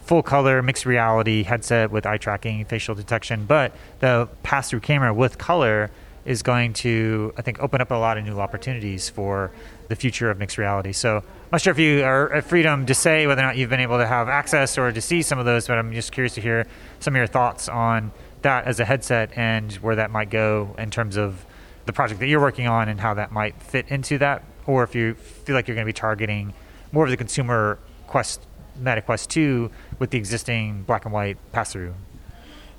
full 0.00 0.22
color 0.22 0.62
mixed 0.62 0.86
reality 0.86 1.42
headset 1.42 1.90
with 1.90 2.06
eye 2.06 2.18
tracking, 2.18 2.64
facial 2.64 2.94
detection, 2.94 3.46
but 3.46 3.72
the 4.00 4.28
pass 4.42 4.70
through 4.70 4.80
camera 4.80 5.12
with 5.12 5.38
color 5.38 5.90
is 6.24 6.42
going 6.42 6.72
to, 6.72 7.32
I 7.36 7.42
think, 7.42 7.60
open 7.60 7.80
up 7.80 7.90
a 7.90 7.94
lot 7.94 8.18
of 8.18 8.24
new 8.24 8.40
opportunities 8.40 9.08
for 9.08 9.50
the 9.88 9.96
future 9.96 10.30
of 10.30 10.38
mixed 10.38 10.56
reality. 10.56 10.92
So 10.92 11.18
I'm 11.18 11.24
not 11.52 11.60
sure 11.60 11.70
if 11.70 11.78
you 11.78 12.02
are 12.02 12.32
at 12.32 12.44
freedom 12.44 12.86
to 12.86 12.94
say 12.94 13.26
whether 13.26 13.42
or 13.42 13.46
not 13.46 13.56
you've 13.56 13.70
been 13.70 13.80
able 13.80 13.98
to 13.98 14.06
have 14.06 14.28
access 14.28 14.78
or 14.78 14.90
to 14.92 15.00
see 15.00 15.22
some 15.22 15.38
of 15.38 15.44
those, 15.44 15.66
but 15.66 15.78
I'm 15.78 15.92
just 15.92 16.12
curious 16.12 16.34
to 16.34 16.40
hear 16.40 16.66
some 17.00 17.14
of 17.14 17.18
your 17.18 17.26
thoughts 17.26 17.68
on 17.68 18.12
that 18.42 18.66
as 18.66 18.80
a 18.80 18.84
headset 18.84 19.36
and 19.36 19.72
where 19.74 19.96
that 19.96 20.10
might 20.10 20.30
go 20.30 20.74
in 20.78 20.90
terms 20.90 21.16
of 21.16 21.44
the 21.86 21.92
project 21.92 22.20
that 22.20 22.26
you're 22.26 22.40
working 22.40 22.66
on 22.66 22.88
and 22.88 23.00
how 23.00 23.14
that 23.14 23.30
might 23.30 23.60
fit 23.62 23.88
into 23.88 24.18
that, 24.18 24.42
or 24.66 24.82
if 24.82 24.94
you 24.94 25.14
feel 25.14 25.54
like 25.54 25.68
you're 25.68 25.74
going 25.74 25.86
to 25.86 25.88
be 25.88 25.92
targeting 25.92 26.54
more 26.92 27.04
of 27.04 27.10
the 27.10 27.16
consumer 27.16 27.78
Quest 28.06 28.40
Meta 28.78 29.02
Quest 29.02 29.30
2 29.30 29.70
with 29.98 30.10
the 30.10 30.18
existing 30.18 30.82
black 30.82 31.04
and 31.04 31.12
white 31.12 31.36
pass 31.52 31.72
through. 31.72 31.94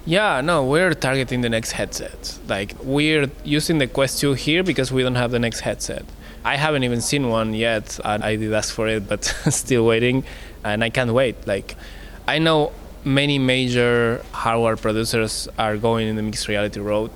Yeah, 0.07 0.41
no, 0.41 0.63
we're 0.63 0.93
targeting 0.93 1.41
the 1.41 1.49
next 1.49 1.71
headset. 1.71 2.37
Like 2.47 2.75
we're 2.83 3.31
using 3.43 3.79
the 3.79 3.87
Quest 3.87 4.19
2 4.19 4.33
here 4.33 4.61
because 4.61 4.91
we 4.91 5.01
don't 5.01 5.15
have 5.15 5.31
the 5.31 5.39
next 5.39 5.61
headset. 5.61 6.05
I 6.43 6.57
haven't 6.57 6.83
even 6.83 7.01
seen 7.01 7.29
one 7.29 7.55
yet. 7.55 7.99
And 8.05 8.23
I 8.23 8.35
did 8.35 8.53
ask 8.53 8.71
for 8.71 8.87
it, 8.87 9.09
but 9.09 9.23
still 9.49 9.83
waiting, 9.83 10.23
and 10.63 10.83
I 10.83 10.91
can't 10.91 11.11
wait. 11.11 11.47
Like 11.47 11.75
I 12.27 12.37
know 12.37 12.71
many 13.03 13.39
major 13.39 14.23
hardware 14.31 14.77
producers 14.77 15.47
are 15.57 15.75
going 15.75 16.07
in 16.07 16.15
the 16.15 16.21
mixed 16.21 16.47
reality 16.47 16.79
road. 16.79 17.11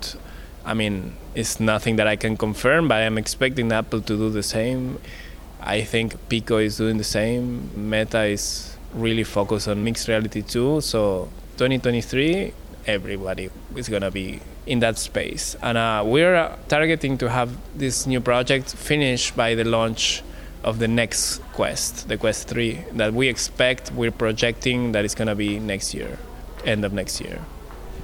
I 0.66 0.74
mean, 0.74 1.14
it's 1.36 1.60
nothing 1.60 1.98
that 1.98 2.08
I 2.08 2.16
can 2.16 2.38
confirm, 2.38 2.88
but 2.88 3.04
I'm 3.04 3.20
expecting 3.20 3.72
Apple 3.72 4.02
to 4.02 4.18
do 4.18 4.32
the 4.32 4.44
same. 4.44 5.00
I 5.62 5.84
think 5.84 6.16
Pico 6.28 6.58
is 6.58 6.78
doing 6.78 6.98
the 6.98 7.04
same. 7.04 7.70
Meta 7.76 8.24
is 8.24 8.76
really 8.96 9.24
focused 9.24 9.68
on 9.68 9.84
mixed 9.84 10.08
reality 10.08 10.42
too. 10.42 10.82
So 10.82 11.30
2023, 11.58 12.54
everybody 12.86 13.50
is 13.76 13.90
gonna 13.90 14.12
be 14.12 14.40
in 14.66 14.80
that 14.80 14.98
space, 14.98 15.56
and 15.62 15.78
uh, 15.78 16.04
we're 16.06 16.56
targeting 16.68 17.18
to 17.18 17.30
have 17.30 17.50
this 17.78 18.06
new 18.06 18.22
project 18.22 18.74
finished 18.76 19.36
by 19.36 19.56
the 19.56 19.64
launch 19.64 20.24
of 20.64 20.80
the 20.80 20.88
next 20.88 21.40
Quest, 21.54 22.08
the 22.08 22.18
Quest 22.18 22.48
3, 22.48 22.84
that 22.94 23.14
we 23.14 23.28
expect, 23.28 23.92
we're 23.92 24.12
projecting 24.12 24.92
that 24.92 25.06
it's 25.06 25.16
going 25.16 25.28
to 25.28 25.36
be 25.36 25.60
next 25.60 25.94
year, 25.94 26.20
end 26.66 26.84
of 26.84 26.94
next 26.94 27.22
year. 27.22 27.40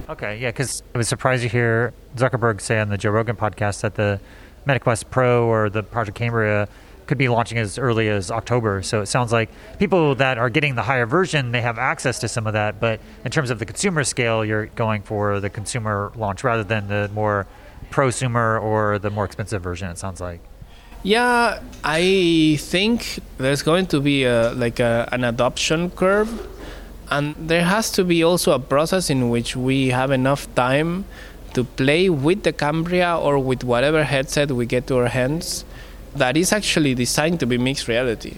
Okay, 0.08 0.38
yeah, 0.38 0.48
because 0.48 0.82
I 0.94 0.98
was 0.98 1.08
surprised 1.08 1.42
to 1.42 1.48
hear 1.48 1.92
Zuckerberg 2.16 2.60
say 2.60 2.78
on 2.78 2.88
the 2.88 2.96
Joe 2.96 3.10
Rogan 3.10 3.36
podcast 3.36 3.80
that 3.82 3.96
the 3.96 4.20
MetaQuest 4.66 5.10
Pro 5.10 5.46
or 5.46 5.68
the 5.68 5.82
Project 5.82 6.16
Cambria 6.16 6.68
could 7.06 7.18
be 7.18 7.28
launching 7.28 7.58
as 7.58 7.78
early 7.78 8.08
as 8.08 8.30
October. 8.30 8.82
So 8.82 9.00
it 9.00 9.06
sounds 9.06 9.32
like 9.32 9.48
people 9.78 10.14
that 10.16 10.38
are 10.38 10.50
getting 10.50 10.74
the 10.74 10.82
higher 10.82 11.06
version, 11.06 11.52
they 11.52 11.62
have 11.62 11.78
access 11.78 12.18
to 12.20 12.28
some 12.28 12.46
of 12.46 12.52
that. 12.54 12.80
But 12.80 13.00
in 13.24 13.30
terms 13.30 13.50
of 13.50 13.58
the 13.58 13.66
consumer 13.66 14.04
scale, 14.04 14.44
you're 14.44 14.66
going 14.66 15.02
for 15.02 15.40
the 15.40 15.50
consumer 15.50 16.12
launch 16.16 16.44
rather 16.44 16.64
than 16.64 16.88
the 16.88 17.10
more 17.14 17.46
prosumer 17.90 18.60
or 18.60 18.98
the 18.98 19.10
more 19.10 19.24
expensive 19.24 19.62
version, 19.62 19.88
it 19.88 19.98
sounds 19.98 20.20
like. 20.20 20.40
Yeah, 21.02 21.62
I 21.84 22.56
think 22.60 23.20
there's 23.38 23.62
going 23.62 23.86
to 23.88 24.00
be 24.00 24.24
a, 24.24 24.52
like 24.52 24.80
a, 24.80 25.08
an 25.12 25.22
adoption 25.22 25.90
curve, 25.90 26.48
and 27.10 27.36
there 27.38 27.62
has 27.64 27.92
to 27.92 28.02
be 28.02 28.24
also 28.24 28.52
a 28.52 28.58
process 28.58 29.08
in 29.08 29.30
which 29.30 29.54
we 29.54 29.90
have 29.90 30.10
enough 30.10 30.52
time 30.56 31.04
to 31.54 31.62
play 31.62 32.10
with 32.10 32.42
the 32.42 32.52
Cambria 32.52 33.16
or 33.16 33.38
with 33.38 33.62
whatever 33.62 34.02
headset 34.02 34.50
we 34.50 34.66
get 34.66 34.88
to 34.88 34.96
our 34.98 35.06
hands 35.06 35.64
that 36.18 36.36
is 36.36 36.52
actually 36.52 36.94
designed 36.94 37.40
to 37.40 37.46
be 37.46 37.58
mixed 37.58 37.88
reality. 37.88 38.36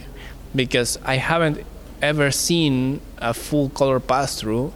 Because 0.55 0.99
I 1.05 1.17
haven't 1.17 1.65
ever 2.01 2.31
seen 2.31 3.01
a 3.19 3.35
full 3.35 3.69
color 3.71 4.01
pass 4.01 4.41
through, 4.41 4.73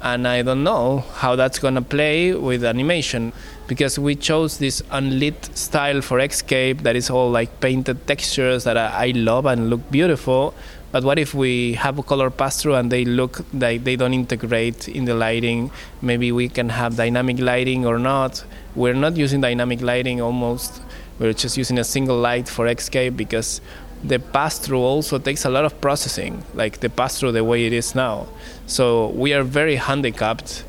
and 0.00 0.26
I 0.26 0.42
don't 0.42 0.64
know 0.64 0.98
how 1.14 1.36
that's 1.36 1.58
gonna 1.58 1.82
play 1.82 2.34
with 2.34 2.64
animation 2.64 3.32
because 3.68 3.98
we 3.98 4.16
chose 4.16 4.58
this 4.58 4.82
unlit 4.90 5.56
style 5.56 6.00
for 6.02 6.18
Eggscape 6.18 6.82
that 6.82 6.96
is 6.96 7.08
all 7.08 7.30
like 7.30 7.60
painted 7.60 8.06
textures 8.06 8.64
that 8.64 8.76
I, 8.76 9.12
love 9.14 9.46
and 9.46 9.70
look 9.70 9.90
beautiful. 9.90 10.54
But 10.90 11.04
what 11.04 11.18
if 11.18 11.32
we 11.32 11.74
have 11.74 11.98
a 11.98 12.02
color 12.02 12.28
pass 12.28 12.60
through 12.60 12.74
and 12.74 12.90
they 12.92 13.04
look 13.04 13.46
like 13.54 13.84
they 13.84 13.96
don't 13.96 14.12
integrate 14.12 14.88
in 14.88 15.04
the 15.04 15.14
lighting? 15.14 15.70
Maybe 16.02 16.32
we 16.32 16.48
can 16.48 16.68
have 16.68 16.96
dynamic 16.96 17.38
lighting 17.38 17.86
or 17.86 17.98
not. 17.98 18.44
We're 18.74 18.94
not 18.94 19.16
using 19.16 19.40
dynamic 19.40 19.80
lighting 19.80 20.20
almost. 20.20 20.82
We're 21.18 21.32
just 21.32 21.56
using 21.56 21.78
a 21.78 21.84
single 21.84 22.18
light 22.18 22.48
for 22.48 22.66
Eggscape 22.66 23.16
because 23.16 23.60
the 24.02 24.18
pass 24.18 24.58
through 24.58 24.80
also 24.80 25.18
takes 25.18 25.44
a 25.44 25.50
lot 25.50 25.64
of 25.64 25.80
processing, 25.80 26.42
like 26.54 26.80
the 26.80 26.90
pass 26.90 27.20
through 27.20 27.32
the 27.32 27.44
way 27.44 27.66
it 27.66 27.72
is 27.72 27.94
now. 27.94 28.26
So 28.66 29.08
we 29.08 29.32
are 29.32 29.42
very 29.42 29.76
handicapped 29.76 30.64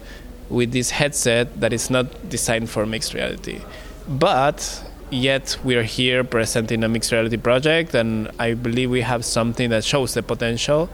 with 0.50 0.72
this 0.72 0.92
headset 0.92 1.60
that 1.60 1.74
is 1.74 1.90
not 1.90 2.30
designed 2.30 2.70
for 2.70 2.86
mixed 2.86 3.14
reality. 3.14 3.62
But 4.08 4.84
yet 5.10 5.58
we're 5.64 5.84
here 5.84 6.24
presenting 6.24 6.84
a 6.84 6.90
mixed 6.90 7.12
reality 7.12 7.38
project, 7.38 7.96
and 7.96 8.30
I 8.40 8.54
believe 8.54 8.90
we 8.90 9.02
have 9.02 9.26
something 9.26 9.70
that 9.70 9.84
shows 9.84 10.14
the 10.14 10.22
potential. 10.22 10.90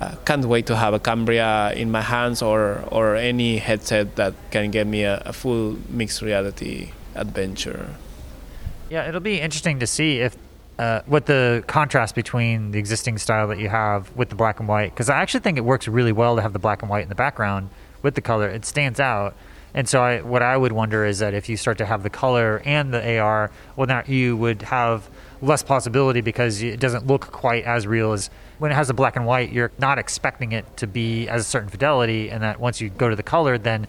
Uh, 0.00 0.14
can't 0.24 0.44
wait 0.44 0.66
to 0.66 0.76
have 0.76 0.94
a 0.94 0.98
Cambria 0.98 1.72
in 1.74 1.90
my 1.90 2.02
hands 2.02 2.40
or, 2.42 2.84
or 2.88 3.16
any 3.16 3.58
headset 3.58 4.14
that 4.16 4.34
can 4.50 4.70
get 4.70 4.86
me 4.86 5.02
a, 5.02 5.22
a 5.24 5.32
full 5.32 5.76
mixed 5.88 6.22
reality 6.22 6.92
adventure. 7.14 7.94
Yeah, 8.88 9.08
it'll 9.08 9.20
be 9.20 9.40
interesting 9.40 9.80
to 9.80 9.86
see 9.86 10.18
if 10.18 10.36
uh, 10.78 11.02
what 11.06 11.26
the 11.26 11.64
contrast 11.66 12.14
between 12.14 12.70
the 12.70 12.78
existing 12.78 13.18
style 13.18 13.48
that 13.48 13.58
you 13.58 13.68
have 13.68 14.14
with 14.16 14.28
the 14.28 14.34
black 14.34 14.60
and 14.60 14.68
white, 14.68 14.94
because 14.94 15.10
I 15.10 15.16
actually 15.16 15.40
think 15.40 15.58
it 15.58 15.64
works 15.64 15.88
really 15.88 16.12
well 16.12 16.36
to 16.36 16.42
have 16.42 16.52
the 16.52 16.58
black 16.58 16.82
and 16.82 16.90
white 16.90 17.02
in 17.02 17.08
the 17.08 17.14
background 17.14 17.68
with 18.02 18.14
the 18.14 18.20
color. 18.20 18.48
It 18.48 18.64
stands 18.64 19.00
out. 19.00 19.34
And 19.74 19.88
so, 19.88 20.00
I, 20.00 20.22
what 20.22 20.42
I 20.42 20.56
would 20.56 20.72
wonder 20.72 21.04
is 21.04 21.18
that 21.18 21.34
if 21.34 21.48
you 21.48 21.56
start 21.56 21.78
to 21.78 21.86
have 21.86 22.02
the 22.02 22.10
color 22.10 22.62
and 22.64 22.94
the 22.94 23.18
AR, 23.18 23.50
well, 23.76 23.86
now 23.86 24.02
you 24.06 24.36
would 24.36 24.62
have 24.62 25.08
less 25.42 25.62
possibility 25.62 26.20
because 26.20 26.62
it 26.62 26.80
doesn't 26.80 27.06
look 27.06 27.30
quite 27.32 27.64
as 27.64 27.86
real 27.86 28.12
as 28.12 28.30
when 28.58 28.72
it 28.72 28.74
has 28.74 28.88
the 28.88 28.94
black 28.94 29.16
and 29.16 29.26
white. 29.26 29.52
You're 29.52 29.70
not 29.78 29.98
expecting 29.98 30.52
it 30.52 30.76
to 30.78 30.86
be 30.86 31.28
as 31.28 31.42
a 31.42 31.44
certain 31.44 31.68
fidelity, 31.68 32.30
and 32.30 32.42
that 32.42 32.58
once 32.58 32.80
you 32.80 32.88
go 32.88 33.10
to 33.10 33.16
the 33.16 33.22
color, 33.22 33.58
then 33.58 33.86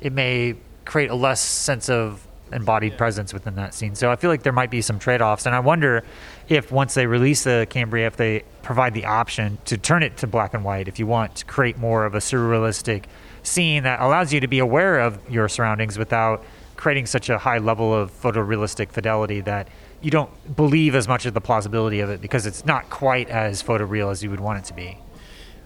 it 0.00 0.12
may 0.12 0.56
create 0.84 1.10
a 1.10 1.14
less 1.14 1.40
sense 1.40 1.88
of 1.88 2.26
embodied 2.52 2.96
presence 2.96 3.32
within 3.32 3.56
that 3.56 3.74
scene. 3.74 3.94
So 3.94 4.10
I 4.10 4.16
feel 4.16 4.30
like 4.30 4.42
there 4.42 4.52
might 4.52 4.70
be 4.70 4.82
some 4.82 4.98
trade-offs, 4.98 5.46
and 5.46 5.54
I 5.54 5.60
wonder 5.60 6.04
if 6.48 6.70
once 6.70 6.94
they 6.94 7.06
release 7.06 7.44
the 7.44 7.66
Cambria, 7.70 8.06
if 8.06 8.16
they 8.16 8.44
provide 8.62 8.94
the 8.94 9.04
option 9.04 9.58
to 9.66 9.76
turn 9.76 10.02
it 10.02 10.16
to 10.18 10.26
black 10.26 10.54
and 10.54 10.64
white, 10.64 10.88
if 10.88 10.98
you 10.98 11.06
want 11.06 11.36
to 11.36 11.44
create 11.44 11.78
more 11.78 12.04
of 12.04 12.14
a 12.14 12.18
surrealistic 12.18 13.04
scene 13.42 13.82
that 13.82 14.00
allows 14.00 14.32
you 14.32 14.40
to 14.40 14.46
be 14.46 14.58
aware 14.58 15.00
of 15.00 15.18
your 15.30 15.48
surroundings 15.48 15.98
without 15.98 16.44
creating 16.76 17.06
such 17.06 17.28
a 17.28 17.38
high 17.38 17.58
level 17.58 17.94
of 17.94 18.10
photorealistic 18.20 18.90
fidelity 18.90 19.40
that 19.40 19.68
you 20.00 20.10
don't 20.10 20.56
believe 20.56 20.94
as 20.94 21.06
much 21.06 21.26
of 21.26 21.34
the 21.34 21.40
plausibility 21.40 22.00
of 22.00 22.10
it 22.10 22.20
because 22.20 22.44
it's 22.44 22.66
not 22.66 22.90
quite 22.90 23.28
as 23.28 23.62
photoreal 23.62 24.10
as 24.10 24.22
you 24.22 24.30
would 24.30 24.40
want 24.40 24.58
it 24.58 24.64
to 24.64 24.74
be. 24.74 24.98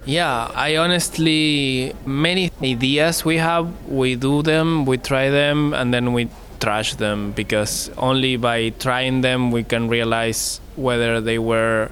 Yeah, 0.04 0.50
I 0.54 0.76
honestly, 0.76 1.92
many 2.04 2.52
ideas 2.62 3.24
we 3.24 3.38
have, 3.38 3.86
we 3.88 4.14
do 4.14 4.42
them, 4.42 4.86
we 4.86 4.98
try 4.98 5.30
them, 5.30 5.74
and 5.74 5.92
then 5.92 6.12
we 6.12 6.28
trash 6.58 6.94
them 6.94 7.32
because 7.32 7.90
only 7.96 8.36
by 8.36 8.70
trying 8.70 9.20
them 9.20 9.50
we 9.50 9.62
can 9.64 9.88
realize 9.88 10.60
whether 10.76 11.20
they 11.20 11.38
were 11.38 11.90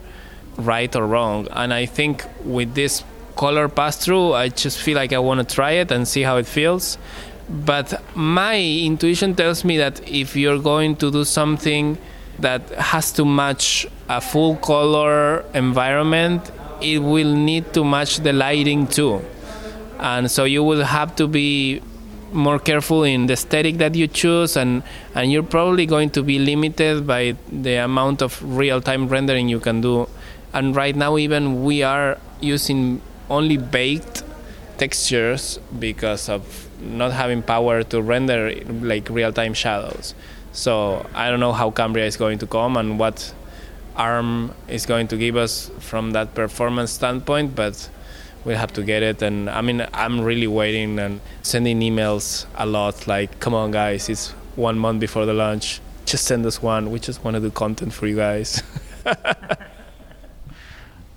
right 0.57 0.95
or 0.95 1.07
wrong. 1.07 1.49
And 1.51 1.73
I 1.73 1.87
think 1.87 2.25
with 2.45 2.75
this 2.75 3.05
color 3.37 3.69
pass 3.69 3.97
through, 3.97 4.33
I 4.33 4.49
just 4.49 4.81
feel 4.81 4.97
like 4.97 5.13
I 5.13 5.19
want 5.19 5.47
to 5.47 5.55
try 5.55 5.73
it 5.73 5.91
and 5.91 6.07
see 6.07 6.23
how 6.23 6.37
it 6.37 6.47
feels. 6.47 6.99
But 7.49 8.03
my 8.17 8.59
intuition 8.59 9.35
tells 9.35 9.65
me 9.65 9.77
that 9.79 10.09
if 10.09 10.35
you're 10.37 10.59
going 10.59 10.97
to 10.97 11.11
do 11.11 11.25
something 11.25 11.99
that 12.39 12.69
has 12.71 13.13
to 13.13 13.25
match 13.25 13.87
a 14.09 14.21
full 14.21 14.57
color 14.57 15.45
environment, 15.55 16.51
it 16.81 16.99
will 16.99 17.35
need 17.35 17.73
to 17.75 17.85
match 17.85 18.19
the 18.19 18.33
lighting 18.33 18.87
too. 18.87 19.23
And 19.99 20.31
so 20.31 20.45
you 20.45 20.63
will 20.63 20.85
have 20.85 21.15
to 21.17 21.29
be 21.29 21.83
more 22.35 22.59
careful 22.59 23.05
in 23.05 23.27
the 23.27 23.33
aesthetic 23.33 23.79
that 23.79 23.95
you 23.95 24.07
choose 24.09 24.57
and 24.57 24.83
and 25.15 25.33
you're 25.33 25.43
probably 25.43 25.87
going 25.87 26.11
to 26.11 26.23
be 26.23 26.39
limited 26.39 27.07
by 27.07 27.37
the 27.51 27.77
amount 27.77 28.21
of 28.23 28.43
real-time 28.43 29.09
rendering 29.09 29.49
you 29.49 29.61
can 29.61 29.81
do. 29.81 30.09
And 30.53 30.77
right 30.77 30.95
now 30.95 31.17
even 31.17 31.65
we 31.65 31.83
are 31.83 32.19
using 32.41 33.01
only 33.31 33.57
baked 33.57 34.23
textures 34.77 35.59
because 35.79 36.29
of 36.29 36.69
not 36.81 37.13
having 37.13 37.43
power 37.43 37.83
to 37.85 38.03
render 38.03 38.53
like 38.83 39.09
real-time 39.09 39.55
shadows. 39.55 40.15
So 40.53 41.07
i 41.15 41.31
don't 41.31 41.41
know 41.41 41.53
how 41.53 41.71
cambria 41.71 42.07
is 42.07 42.17
going 42.17 42.39
to 42.39 42.47
come 42.47 42.77
and 42.77 42.99
what 42.99 43.33
arm 43.97 44.53
is 44.69 44.87
going 44.87 45.09
to 45.09 45.17
give 45.17 45.37
us 45.37 45.71
from 45.79 46.11
that 46.11 46.35
performance 46.35 46.91
standpoint 46.91 47.55
but 47.55 47.89
we 48.45 48.55
have 48.55 48.73
to 48.75 48.83
get 48.83 49.03
it. 49.03 49.23
And 49.23 49.49
I 49.49 49.61
mean, 49.61 49.87
I'm 49.93 50.21
really 50.21 50.47
waiting 50.47 50.99
and 50.99 51.21
sending 51.43 51.81
emails 51.81 52.47
a 52.57 52.67
lot. 52.67 53.07
Like, 53.07 53.41
come 53.41 53.55
on, 53.55 53.71
guys, 53.71 54.09
it's 54.09 54.31
one 54.57 54.79
month 54.79 55.01
before 55.01 55.27
the 55.27 55.35
launch. 55.35 55.81
Just 56.05 56.25
send 56.25 56.45
us 56.47 56.63
one. 56.63 56.91
We 56.91 56.99
just 56.99 57.25
want 57.25 57.35
to 57.35 57.41
do 57.41 57.51
content 57.51 57.93
for 57.93 58.07
you 58.07 58.17
guys. 58.17 58.63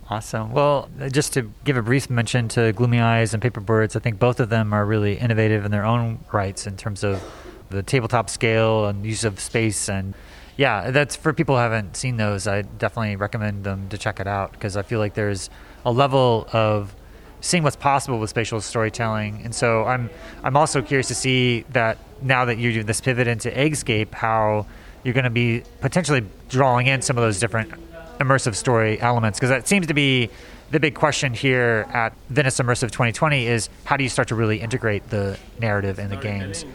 awesome. 0.10 0.52
Well, 0.52 0.90
just 1.12 1.34
to 1.34 1.52
give 1.66 1.76
a 1.76 1.82
brief 1.82 2.10
mention 2.10 2.48
to 2.50 2.72
Gloomy 2.72 3.00
Eyes 3.00 3.34
and 3.34 3.42
Paper 3.42 3.60
Birds, 3.60 3.96
I 3.96 4.00
think 4.00 4.20
both 4.20 4.40
of 4.40 4.50
them 4.50 4.74
are 4.74 4.86
really 4.86 5.18
innovative 5.18 5.66
in 5.66 5.72
their 5.72 5.86
own 5.86 6.20
rights 6.32 6.66
in 6.66 6.78
terms 6.78 7.04
of 7.04 7.22
the 7.70 7.84
tabletop 7.84 8.30
scale 8.30 8.86
and 8.86 9.06
use 9.06 9.26
of 9.26 9.42
space 9.42 9.90
and 9.90 10.14
yeah, 10.56 10.90
that's 10.90 11.16
for 11.16 11.34
people 11.34 11.56
who 11.56 11.62
haven't 11.62 11.96
seen 11.96 12.18
those. 12.18 12.48
I 12.48 12.64
definitely 12.64 13.16
recommend 13.16 13.64
them 13.64 13.90
to 13.90 13.98
check 13.98 14.20
it 14.20 14.26
out 14.26 14.54
because 14.54 14.76
I 14.76 14.82
feel 14.82 14.98
like 14.98 15.14
there's 15.14 15.52
a 15.86 15.92
level 15.92 16.48
of 16.52 16.96
seeing 17.42 17.64
what's 17.64 17.76
possible 17.76 18.20
with 18.20 18.30
spatial 18.30 18.62
storytelling. 18.62 19.42
And 19.44 19.54
so 19.54 19.86
I'm 19.86 20.10
I'm 20.44 20.58
also 20.58 20.82
curious 20.82 21.08
to 21.10 21.16
see 21.16 21.66
that 21.72 21.98
now 22.22 22.46
that 22.46 22.58
you 22.58 22.74
do 22.74 22.84
this 22.84 23.02
pivot 23.02 23.28
into 23.28 23.50
Eggscape, 23.50 24.14
how 24.14 24.66
you're 25.04 25.14
going 25.14 25.24
to 25.24 25.30
be 25.30 25.64
potentially 25.82 26.26
drawing 26.50 26.88
in 26.88 27.02
some 27.02 27.18
of 27.18 27.24
those 27.24 27.40
different 27.40 27.72
immersive 28.20 28.56
story 28.56 29.00
elements 29.00 29.38
because 29.38 29.50
that 29.50 29.68
seems 29.68 29.88
to 29.88 29.94
be 29.94 30.30
the 30.72 30.80
big 30.80 30.96
question 30.96 31.34
here 31.34 31.88
at 31.94 32.14
Venice 32.30 32.60
Immersive 32.60 32.92
2020 32.92 33.48
is 33.48 33.70
how 33.86 33.96
do 33.96 34.04
you 34.04 34.10
start 34.10 34.28
to 34.30 34.36
really 34.36 34.60
integrate 34.60 35.10
the 35.10 35.38
narrative 35.60 35.98
in 35.98 36.10
the 36.10 36.18
games? 36.18 36.66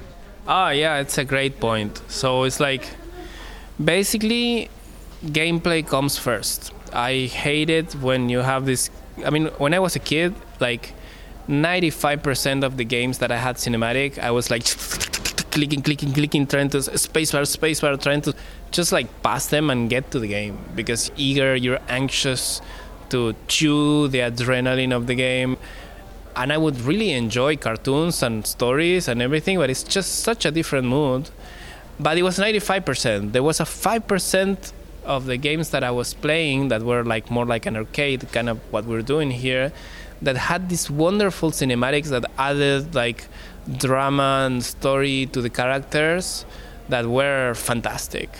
Ah, 0.47 0.71
yeah, 0.71 0.99
it's 0.99 1.19
a 1.19 1.25
great 1.25 1.61
point. 1.61 2.01
So 2.09 2.45
it's 2.45 2.59
like 2.59 2.87
basically 3.83 4.71
gameplay 5.27 5.87
comes 5.87 6.17
first. 6.17 6.73
I 6.93 7.27
hate 7.27 7.71
it 7.71 7.95
when 7.97 8.29
you 8.29 8.39
have 8.39 8.67
this. 8.67 8.91
I 9.25 9.31
mean, 9.31 9.47
when 9.59 9.75
I 9.75 9.79
was 9.79 9.97
a 9.97 9.99
kid, 9.99 10.35
like 10.61 10.95
95% 11.49 12.65
of 12.65 12.77
the 12.77 12.85
games 12.85 13.19
that 13.19 13.31
I 13.31 13.37
had 13.37 13.57
cinematic, 13.57 14.19
I 14.19 14.31
was 14.31 14.51
like 14.51 14.65
clicking, 15.51 15.83
clicking, 15.83 16.13
clicking, 16.13 16.47
trying 16.47 16.71
to 16.71 16.79
spacebar, 16.79 17.43
spacebar, 17.43 18.01
trying 18.01 18.23
to 18.23 18.35
just 18.71 18.93
like 18.93 19.23
pass 19.23 19.47
them 19.49 19.71
and 19.71 19.91
get 19.91 20.11
to 20.13 20.19
the 20.19 20.29
game 20.29 20.59
because 20.75 21.11
eager, 21.17 21.55
you're 21.55 21.81
anxious 21.89 22.61
to 23.11 23.35
chew 23.49 24.09
the 24.09 24.19
adrenaline 24.21 24.95
of 24.95 25.07
the 25.07 25.15
game. 25.15 25.59
And 26.35 26.51
I 26.51 26.57
would 26.57 26.81
really 26.81 27.13
enjoy 27.13 27.57
cartoons 27.57 28.23
and 28.23 28.47
stories 28.47 29.07
and 29.07 29.21
everything, 29.21 29.59
but 29.59 29.69
it's 29.69 29.83
just 29.83 30.21
such 30.21 30.47
a 30.47 30.51
different 30.51 30.87
mood 30.87 31.29
but 32.03 32.19
it 32.19 32.23
was 32.23 32.39
95%. 32.39 33.33
There 33.33 33.43
was 33.43 33.61
a 33.61 33.65
5% 33.65 34.73
of 35.05 35.27
the 35.27 35.37
games 35.37 35.71
that 35.71 35.83
I 35.85 35.91
was 35.91 36.15
playing 36.15 36.69
that 36.69 36.83
were 36.83 37.05
like 37.05 37.31
more 37.31 37.45
like 37.45 37.67
an 37.67 37.77
arcade, 37.77 38.31
kind 38.33 38.49
of 38.49 38.59
what 38.73 38.85
we're 38.85 39.03
doing 39.03 39.31
here, 39.31 39.73
that 40.21 40.37
had 40.37 40.69
these 40.69 40.91
wonderful 40.91 41.51
cinematics 41.51 42.09
that 42.09 42.25
added 42.39 42.95
like 42.95 43.27
drama 43.77 44.45
and 44.47 44.65
story 44.65 45.27
to 45.27 45.41
the 45.41 45.51
characters 45.51 46.45
that 46.89 47.07
were 47.07 47.55
fantastic. 47.55 48.31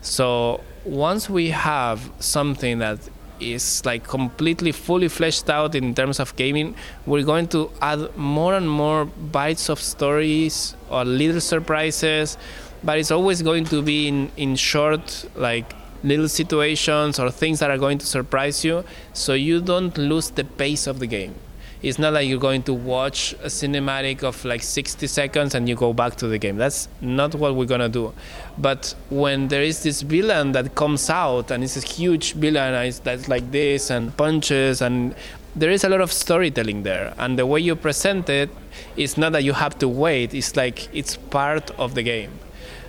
So 0.00 0.60
once 0.84 1.30
we 1.30 1.50
have 1.50 2.10
something 2.18 2.78
that 2.78 2.98
is 3.40 3.84
like 3.84 4.04
completely 4.04 4.72
fully 4.72 5.08
fleshed 5.08 5.50
out 5.50 5.74
in 5.74 5.94
terms 5.94 6.20
of 6.20 6.36
gaming, 6.36 6.74
we're 7.06 7.24
going 7.24 7.48
to 7.48 7.70
add 7.80 8.16
more 8.16 8.54
and 8.54 8.70
more 8.70 9.04
bites 9.04 9.68
of 9.68 9.80
stories 9.80 10.76
or 10.90 11.04
little 11.04 11.40
surprises 11.40 12.38
but 12.84 12.98
it's 12.98 13.10
always 13.10 13.42
going 13.42 13.64
to 13.64 13.82
be 13.82 14.08
in, 14.08 14.30
in 14.36 14.56
short 14.56 15.24
like 15.36 15.72
little 16.02 16.28
situations 16.28 17.18
or 17.18 17.30
things 17.30 17.58
that 17.60 17.70
are 17.70 17.78
going 17.78 17.98
to 17.98 18.06
surprise 18.06 18.64
you 18.64 18.84
so 19.12 19.34
you 19.34 19.60
don't 19.60 19.96
lose 19.98 20.30
the 20.30 20.44
pace 20.44 20.86
of 20.86 20.98
the 20.98 21.06
game. 21.06 21.34
It's 21.82 21.98
not 21.98 22.12
like 22.12 22.28
you're 22.28 22.38
going 22.38 22.62
to 22.64 22.74
watch 22.74 23.32
a 23.42 23.46
cinematic 23.46 24.22
of 24.22 24.44
like 24.44 24.62
60 24.62 25.04
seconds 25.08 25.56
and 25.56 25.68
you 25.68 25.74
go 25.74 25.92
back 25.92 26.14
to 26.16 26.28
the 26.28 26.38
game. 26.38 26.56
That's 26.56 26.88
not 27.00 27.34
what 27.34 27.56
we're 27.56 27.66
going 27.66 27.80
to 27.80 27.88
do. 27.88 28.14
But 28.56 28.94
when 29.10 29.48
there 29.48 29.62
is 29.62 29.82
this 29.82 30.02
villain 30.02 30.52
that 30.52 30.76
comes 30.76 31.10
out 31.10 31.50
and 31.50 31.64
it's 31.64 31.76
a 31.76 31.80
huge 31.80 32.34
villain 32.34 32.92
that's 33.02 33.26
like 33.26 33.50
this 33.50 33.90
and 33.90 34.16
punches 34.16 34.80
and 34.80 35.16
there 35.56 35.70
is 35.70 35.82
a 35.82 35.88
lot 35.88 36.00
of 36.00 36.12
storytelling 36.12 36.84
there. 36.84 37.14
And 37.18 37.36
the 37.36 37.46
way 37.46 37.58
you 37.58 37.74
present 37.74 38.28
it 38.28 38.50
is 38.96 39.18
not 39.18 39.32
that 39.32 39.42
you 39.42 39.52
have 39.52 39.76
to 39.80 39.88
wait. 39.88 40.34
It's 40.34 40.54
like 40.54 40.88
it's 40.94 41.16
part 41.16 41.72
of 41.72 41.94
the 41.94 42.04
game. 42.04 42.30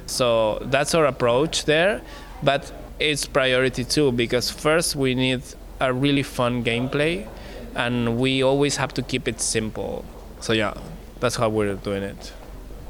So 0.06 0.60
that's 0.62 0.94
our 0.94 1.06
approach 1.06 1.66
there. 1.66 2.02
But 2.44 2.72
it's 3.00 3.26
priority 3.26 3.84
too 3.84 4.12
because 4.12 4.50
first 4.50 4.96
we 4.96 5.16
need 5.16 5.42
a 5.80 5.92
really 5.94 6.24
fun 6.24 6.64
gameplay 6.64 7.28
and 7.76 8.18
we 8.18 8.44
always 8.44 8.78
have 8.78 8.94
to 8.94 9.02
keep 9.02 9.28
it 9.28 9.42
simple. 9.42 10.06
So 10.40 10.54
yeah, 10.54 10.74
that's 11.20 11.36
how 11.36 11.50
we're 11.50 11.76
doing 11.76 12.04
it. 12.04 12.34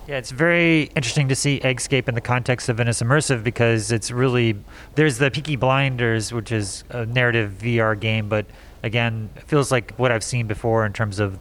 Yeah, 0.07 0.17
it's 0.17 0.31
very 0.31 0.83
interesting 0.97 1.29
to 1.29 1.35
see 1.35 1.61
Eggscape 1.61 2.09
in 2.09 2.15
the 2.15 2.21
context 2.21 2.67
of 2.67 2.77
Venice 2.77 3.01
Immersive 3.01 3.41
because 3.41 3.89
it's 3.89 4.11
really 4.11 4.55
there's 4.95 5.17
the 5.17 5.31
Peaky 5.31 5.55
Blinders, 5.55 6.33
which 6.33 6.51
is 6.51 6.83
a 6.89 7.05
narrative 7.05 7.53
VR 7.61 7.97
game, 7.97 8.27
but 8.27 8.45
again, 8.83 9.29
it 9.37 9.43
feels 9.43 9.71
like 9.71 9.93
what 9.95 10.11
I've 10.11 10.23
seen 10.23 10.45
before 10.45 10.85
in 10.85 10.91
terms 10.91 11.19
of 11.19 11.39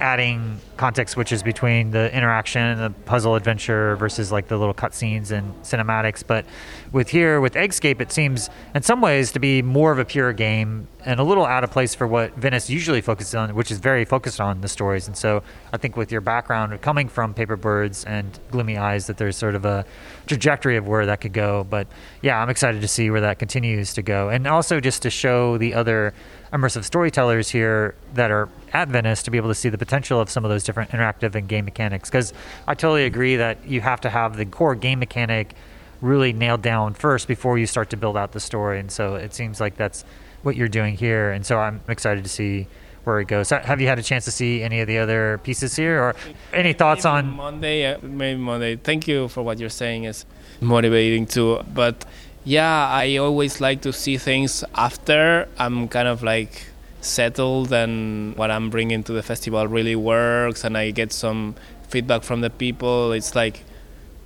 adding 0.00 0.60
context 0.76 1.12
switches 1.12 1.42
between 1.42 1.90
the 1.90 2.14
interaction 2.14 2.62
and 2.62 2.80
the 2.80 2.90
puzzle 3.02 3.34
adventure 3.34 3.96
versus 3.96 4.32
like 4.32 4.48
the 4.48 4.56
little 4.56 4.74
cutscenes 4.74 5.30
and 5.30 5.54
cinematics. 5.62 6.24
But 6.26 6.46
with 6.92 7.10
here, 7.10 7.40
with 7.40 7.54
Eggscape, 7.54 8.00
it 8.00 8.10
seems 8.10 8.50
in 8.74 8.82
some 8.82 9.00
ways 9.00 9.32
to 9.32 9.38
be 9.38 9.62
more 9.62 9.92
of 9.92 9.98
a 9.98 10.04
pure 10.04 10.32
game 10.32 10.88
and 11.04 11.20
a 11.20 11.22
little 11.22 11.46
out 11.46 11.64
of 11.64 11.70
place 11.70 11.94
for 11.94 12.06
what 12.06 12.34
Venice 12.36 12.68
usually 12.68 13.00
focuses 13.00 13.34
on, 13.34 13.54
which 13.54 13.70
is 13.70 13.78
very 13.78 14.04
focused 14.04 14.40
on 14.40 14.60
the 14.60 14.68
stories. 14.68 15.06
And 15.06 15.16
so 15.16 15.42
I 15.72 15.76
think 15.76 15.96
with 15.96 16.12
your 16.12 16.20
background 16.20 16.80
coming 16.82 17.08
from 17.08 17.34
Paper 17.34 17.56
Birds 17.56 18.04
and 18.04 18.38
Gloomy 18.50 18.76
Eyes, 18.76 19.06
that 19.06 19.16
there's 19.16 19.36
sort 19.36 19.54
of 19.54 19.64
a 19.64 19.84
trajectory 20.26 20.76
of 20.76 20.86
where 20.86 21.06
that 21.06 21.20
could 21.20 21.32
go. 21.32 21.64
But 21.68 21.86
yeah, 22.22 22.40
I'm 22.40 22.50
excited 22.50 22.80
to 22.80 22.88
see 22.88 23.10
where 23.10 23.22
that 23.22 23.38
continues 23.38 23.94
to 23.94 24.02
go. 24.02 24.28
And 24.28 24.46
also 24.46 24.80
just 24.80 25.02
to 25.02 25.10
show 25.10 25.58
the 25.58 25.74
other 25.74 26.12
immersive 26.52 26.84
storytellers 26.84 27.48
here 27.48 27.94
that 28.14 28.30
are 28.30 28.48
at 28.72 28.88
Venice 28.88 29.22
to 29.22 29.30
be 29.30 29.38
able 29.38 29.48
to 29.48 29.54
see 29.54 29.68
the 29.68 29.78
potential 29.78 30.20
of 30.20 30.28
some 30.28 30.44
of 30.44 30.50
those 30.50 30.64
different 30.64 30.90
interactive 30.90 31.34
and 31.34 31.48
game 31.48 31.64
mechanics. 31.64 32.10
Because 32.10 32.32
I 32.66 32.74
totally 32.74 33.04
agree 33.04 33.36
that 33.36 33.66
you 33.66 33.80
have 33.80 34.00
to 34.02 34.10
have 34.10 34.36
the 34.36 34.46
core 34.46 34.74
game 34.74 34.98
mechanic 34.98 35.54
really 36.00 36.32
nailed 36.32 36.62
down 36.62 36.94
first 36.94 37.28
before 37.28 37.58
you 37.58 37.66
start 37.66 37.90
to 37.90 37.96
build 37.96 38.16
out 38.16 38.32
the 38.32 38.40
story. 38.40 38.80
And 38.80 38.90
so 38.90 39.14
it 39.14 39.34
seems 39.34 39.60
like 39.60 39.76
that's 39.76 40.04
what 40.42 40.56
you're 40.56 40.68
doing 40.68 40.96
here. 40.96 41.30
And 41.30 41.44
so 41.44 41.58
I'm 41.58 41.80
excited 41.88 42.24
to 42.24 42.30
see 42.30 42.66
where 43.04 43.20
it 43.20 43.26
goes. 43.26 43.50
Have 43.50 43.80
you 43.80 43.88
had 43.88 43.98
a 43.98 44.02
chance 44.02 44.24
to 44.26 44.30
see 44.30 44.62
any 44.62 44.80
of 44.80 44.86
the 44.86 44.98
other 44.98 45.40
pieces 45.42 45.76
here, 45.76 46.02
or 46.02 46.14
any 46.52 46.72
thoughts 46.72 47.04
maybe 47.04 47.16
on 47.16 47.36
Monday? 47.36 47.86
Uh, 47.86 47.98
maybe 48.02 48.38
Monday. 48.38 48.76
Thank 48.76 49.08
you 49.08 49.28
for 49.28 49.42
what 49.42 49.58
you're 49.58 49.70
saying. 49.70 50.04
is 50.04 50.26
motivating 50.60 51.26
too. 51.26 51.62
But 51.72 52.04
yeah, 52.44 52.88
I 52.88 53.16
always 53.16 53.60
like 53.60 53.82
to 53.82 53.92
see 53.92 54.16
things 54.18 54.64
after 54.74 55.48
I'm 55.58 55.88
kind 55.88 56.08
of 56.08 56.22
like 56.22 56.66
settled 57.00 57.72
and 57.72 58.36
what 58.36 58.50
I'm 58.50 58.68
bringing 58.68 59.02
to 59.04 59.12
the 59.12 59.22
festival 59.22 59.66
really 59.66 59.96
works 59.96 60.64
and 60.64 60.76
I 60.76 60.90
get 60.90 61.12
some 61.12 61.54
feedback 61.88 62.22
from 62.22 62.42
the 62.42 62.50
people. 62.50 63.12
It's 63.12 63.34
like 63.34 63.64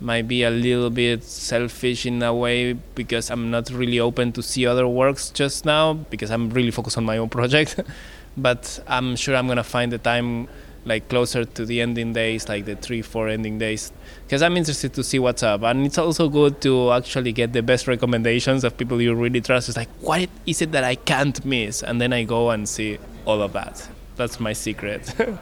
might 0.05 0.27
be 0.27 0.43
a 0.43 0.49
little 0.49 0.89
bit 0.89 1.23
selfish 1.23 2.05
in 2.05 2.21
a 2.21 2.33
way 2.33 2.73
because 2.73 3.29
I'm 3.31 3.51
not 3.51 3.69
really 3.71 3.99
open 3.99 4.31
to 4.33 4.43
see 4.43 4.65
other 4.65 4.87
works 4.87 5.31
just 5.31 5.65
now 5.65 5.93
because 5.93 6.29
I'm 6.31 6.49
really 6.51 6.71
focused 6.71 6.97
on 6.97 7.03
my 7.03 7.17
own 7.17 7.29
project. 7.29 7.79
but 8.37 8.79
I'm 8.87 9.15
sure 9.15 9.35
I'm 9.35 9.47
gonna 9.47 9.63
find 9.63 9.91
the 9.91 9.97
time 9.97 10.47
like 10.85 11.09
closer 11.09 11.43
to 11.43 11.65
the 11.65 11.81
ending 11.81 12.13
days, 12.13 12.47
like 12.47 12.65
the 12.65 12.75
three, 12.75 13.01
four 13.01 13.27
ending 13.27 13.57
days, 13.57 13.91
because 14.23 14.43
I'm 14.43 14.55
interested 14.55 14.93
to 14.93 15.03
see 15.03 15.17
what's 15.17 15.41
up. 15.41 15.63
And 15.63 15.85
it's 15.85 15.97
also 15.97 16.29
good 16.29 16.61
to 16.61 16.91
actually 16.91 17.31
get 17.31 17.53
the 17.53 17.63
best 17.63 17.87
recommendations 17.87 18.63
of 18.63 18.77
people 18.77 19.01
you 19.01 19.15
really 19.15 19.41
trust. 19.41 19.67
It's 19.67 19.77
like, 19.77 19.89
what 19.99 20.29
is 20.45 20.61
it 20.61 20.71
that 20.73 20.83
I 20.83 20.95
can't 20.95 21.43
miss? 21.43 21.81
And 21.81 21.99
then 21.99 22.13
I 22.13 22.23
go 22.23 22.51
and 22.51 22.69
see 22.69 22.99
all 23.25 23.41
of 23.41 23.53
that. 23.53 23.89
That's 24.15 24.39
my 24.39 24.53
secret. 24.53 25.13
yeah, 25.19 25.35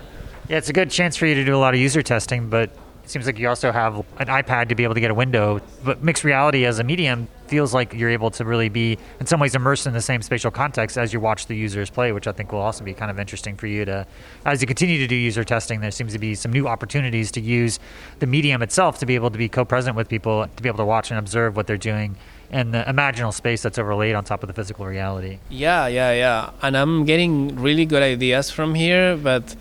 it's 0.57 0.69
a 0.69 0.73
good 0.73 0.89
chance 0.89 1.17
for 1.17 1.25
you 1.25 1.35
to 1.35 1.43
do 1.43 1.55
a 1.55 1.59
lot 1.59 1.73
of 1.73 1.79
user 1.79 2.01
testing, 2.01 2.49
but 2.49 2.69
it 3.03 3.09
seems 3.09 3.25
like 3.25 3.37
you 3.37 3.49
also 3.49 3.71
have 3.71 3.97
an 4.17 4.27
iPad 4.27 4.69
to 4.69 4.75
be 4.75 4.83
able 4.83 4.93
to 4.93 5.01
get 5.01 5.11
a 5.11 5.13
window. 5.13 5.59
But 5.83 6.01
mixed 6.01 6.23
reality 6.23 6.65
as 6.65 6.79
a 6.79 6.83
medium 6.83 7.27
feels 7.47 7.73
like 7.73 7.93
you're 7.93 8.09
able 8.09 8.31
to 8.31 8.45
really 8.45 8.69
be, 8.69 8.97
in 9.19 9.25
some 9.25 9.41
ways, 9.41 9.55
immersed 9.55 9.85
in 9.85 9.93
the 9.93 10.01
same 10.01 10.21
spatial 10.21 10.51
context 10.51 10.97
as 10.97 11.11
you 11.11 11.19
watch 11.19 11.47
the 11.47 11.55
users 11.55 11.89
play, 11.89 12.13
which 12.13 12.27
I 12.27 12.31
think 12.31 12.53
will 12.53 12.61
also 12.61 12.83
be 12.83 12.93
kind 12.93 13.11
of 13.11 13.19
interesting 13.19 13.57
for 13.57 13.67
you 13.67 13.83
to, 13.85 14.07
as 14.45 14.61
you 14.61 14.67
continue 14.67 14.97
to 14.99 15.07
do 15.07 15.15
user 15.15 15.43
testing, 15.43 15.81
there 15.81 15.91
seems 15.91 16.13
to 16.13 16.19
be 16.19 16.33
some 16.33 16.53
new 16.53 16.67
opportunities 16.67 17.29
to 17.33 17.41
use 17.41 17.77
the 18.19 18.25
medium 18.25 18.61
itself 18.61 18.99
to 18.99 19.05
be 19.05 19.15
able 19.15 19.31
to 19.31 19.37
be 19.37 19.49
co 19.49 19.65
present 19.65 19.97
with 19.97 20.07
people, 20.07 20.47
to 20.55 20.63
be 20.63 20.69
able 20.69 20.77
to 20.77 20.85
watch 20.85 21.11
and 21.11 21.19
observe 21.19 21.57
what 21.57 21.67
they're 21.67 21.77
doing 21.77 22.15
and 22.51 22.73
the 22.73 22.83
imaginal 22.83 23.33
space 23.33 23.63
that's 23.63 23.79
overlaid 23.79 24.15
on 24.15 24.23
top 24.23 24.43
of 24.43 24.47
the 24.47 24.53
physical 24.53 24.85
reality. 24.85 25.39
Yeah, 25.49 25.87
yeah, 25.87 26.13
yeah. 26.13 26.51
And 26.61 26.77
I'm 26.77 27.03
getting 27.03 27.55
really 27.59 27.85
good 27.85 28.03
ideas 28.03 28.51
from 28.51 28.75
here, 28.75 29.17
but 29.17 29.55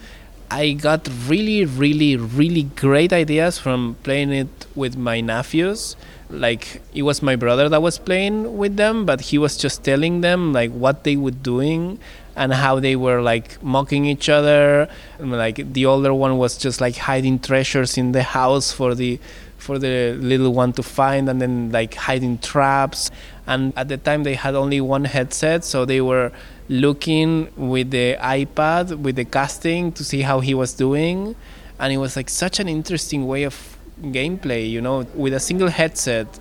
I 0.53 0.72
got 0.74 1.09
really, 1.28 1.64
really, 1.64 2.14
really 2.14 2.64
great 2.64 3.11
ideas 3.11 3.59
from 3.59 3.96
playing 4.03 4.32
it 4.32 4.66
with 4.74 4.98
my 4.98 5.22
nephews. 5.22 5.96
Like 6.28 6.82
it 6.92 7.05
was 7.05 7.22
my 7.22 7.36
brother 7.36 7.70
that 7.70 7.80
was 7.80 7.98
playing 7.98 8.59
with 8.59 8.76
them, 8.76 9.07
but 9.07 9.22
he 9.22 9.38
was 9.38 9.57
just 9.57 9.82
telling 9.82 10.20
them 10.20 10.53
like 10.53 10.70
what 10.70 11.05
they 11.05 11.16
were 11.16 11.30
doing 11.30 11.98
and 12.36 12.53
how 12.53 12.80
they 12.80 12.96
were 12.96 13.22
like 13.22 13.62
mocking 13.62 14.05
each 14.05 14.28
other. 14.28 14.90
Like 15.18 15.72
the 15.72 15.86
older 15.86 16.12
one 16.12 16.36
was 16.36 16.59
just 16.59 16.82
like 16.82 16.96
hiding 16.96 17.38
treasures 17.38 17.96
in 17.96 18.12
the 18.12 18.22
house 18.22 18.72
for 18.72 18.94
the 18.94 19.20
for 19.57 19.78
the 19.78 20.12
little 20.20 20.53
one 20.53 20.72
to 20.74 20.82
find 20.82 21.30
and 21.30 21.40
then 21.40 21.70
like 21.70 21.94
hiding 21.94 22.36
traps 22.38 23.11
and 23.46 23.72
at 23.76 23.86
the 23.86 23.96
time 23.96 24.24
they 24.24 24.34
had 24.34 24.57
only 24.57 24.80
one 24.80 25.05
headset 25.05 25.62
so 25.62 25.84
they 25.84 26.00
were 26.00 26.32
looking 26.69 27.49
with 27.57 27.91
the 27.91 28.17
ipad 28.21 28.99
with 28.99 29.17
the 29.17 29.25
casting 29.25 29.93
to 29.93 30.05
see 30.05 30.23
how 30.23 30.41
he 30.41 30.55
was 30.55 30.73
doing 30.75 31.35
and 31.79 31.93
it 31.93 31.97
was 31.97 32.17
like 32.17 32.31
such 32.31 32.61
an 32.61 32.69
interesting 32.69 33.27
way 33.27 33.43
of 33.43 33.77
gameplay. 34.01 34.71
You 34.71 34.81
know, 34.81 35.07
with 35.15 35.35
a 35.35 35.41
single 35.41 35.69
headset 35.69 36.39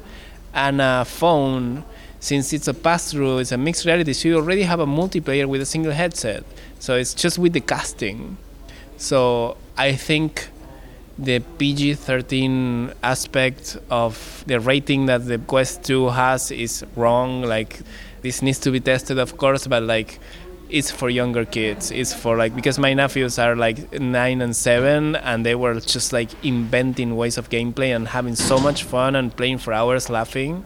and 0.53 0.81
a 0.81 1.05
phone. 1.05 1.83
Since 2.19 2.53
it's 2.53 2.67
a 2.67 2.73
pass-through, 2.75 3.39
it's 3.39 3.51
a 3.51 3.57
mixed 3.57 3.83
reality. 3.83 4.13
So 4.13 4.27
you 4.27 4.35
already 4.35 4.61
have 4.61 4.79
a 4.79 4.85
multiplayer 4.85 5.47
with 5.47 5.59
a 5.59 5.65
single 5.65 5.91
headset. 5.91 6.43
So 6.77 6.95
it's 6.95 7.15
just 7.15 7.39
with 7.39 7.53
the 7.53 7.61
casting. 7.61 8.37
So 8.97 9.57
I 9.75 9.93
think 9.93 10.49
the 11.17 11.39
PG 11.39 11.95
13 11.95 12.93
aspect 13.01 13.77
of 13.89 14.43
the 14.45 14.59
rating 14.59 15.07
that 15.07 15.25
the 15.25 15.39
Quest 15.39 15.83
2 15.83 16.09
has 16.09 16.51
is 16.51 16.85
wrong. 16.95 17.41
Like, 17.41 17.79
this 18.21 18.41
needs 18.41 18.59
to 18.59 18.71
be 18.71 18.79
tested, 18.79 19.17
of 19.17 19.37
course, 19.37 19.67
but 19.67 19.83
like, 19.83 20.19
it's 20.69 20.89
for 20.89 21.09
younger 21.09 21.43
kids. 21.43 21.91
It's 21.91 22.13
for 22.13 22.37
like, 22.37 22.55
because 22.55 22.79
my 22.79 22.93
nephews 22.93 23.37
are 23.37 23.55
like 23.55 23.99
nine 23.99 24.41
and 24.41 24.55
seven, 24.55 25.15
and 25.17 25.45
they 25.45 25.55
were 25.55 25.79
just 25.79 26.13
like 26.13 26.29
inventing 26.43 27.15
ways 27.15 27.37
of 27.37 27.49
gameplay 27.49 27.95
and 27.95 28.07
having 28.07 28.35
so 28.35 28.57
much 28.57 28.83
fun 28.83 29.15
and 29.15 29.35
playing 29.35 29.57
for 29.57 29.73
hours 29.73 30.09
laughing. 30.09 30.63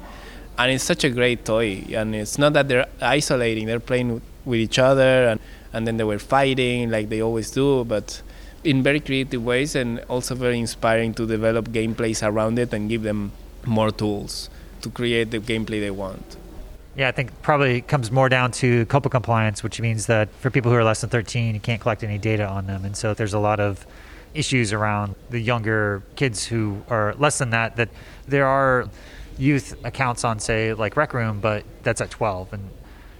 And 0.58 0.72
it's 0.72 0.84
such 0.84 1.04
a 1.04 1.10
great 1.10 1.44
toy. 1.44 1.84
And 1.92 2.16
it's 2.16 2.38
not 2.38 2.54
that 2.54 2.68
they're 2.68 2.88
isolating, 3.02 3.66
they're 3.66 3.80
playing 3.80 4.22
with 4.46 4.60
each 4.60 4.78
other, 4.78 5.28
and, 5.30 5.40
and 5.74 5.88
then 5.88 5.98
they 5.98 6.04
were 6.04 6.20
fighting 6.20 6.92
like 6.92 7.10
they 7.10 7.22
always 7.22 7.50
do, 7.52 7.84
but 7.84 8.22
in 8.64 8.82
very 8.82 9.00
creative 9.00 9.44
ways 9.44 9.76
and 9.76 10.00
also 10.10 10.36
very 10.36 10.60
inspiring 10.60 11.14
to 11.14 11.26
develop 11.26 11.70
gameplays 11.70 12.26
around 12.26 12.58
it 12.58 12.74
and 12.74 12.90
give 12.90 13.04
them 13.04 13.32
more 13.66 13.92
tools 13.92 14.50
to 14.82 14.90
create 14.90 15.32
the 15.32 15.40
gameplay 15.40 15.80
they 15.80 15.92
want. 15.92 16.38
Yeah, 16.96 17.10
I 17.10 17.12
think 17.12 17.42
probably 17.42 17.82
comes 17.82 18.10
more 18.10 18.30
down 18.30 18.52
to 18.54 18.86
COPPA 18.86 19.12
compliance, 19.12 19.64
which 19.64 19.82
means 19.82 20.06
that 20.06 20.30
for 20.40 20.50
people 20.50 20.72
who 20.72 20.78
are 20.78 20.84
less 20.84 21.02
than 21.02 21.10
13, 21.10 21.54
you 21.54 21.60
can't 21.60 21.82
collect 21.82 22.04
any 22.04 22.18
data 22.18 22.48
on 22.48 22.68
them. 22.68 22.86
And 22.86 22.96
so 22.96 23.14
there's 23.14 23.34
a 23.34 23.40
lot 23.40 23.60
of 23.60 23.86
issues 24.34 24.72
around 24.72 25.16
the 25.30 25.40
younger 25.40 26.04
kids 26.16 26.46
who 26.46 26.82
are 26.90 27.14
less 27.16 27.38
than 27.38 27.50
that, 27.50 27.76
that 27.76 27.90
there 28.28 28.46
are 28.48 28.88
youth 29.38 29.76
accounts 29.84 30.24
on, 30.24 30.40
say, 30.40 30.74
like 30.74 30.96
Rec 30.96 31.14
Room, 31.14 31.40
but 31.42 31.64
that's 31.84 32.00
at 32.00 32.10
12. 32.10 32.54
And 32.54 32.70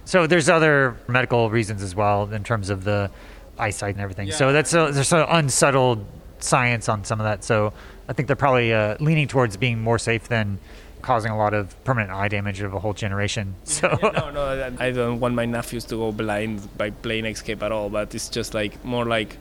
so 0.04 0.26
there's 0.26 0.48
other 0.48 0.96
medical 1.08 1.50
reasons 1.50 1.82
as 1.82 1.94
well 1.94 2.32
in 2.32 2.44
terms 2.44 2.70
of 2.70 2.84
the 2.84 3.10
eyesight 3.58 3.94
and 3.94 4.02
everything. 4.02 4.30
So 4.32 4.52
that's 4.52 4.72
a, 4.72 4.90
there's 4.92 5.12
an 5.12 5.26
unsettled 5.28 6.04
science 6.38 6.88
on 6.88 7.04
some 7.04 7.20
of 7.20 7.24
that. 7.24 7.44
So 7.44 7.72
I 8.08 8.12
think 8.12 8.26
they're 8.26 8.36
probably 8.36 8.72
uh, 8.72 8.96
leaning 9.00 9.28
towards 9.28 9.56
being 9.56 9.80
more 9.80 9.98
safe 9.98 10.28
than 10.28 10.58
causing 11.06 11.30
a 11.30 11.38
lot 11.38 11.54
of 11.54 11.64
permanent 11.84 12.12
eye 12.12 12.26
damage 12.26 12.60
of 12.60 12.74
a 12.74 12.80
whole 12.80 12.92
generation. 12.92 13.54
Mm. 13.64 13.68
So 13.76 13.98
Yeah, 14.02 14.10
no, 14.10 14.30
no, 14.30 14.74
I 14.80 14.90
don't 14.90 15.20
want 15.20 15.34
my 15.34 15.46
nephews 15.46 15.84
to 15.86 15.94
go 15.96 16.10
blind 16.10 16.68
by 16.76 16.90
playing 16.90 17.24
Eggscape 17.24 17.62
at 17.62 17.70
all. 17.70 17.88
But 17.88 18.14
it's 18.14 18.28
just 18.28 18.54
like 18.54 18.84
more 18.84 19.04
like 19.04 19.38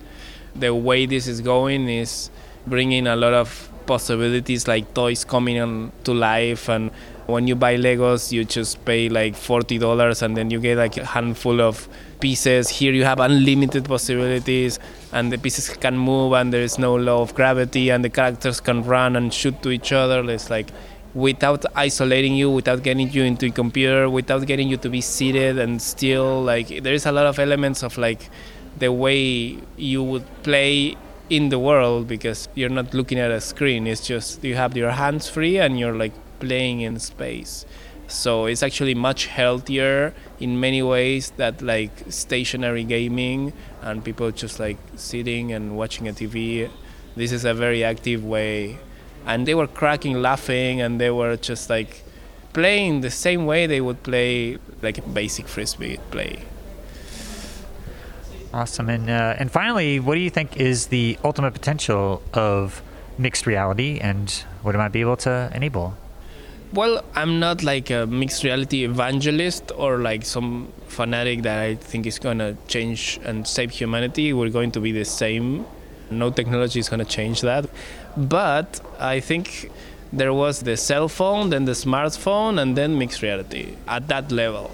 the 0.55 0.74
way 0.74 1.07
this 1.07 1.28
is 1.28 1.41
going 1.41 1.89
is 1.89 2.30
bringing 2.68 3.07
a 3.07 3.16
lot 3.16 3.34
of 3.34 3.70
possibilities, 3.88 4.68
like 4.68 4.93
toys 4.93 5.26
coming 5.26 5.59
on 5.59 5.91
to 6.03 6.13
life. 6.13 6.70
And 6.70 6.91
when 7.26 7.47
you 7.47 7.55
buy 7.55 7.76
Legos, 7.78 8.32
you 8.32 8.45
just 8.45 8.86
pay 8.86 9.09
like 9.09 9.36
forty 9.36 9.80
dollars, 9.80 10.22
and 10.22 10.38
then 10.38 10.51
you 10.51 10.59
get 10.59 10.78
like 10.78 10.97
a 10.97 11.05
handful 11.05 11.61
of 11.61 11.89
pieces. 12.20 12.70
Here 12.70 12.93
you 12.93 13.05
have 13.05 13.20
unlimited 13.20 13.86
possibilities, 13.86 14.80
and 15.11 15.32
the 15.32 15.39
pieces 15.39 15.70
can 15.70 15.97
move, 15.97 16.34
and 16.34 16.53
there 16.53 16.61
is 16.61 16.78
no 16.78 16.95
law 16.95 17.22
of 17.22 17.34
gravity, 17.34 17.89
and 17.89 18.03
the 18.03 18.09
characters 18.09 18.59
can 18.61 18.84
run 18.84 19.16
and 19.16 19.34
shoot 19.34 19.61
to 19.63 19.72
each 19.72 19.91
other. 19.91 20.24
It's 20.30 20.51
like 20.51 20.70
without 21.16 21.66
isolating 21.76 22.36
you, 22.36 22.51
without 22.51 22.84
getting 22.84 23.09
you 23.09 23.24
into 23.24 23.47
a 23.47 23.49
computer, 23.51 24.09
without 24.09 24.45
getting 24.45 24.68
you 24.68 24.78
to 24.78 24.89
be 24.89 25.01
seated 25.01 25.57
and 25.57 25.82
still. 25.82 26.43
Like 26.43 26.84
there 26.84 26.93
is 26.93 27.05
a 27.05 27.11
lot 27.11 27.26
of 27.26 27.39
elements 27.39 27.82
of 27.84 27.97
like 27.97 28.30
the 28.78 28.91
way 28.91 29.57
you 29.78 30.03
would 30.03 30.26
play 30.43 30.97
in 31.30 31.49
the 31.49 31.57
world 31.57 32.07
because 32.07 32.49
you're 32.53 32.70
not 32.70 32.93
looking 32.93 33.18
at 33.18 33.32
a 33.32 33.41
screen. 33.41 33.88
It's 33.88 34.05
just 34.05 34.43
you 34.43 34.55
have 34.55 34.76
your 34.78 34.91
hands 34.91 35.30
free 35.30 35.57
and 35.57 35.80
you're 35.80 35.95
like 35.95 36.13
playing 36.39 36.82
in 36.82 36.99
space. 36.99 37.66
So 38.07 38.45
it's 38.45 38.61
actually 38.61 38.93
much 38.93 39.26
healthier 39.26 40.13
in 40.39 40.59
many 40.59 40.84
ways 40.84 41.32
that 41.38 41.61
like 41.61 41.91
stationary 42.09 42.84
gaming 42.84 43.53
and 43.82 44.03
people 44.03 44.30
just 44.32 44.59
like 44.59 44.78
sitting 44.95 45.53
and 45.53 45.76
watching 45.78 46.07
a 46.07 46.11
TV. 46.13 46.70
This 47.16 47.32
is 47.32 47.45
a 47.45 47.53
very 47.53 47.84
active 47.84 48.24
way. 48.24 48.78
And 49.26 49.47
they 49.47 49.55
were 49.55 49.67
cracking 49.67 50.21
laughing 50.21 50.82
and 50.82 50.99
they 51.01 51.09
were 51.09 51.36
just 51.38 51.69
like 51.69 52.03
playing 52.53 53.01
the 53.01 53.11
same 53.11 53.45
way 53.45 53.67
they 53.67 53.82
would 53.82 54.03
play 54.03 54.57
like 54.82 54.97
a 54.97 55.01
basic 55.01 55.47
frisbee 55.47 55.97
play. 56.11 56.43
awesome. 58.53 58.89
And 58.89 59.09
uh, 59.09 59.36
and 59.38 59.51
finally, 59.51 59.99
what 59.99 60.15
do 60.15 60.21
you 60.21 60.30
think 60.30 60.57
is 60.57 60.88
the 60.88 61.17
ultimate 61.23 61.51
potential 61.53 62.21
of 62.34 62.82
mixed 63.17 63.45
reality, 63.45 63.99
and 63.99 64.32
what 64.61 64.76
it 64.76 64.78
might 64.78 64.91
be 64.91 65.01
able 65.01 65.17
to 65.17 65.51
enable? 65.53 65.95
Well, 66.73 67.03
I'm 67.15 67.39
not 67.39 67.63
like 67.63 67.89
a 67.89 68.05
mixed 68.05 68.43
reality 68.43 68.84
evangelist 68.84 69.71
or 69.78 69.99
like 69.99 70.26
some 70.26 70.71
fanatic 70.88 71.43
that 71.43 71.59
I 71.59 71.76
think 71.76 72.05
is 72.05 72.19
going 72.19 72.39
to 72.39 72.57
change 72.67 73.19
and 73.23 73.47
save 73.47 73.71
humanity. 73.71 74.34
We're 74.34 74.49
going 74.49 74.71
to 74.71 74.80
be 74.82 74.91
the 74.91 75.05
same. 75.05 75.65
No 76.09 76.32
technology 76.32 76.80
is 76.80 76.89
going 76.89 76.99
to 76.99 77.05
change 77.05 77.41
that. 77.41 77.69
But 78.18 78.80
I 78.99 79.20
think 79.20 79.72
there 80.13 80.34
was 80.34 80.61
the 80.61 80.78
cell 80.78 81.07
phone, 81.09 81.49
then 81.49 81.66
the 81.66 81.74
smartphone, 81.74 82.61
and 82.61 82.78
then 82.78 82.97
mixed 82.97 83.22
reality 83.22 83.76
at 83.88 84.07
that 84.07 84.32
level. 84.32 84.72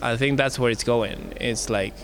I 0.00 0.16
think 0.16 0.38
that's 0.38 0.58
where 0.58 0.70
it's 0.70 0.84
going. 0.84 1.34
It's 1.40 1.68
like 1.68 1.94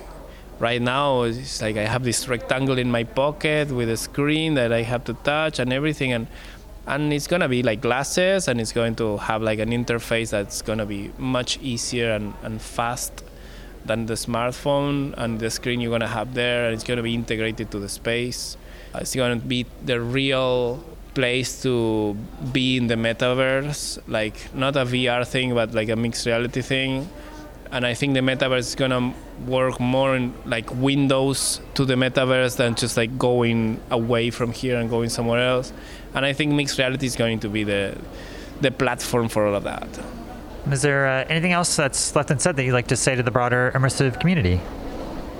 right 0.58 0.82
now, 0.82 1.22
it's 1.22 1.62
like 1.62 1.76
I 1.76 1.84
have 1.84 2.02
this 2.02 2.28
rectangle 2.28 2.78
in 2.78 2.90
my 2.90 3.04
pocket 3.04 3.70
with 3.70 3.88
a 3.88 3.96
screen 3.96 4.54
that 4.54 4.72
I 4.72 4.82
have 4.82 5.04
to 5.04 5.14
touch 5.14 5.58
and 5.58 5.72
everything. 5.72 6.12
And 6.12 6.26
and 6.86 7.12
it's 7.12 7.26
gonna 7.26 7.48
be 7.48 7.62
like 7.62 7.80
glasses 7.80 8.46
and 8.46 8.60
it's 8.60 8.72
going 8.72 8.94
to 8.96 9.16
have 9.16 9.42
like 9.42 9.58
an 9.58 9.70
interface 9.70 10.30
that's 10.30 10.62
gonna 10.62 10.86
be 10.86 11.10
much 11.18 11.58
easier 11.60 12.12
and, 12.12 12.32
and 12.42 12.62
fast 12.62 13.24
than 13.84 14.06
the 14.06 14.14
smartphone 14.14 15.12
and 15.16 15.40
the 15.40 15.50
screen 15.50 15.80
you're 15.80 15.90
gonna 15.90 16.06
have 16.06 16.34
there 16.34 16.66
and 16.66 16.74
it's 16.74 16.84
gonna 16.84 17.02
be 17.02 17.14
integrated 17.14 17.70
to 17.72 17.80
the 17.80 17.88
space 17.88 18.56
It's 18.94 19.14
gonna 19.14 19.36
be 19.36 19.66
the 19.84 20.00
real 20.00 20.82
place 21.14 21.62
to 21.62 22.14
be 22.52 22.76
in 22.76 22.88
the 22.88 22.94
metaverse 22.94 23.98
like 24.06 24.54
not 24.54 24.76
a 24.76 24.84
vr 24.84 25.26
thing 25.26 25.54
but 25.54 25.72
like 25.72 25.88
a 25.88 25.96
mixed 25.96 26.26
reality 26.26 26.60
thing 26.60 27.08
and 27.72 27.86
I 27.86 27.94
think 27.94 28.14
the 28.14 28.20
metaverse 28.20 28.58
is 28.58 28.74
gonna 28.74 29.14
work 29.46 29.80
more 29.80 30.16
in 30.16 30.34
like 30.44 30.72
windows 30.74 31.60
to 31.74 31.84
the 31.84 31.94
metaverse 31.94 32.56
than 32.56 32.74
just 32.74 32.96
like 32.96 33.18
going 33.18 33.80
away 33.90 34.30
from 34.30 34.52
here 34.52 34.78
and 34.78 34.88
going 34.88 35.08
somewhere 35.08 35.46
else. 35.46 35.72
And 36.14 36.24
I 36.24 36.32
think 36.32 36.52
mixed 36.52 36.78
reality 36.78 37.06
is 37.06 37.16
going 37.16 37.40
to 37.40 37.48
be 37.48 37.64
the 37.64 37.96
the 38.60 38.70
platform 38.70 39.28
for 39.28 39.46
all 39.46 39.54
of 39.54 39.64
that. 39.64 39.88
Is 40.70 40.82
there 40.82 41.06
uh, 41.06 41.24
anything 41.28 41.52
else 41.52 41.76
that's 41.76 42.14
left 42.16 42.30
unsaid 42.30 42.56
that 42.56 42.64
you'd 42.64 42.72
like 42.72 42.88
to 42.88 42.96
say 42.96 43.14
to 43.14 43.22
the 43.22 43.30
broader 43.30 43.72
immersive 43.74 44.18
community? 44.18 44.60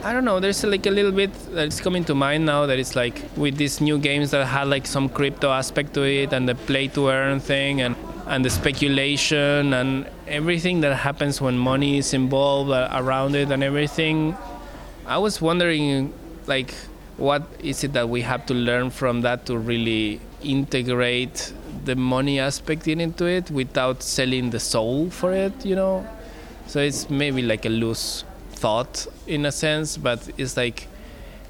I 0.07 0.13
don't 0.13 0.25
know. 0.25 0.39
There's 0.39 0.63
like 0.63 0.87
a 0.87 0.91
little 0.91 1.11
bit 1.11 1.33
that's 1.51 1.81
coming 1.81 2.05
to 2.05 2.15
mind 2.15 2.47
now 2.47 2.67
that 2.67 2.79
it's 2.79 2.95
like 2.95 3.23
with 3.37 3.57
these 3.57 3.81
new 3.81 3.99
games 3.99 4.31
that 4.31 4.47
had 4.47 4.69
like 4.69 4.87
some 4.87 5.09
crypto 5.09 5.51
aspect 5.51 5.95
to 5.95 6.05
it 6.05 6.33
and 6.33 6.49
the 6.49 6.55
play 6.55 6.87
to 6.87 7.09
earn 7.09 7.41
thing 7.41 7.81
and 7.81 7.97
and 8.29 8.45
the 8.45 8.51
speculation 8.51 9.75
and 9.75 10.07
everything 10.29 10.81
that 10.83 10.95
happens 10.95 11.41
when 11.41 11.59
money 11.59 11.99
is 11.99 12.15
involved 12.15 12.71
uh, 12.71 12.89
around 12.93 13.35
it 13.35 13.51
and 13.51 13.65
everything. 13.65 14.37
I 15.07 15.19
was 15.19 15.43
wondering 15.43 16.13
like 16.47 16.73
what 17.17 17.43
is 17.59 17.83
it 17.83 17.93
that 17.95 18.09
we 18.09 18.23
have 18.23 18.47
to 18.47 18.55
learn 18.55 18.91
from 18.91 19.23
that 19.23 19.45
to 19.47 19.59
really 19.59 20.21
integrate 20.41 21.53
the 21.85 21.97
money 21.97 22.39
aspect 22.39 22.87
in 22.87 23.01
into 23.01 23.25
it 23.25 23.51
without 23.51 24.05
selling 24.05 24.51
the 24.51 24.61
soul 24.61 25.11
for 25.11 25.33
it, 25.33 25.67
you 25.67 25.75
know? 25.75 26.07
So 26.69 26.79
it's 26.79 27.11
maybe 27.11 27.43
like 27.43 27.67
a 27.67 27.71
loose 27.71 28.23
thought 28.57 29.07
in 29.27 29.47
a 29.47 29.53
sense, 29.53 29.97
but 29.97 30.29
it's 30.37 30.57
like 30.57 30.89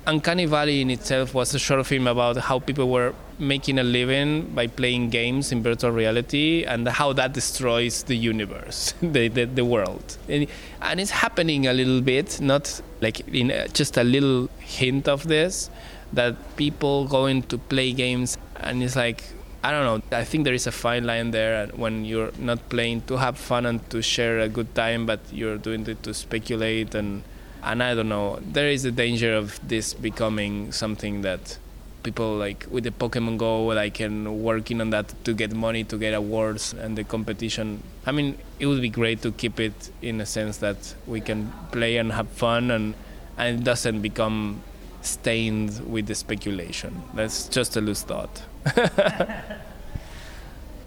Uncanny 0.06 0.46
Valley 0.46 0.80
in 0.82 0.90
itself 0.90 1.34
was 1.34 1.54
a 1.54 1.58
short 1.58 1.84
film 1.86 2.06
about 2.06 2.36
how 2.36 2.58
people 2.60 2.88
were 2.88 3.12
making 3.38 3.78
a 3.78 3.82
living 3.82 4.42
by 4.54 4.66
playing 4.66 5.10
games 5.10 5.52
in 5.52 5.62
virtual 5.62 5.90
reality 5.90 6.64
and 6.64 6.88
how 6.88 7.12
that 7.12 7.32
destroys 7.32 8.04
the 8.04 8.16
universe, 8.16 8.94
the, 9.02 9.28
the, 9.28 9.44
the 9.44 9.64
world. 9.64 10.16
And, 10.28 10.46
and 10.80 11.00
it's 11.00 11.10
happening 11.10 11.66
a 11.66 11.72
little 11.72 12.00
bit, 12.00 12.40
not 12.40 12.80
like 13.00 13.20
in 13.28 13.50
a, 13.50 13.68
just 13.68 13.96
a 13.96 14.04
little 14.04 14.48
hint 14.60 15.08
of 15.08 15.26
this, 15.26 15.70
that 16.12 16.36
people 16.56 17.06
going 17.08 17.42
to 17.42 17.58
play 17.58 17.92
games 17.92 18.38
and 18.60 18.82
it's 18.82 18.96
like, 18.96 19.24
I 19.66 19.72
don't 19.72 19.84
know. 19.84 20.16
I 20.16 20.22
think 20.22 20.44
there 20.44 20.54
is 20.54 20.68
a 20.68 20.70
fine 20.70 21.06
line 21.06 21.32
there 21.32 21.66
when 21.74 22.04
you're 22.04 22.30
not 22.38 22.68
playing 22.68 23.00
to 23.08 23.16
have 23.16 23.36
fun 23.36 23.66
and 23.66 23.90
to 23.90 24.00
share 24.00 24.38
a 24.38 24.48
good 24.48 24.72
time, 24.76 25.06
but 25.06 25.18
you're 25.32 25.58
doing 25.58 25.84
it 25.88 26.04
to 26.04 26.14
speculate 26.14 26.94
and 26.94 27.24
and 27.64 27.82
I 27.82 27.96
don't 27.96 28.08
know. 28.08 28.38
There 28.40 28.68
is 28.68 28.84
a 28.84 28.92
danger 28.92 29.34
of 29.34 29.58
this 29.66 29.92
becoming 29.92 30.70
something 30.70 31.22
that 31.22 31.58
people 32.04 32.36
like 32.36 32.68
with 32.70 32.84
the 32.84 32.92
Pokemon 32.92 33.38
Go, 33.38 33.66
like 33.66 33.98
and 33.98 34.38
working 34.38 34.80
on 34.80 34.90
that 34.90 35.12
to 35.24 35.34
get 35.34 35.52
money, 35.52 35.82
to 35.82 35.98
get 35.98 36.14
awards, 36.14 36.72
and 36.72 36.96
the 36.96 37.02
competition. 37.02 37.82
I 38.06 38.12
mean, 38.12 38.38
it 38.60 38.66
would 38.66 38.80
be 38.80 38.88
great 38.88 39.20
to 39.22 39.32
keep 39.32 39.58
it 39.58 39.90
in 40.00 40.20
a 40.20 40.26
sense 40.26 40.58
that 40.58 40.94
we 41.08 41.20
can 41.20 41.52
play 41.72 41.96
and 41.96 42.12
have 42.12 42.28
fun, 42.28 42.70
and 42.70 42.94
and 43.36 43.58
it 43.58 43.64
doesn't 43.64 44.00
become 44.00 44.62
stained 45.02 45.80
with 45.90 46.06
the 46.06 46.14
speculation. 46.14 47.02
That's 47.14 47.48
just 47.48 47.76
a 47.76 47.80
loose 47.80 48.04
thought. 48.04 48.44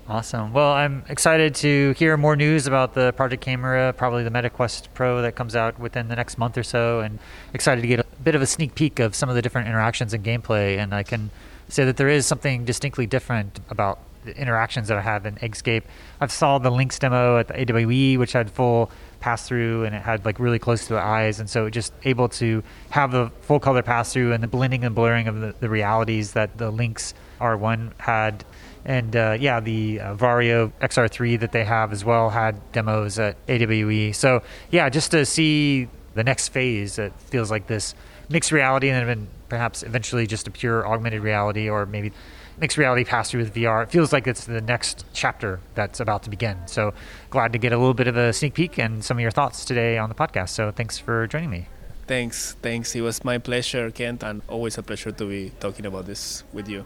Awesome. 0.09 0.53
Well, 0.53 0.71
I'm 0.71 1.03
excited 1.07 1.53
to 1.55 1.91
hear 1.91 2.17
more 2.17 2.35
news 2.35 2.65
about 2.65 2.95
the 2.95 3.13
Project 3.13 3.43
Cambria, 3.43 3.93
probably 3.95 4.23
the 4.23 4.31
MetaQuest 4.31 4.87
Pro 4.95 5.21
that 5.21 5.35
comes 5.35 5.55
out 5.55 5.77
within 5.77 6.07
the 6.07 6.15
next 6.15 6.39
month 6.39 6.57
or 6.57 6.63
so, 6.63 7.01
and 7.01 7.19
excited 7.53 7.81
to 7.81 7.87
get 7.87 7.99
a 7.99 8.05
bit 8.23 8.33
of 8.33 8.41
a 8.41 8.47
sneak 8.47 8.73
peek 8.73 8.97
of 8.97 9.13
some 9.13 9.29
of 9.29 9.35
the 9.35 9.41
different 9.43 9.67
interactions 9.67 10.11
and 10.15 10.25
gameplay. 10.25 10.79
And 10.79 10.95
I 10.95 11.03
can 11.03 11.29
say 11.67 11.85
that 11.85 11.97
there 11.97 12.09
is 12.09 12.25
something 12.25 12.65
distinctly 12.65 13.05
different 13.05 13.59
about 13.69 13.99
the 14.25 14.35
interactions 14.35 14.87
that 14.87 14.97
I 14.97 15.01
have 15.01 15.27
in 15.27 15.35
Eggscape. 15.35 15.83
I've 16.19 16.31
saw 16.31 16.57
the 16.57 16.71
Lynx 16.71 16.97
demo 16.97 17.37
at 17.37 17.47
the 17.47 17.61
AWE, 17.61 18.17
which 18.17 18.33
had 18.33 18.49
full 18.49 18.89
pass 19.19 19.47
through 19.47 19.83
and 19.83 19.93
it 19.93 20.01
had 20.01 20.25
like 20.25 20.39
really 20.39 20.57
close 20.57 20.87
to 20.87 20.93
the 20.93 21.01
eyes, 21.01 21.39
and 21.39 21.47
so 21.47 21.69
just 21.69 21.93
able 22.03 22.29
to 22.29 22.63
have 22.89 23.11
the 23.11 23.29
full 23.41 23.59
color 23.59 23.83
pass 23.83 24.11
through 24.11 24.33
and 24.33 24.41
the 24.41 24.47
blending 24.47 24.83
and 24.83 24.95
blurring 24.95 25.27
of 25.27 25.39
the, 25.39 25.53
the 25.59 25.69
realities 25.69 26.33
that 26.33 26.57
the 26.57 26.71
Lynx 26.71 27.13
R1 27.39 27.99
had 27.99 28.45
and 28.85 29.15
uh, 29.15 29.37
yeah, 29.39 29.59
the 29.59 29.99
uh, 29.99 30.15
Varjo 30.15 30.71
XR3 30.81 31.39
that 31.41 31.51
they 31.51 31.63
have 31.63 31.91
as 31.91 32.05
well 32.05 32.29
had 32.29 32.71
demos 32.71 33.19
at 33.19 33.35
AWE. 33.47 34.13
So 34.13 34.41
yeah, 34.71 34.89
just 34.89 35.11
to 35.11 35.25
see 35.25 35.87
the 36.15 36.23
next 36.23 36.49
phase, 36.49 36.97
it 36.97 37.13
feels 37.19 37.51
like 37.51 37.67
this 37.67 37.93
mixed 38.29 38.51
reality 38.51 38.89
and 38.89 39.07
then 39.07 39.27
perhaps 39.49 39.83
eventually 39.83 40.27
just 40.27 40.47
a 40.47 40.51
pure 40.51 40.87
augmented 40.87 41.21
reality 41.21 41.69
or 41.69 41.85
maybe 41.85 42.11
mixed 42.59 42.77
reality 42.77 43.03
pass 43.03 43.31
through 43.31 43.41
with 43.41 43.53
VR. 43.53 43.83
It 43.83 43.89
feels 43.89 44.13
like 44.13 44.27
it's 44.27 44.45
the 44.45 44.61
next 44.61 45.05
chapter 45.13 45.59
that's 45.75 45.99
about 45.99 46.23
to 46.23 46.29
begin. 46.29 46.57
So 46.67 46.93
glad 47.29 47.53
to 47.53 47.59
get 47.59 47.71
a 47.71 47.77
little 47.77 47.93
bit 47.93 48.07
of 48.07 48.17
a 48.17 48.33
sneak 48.33 48.53
peek 48.53 48.77
and 48.77 49.03
some 49.03 49.17
of 49.17 49.21
your 49.21 49.31
thoughts 49.31 49.65
today 49.65 49.97
on 49.97 50.09
the 50.09 50.15
podcast. 50.15 50.49
So 50.49 50.71
thanks 50.71 50.97
for 50.97 51.27
joining 51.27 51.49
me. 51.49 51.67
Thanks, 52.07 52.55
thanks. 52.61 52.95
It 52.95 53.01
was 53.01 53.23
my 53.23 53.37
pleasure, 53.37 53.91
Kent, 53.91 54.23
and 54.23 54.41
always 54.47 54.77
a 54.77 54.83
pleasure 54.83 55.11
to 55.11 55.25
be 55.25 55.51
talking 55.59 55.85
about 55.85 56.07
this 56.07 56.43
with 56.51 56.67
you. 56.67 56.85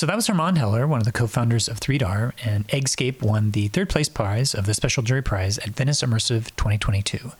So 0.00 0.06
that 0.06 0.16
was 0.16 0.28
Herman 0.28 0.56
Heller, 0.56 0.86
one 0.86 1.00
of 1.00 1.04
the 1.04 1.12
co-founders 1.12 1.68
of 1.68 1.78
3DAR, 1.78 2.32
and 2.42 2.66
Eggscape 2.68 3.20
won 3.20 3.50
the 3.50 3.68
third 3.68 3.90
place 3.90 4.08
prize 4.08 4.54
of 4.54 4.64
the 4.64 4.72
Special 4.72 5.02
Jury 5.02 5.20
Prize 5.20 5.58
at 5.58 5.76
Venice 5.76 6.00
Immersive 6.00 6.56
2022. 6.56 7.32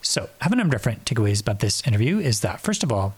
So, 0.00 0.30
number 0.48 0.62
of 0.62 0.70
different 0.70 1.04
takeaways 1.04 1.40
about 1.40 1.58
this 1.58 1.84
interview 1.88 2.20
is 2.20 2.38
that, 2.42 2.60
first 2.60 2.84
of 2.84 2.92
all, 2.92 3.16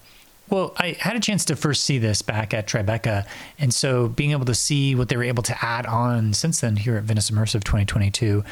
well, 0.48 0.72
I 0.78 0.96
had 0.98 1.14
a 1.14 1.20
chance 1.20 1.44
to 1.44 1.56
first 1.56 1.84
see 1.84 1.98
this 1.98 2.22
back 2.22 2.54
at 2.54 2.66
Tribeca, 2.66 3.26
and 3.58 3.74
so 3.74 4.08
being 4.08 4.30
able 4.30 4.46
to 4.46 4.54
see 4.54 4.94
what 4.94 5.10
they 5.10 5.16
were 5.18 5.24
able 5.24 5.42
to 5.42 5.62
add 5.62 5.84
on 5.84 6.32
since 6.32 6.62
then 6.62 6.76
here 6.76 6.96
at 6.96 7.04
Venice 7.04 7.30
Immersive 7.30 7.62
2022, 7.62 8.42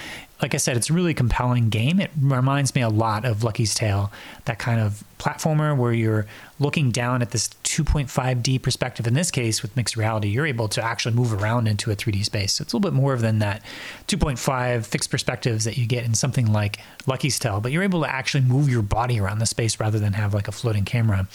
like 0.41 0.55
I 0.55 0.59
said, 0.59 0.77
it's 0.77 0.89
a 0.89 0.93
really 0.93 1.15
compelling 1.15 1.69
game. 1.69 1.99
It 1.99 2.11
reminds 2.21 2.75
me 2.75 2.81
a 2.81 2.89
lot 2.89 3.25
of 3.25 3.43
Lucky's 3.43 3.75
Tale, 3.75 4.13
that 4.45 4.59
kind 4.59 4.81
of 4.81 5.03
platformer 5.19 5.77
where 5.77 5.93
you're 5.93 6.27
looking 6.61 6.93
down 6.93 7.23
at 7.23 7.33
this 7.33 7.49
2.5D 7.65 8.63
perspective. 8.63 9.07
In 9.09 9.15
this 9.15 9.33
case, 9.33 9.63
with 9.63 9.75
mixed 9.77 9.97
reality, 9.97 10.29
you're 10.29 10.47
able 10.47 10.69
to 10.69 10.83
actually 10.83 11.15
move 11.17 11.33
around 11.33 11.67
into 11.67 11.91
a 11.91 11.97
3D 11.97 12.25
space. 12.25 12.55
So 12.55 12.63
it's 12.63 12.73
a 12.73 12.77
little 12.77 12.89
bit 12.91 12.97
more 12.97 13.17
than 13.17 13.41
that 13.41 13.63
2.5 14.07 14.87
fixed 14.87 15.11
perspectives 15.11 15.65
that 15.65 15.77
you 15.77 15.87
get 15.87 16.05
in 16.05 16.15
something 16.15 16.53
like 16.53 16.79
Lucky's 17.07 17.39
Tale, 17.39 17.61
but 17.61 17.73
you're 17.73 17.83
able 17.83 18.03
to 18.03 18.09
actually 18.09 18.45
move 18.45 18.69
your 18.69 18.83
body 18.83 19.19
around 19.19 19.41
the 19.41 19.47
space 19.47 19.81
rather 19.81 19.99
than 19.99 20.13
have 20.13 20.35
like 20.35 20.47
a 20.47 20.53
floating 20.53 20.85
camera. 20.85 21.27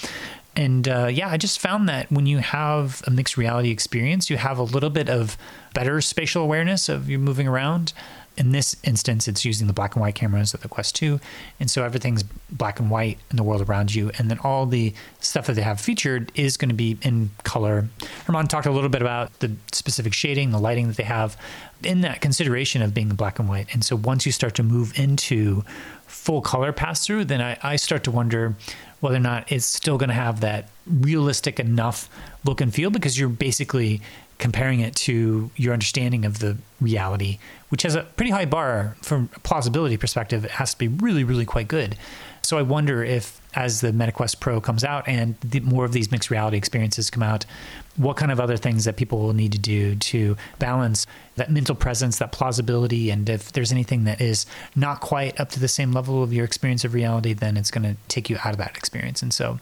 And 0.56 0.88
uh, 0.88 1.10
yeah, 1.12 1.30
I 1.30 1.38
just 1.38 1.60
found 1.60 1.89
that 1.89 2.12
when 2.12 2.26
you 2.26 2.38
have 2.38 3.01
a 3.08 3.12
mixed 3.12 3.38
reality 3.38 3.72
experience, 3.72 4.30
you 4.30 4.38
have 4.38 4.60
a 4.60 4.64
little 4.64 4.91
bit 4.91 5.10
of 5.10 5.36
better 5.74 5.99
spatial 5.99 6.43
awareness 6.43 6.89
of 6.89 7.10
you 7.10 7.18
moving 7.18 7.47
around. 7.47 7.91
In 8.36 8.52
this 8.52 8.76
instance, 8.84 9.28
it's 9.28 9.46
using 9.46 9.68
the 9.68 9.74
black 9.74 9.96
and 9.96 10.02
white 10.02 10.16
cameras 10.16 10.54
of 10.54 10.62
the 10.62 10.68
Quest 10.68 10.96
2. 10.96 11.20
And 11.60 11.70
so 11.70 11.84
everything's 11.84 12.24
black 12.50 12.80
and 12.80 12.90
white 12.90 13.20
in 13.30 13.38
the 13.38 13.44
world 13.44 13.68
around 13.68 13.94
you. 13.94 14.12
And 14.18 14.30
then 14.30 14.40
all 14.40 14.66
the 14.66 14.94
stuff 15.20 15.48
that 15.48 15.54
they 15.54 15.62
have 15.62 15.80
featured 15.80 16.32
is 16.34 16.58
going 16.58 16.70
to 16.70 16.76
be 16.76 16.98
in 17.04 17.30
color. 17.44 17.88
Herman 18.26 18.48
talked 18.48 18.66
a 18.66 18.72
little 18.72 18.90
bit 18.90 19.02
about 19.02 19.38
the 19.40 19.52
specific 19.72 20.14
shading, 20.14 20.52
the 20.52 20.60
lighting 20.60 20.88
that 20.88 20.98
they 20.98 21.04
have 21.04 21.38
in 21.84 22.02
that 22.02 22.22
consideration 22.22 22.82
of 22.82 22.94
being 22.94 23.10
black 23.10 23.40
and 23.40 23.48
white. 23.48 23.68
And 23.74 23.84
so 23.84 23.96
once 23.96 24.26
you 24.26 24.32
start 24.32 24.56
to 24.56 24.64
move 24.64 24.98
into 24.98 25.64
full 26.08 26.42
color 26.42 26.72
pass 26.72 27.06
through, 27.06 27.26
then 27.26 27.42
I, 27.42 27.58
I 27.62 27.76
start 27.76 28.04
to 28.06 28.12
wonder 28.12 28.56
whether 29.02 29.18
or 29.18 29.20
not 29.20 29.52
it's 29.52 29.66
still 29.66 29.98
going 29.98 30.10
to 30.10 30.16
have 30.16 30.40
that 30.40 30.70
realistic 30.88 31.60
enough 31.60 32.10
look 32.46 32.62
and 32.62 32.74
feel 32.74 32.90
because 32.90 33.20
you're 33.20 33.28
basically 33.28 34.02
comparing 34.38 34.80
it 34.80 34.96
to 34.96 35.52
your 35.56 35.74
understanding 35.74 36.26
of 36.26 36.40
the 36.40 36.58
reality, 36.80 37.40
which 37.74 37.82
has 37.82 37.96
a 37.96 38.04
pretty 38.04 38.30
high 38.30 38.46
bar 38.46 38.96
from 39.02 39.32
a 39.36 39.40
plausibility 39.40 39.98
perspective. 39.98 40.46
It 40.46 40.52
has 40.52 40.74
to 40.74 40.78
be 40.78 40.90
really, 40.90 41.24
really 41.24 41.44
quite 41.44 41.68
good. 41.68 41.98
So 42.44 42.60
I 42.60 42.62
wonder 42.62 43.04
if, 43.04 43.42
as 43.56 43.82
the 43.82 43.92
MetaQuest 43.92 44.40
Pro 44.40 44.62
comes 44.62 44.84
out 44.84 45.08
and 45.08 45.40
the, 45.40 45.60
more 45.62 45.84
of 45.84 45.92
these 45.92 46.12
mixed 46.12 46.30
reality 46.30 46.56
experiences 46.56 47.10
come 47.10 47.24
out, 47.24 47.48
what 47.96 48.16
kind 48.16 48.32
of 48.32 48.40
other 48.40 48.58
things 48.58 48.86
that 48.86 48.96
people 48.96 49.18
will 49.18 49.34
need 49.34 49.54
to 49.54 49.58
do 49.58 49.96
to 49.96 50.38
balance 50.60 51.08
that 51.36 51.50
mental 51.50 51.74
presence, 51.74 52.20
that 52.20 52.32
plausibility, 52.32 53.10
and 53.10 53.28
if 53.28 53.52
there's 53.54 53.72
anything 53.72 54.04
that 54.04 54.22
is 54.22 54.46
not 54.76 55.00
quite 55.00 55.40
up 55.40 55.50
to 55.50 55.60
the 55.60 55.68
same 55.68 55.94
level 55.94 56.22
of 56.22 56.32
your 56.32 56.46
experience 56.46 56.86
of 56.86 56.94
reality, 56.94 57.34
then 57.34 57.58
it's 57.58 57.72
going 57.72 57.84
to 57.84 57.96
take 58.08 58.30
you 58.30 58.38
out 58.46 58.52
of 58.52 58.58
that 58.58 58.78
experience. 58.78 59.24
And 59.24 59.34
so, 59.34 59.60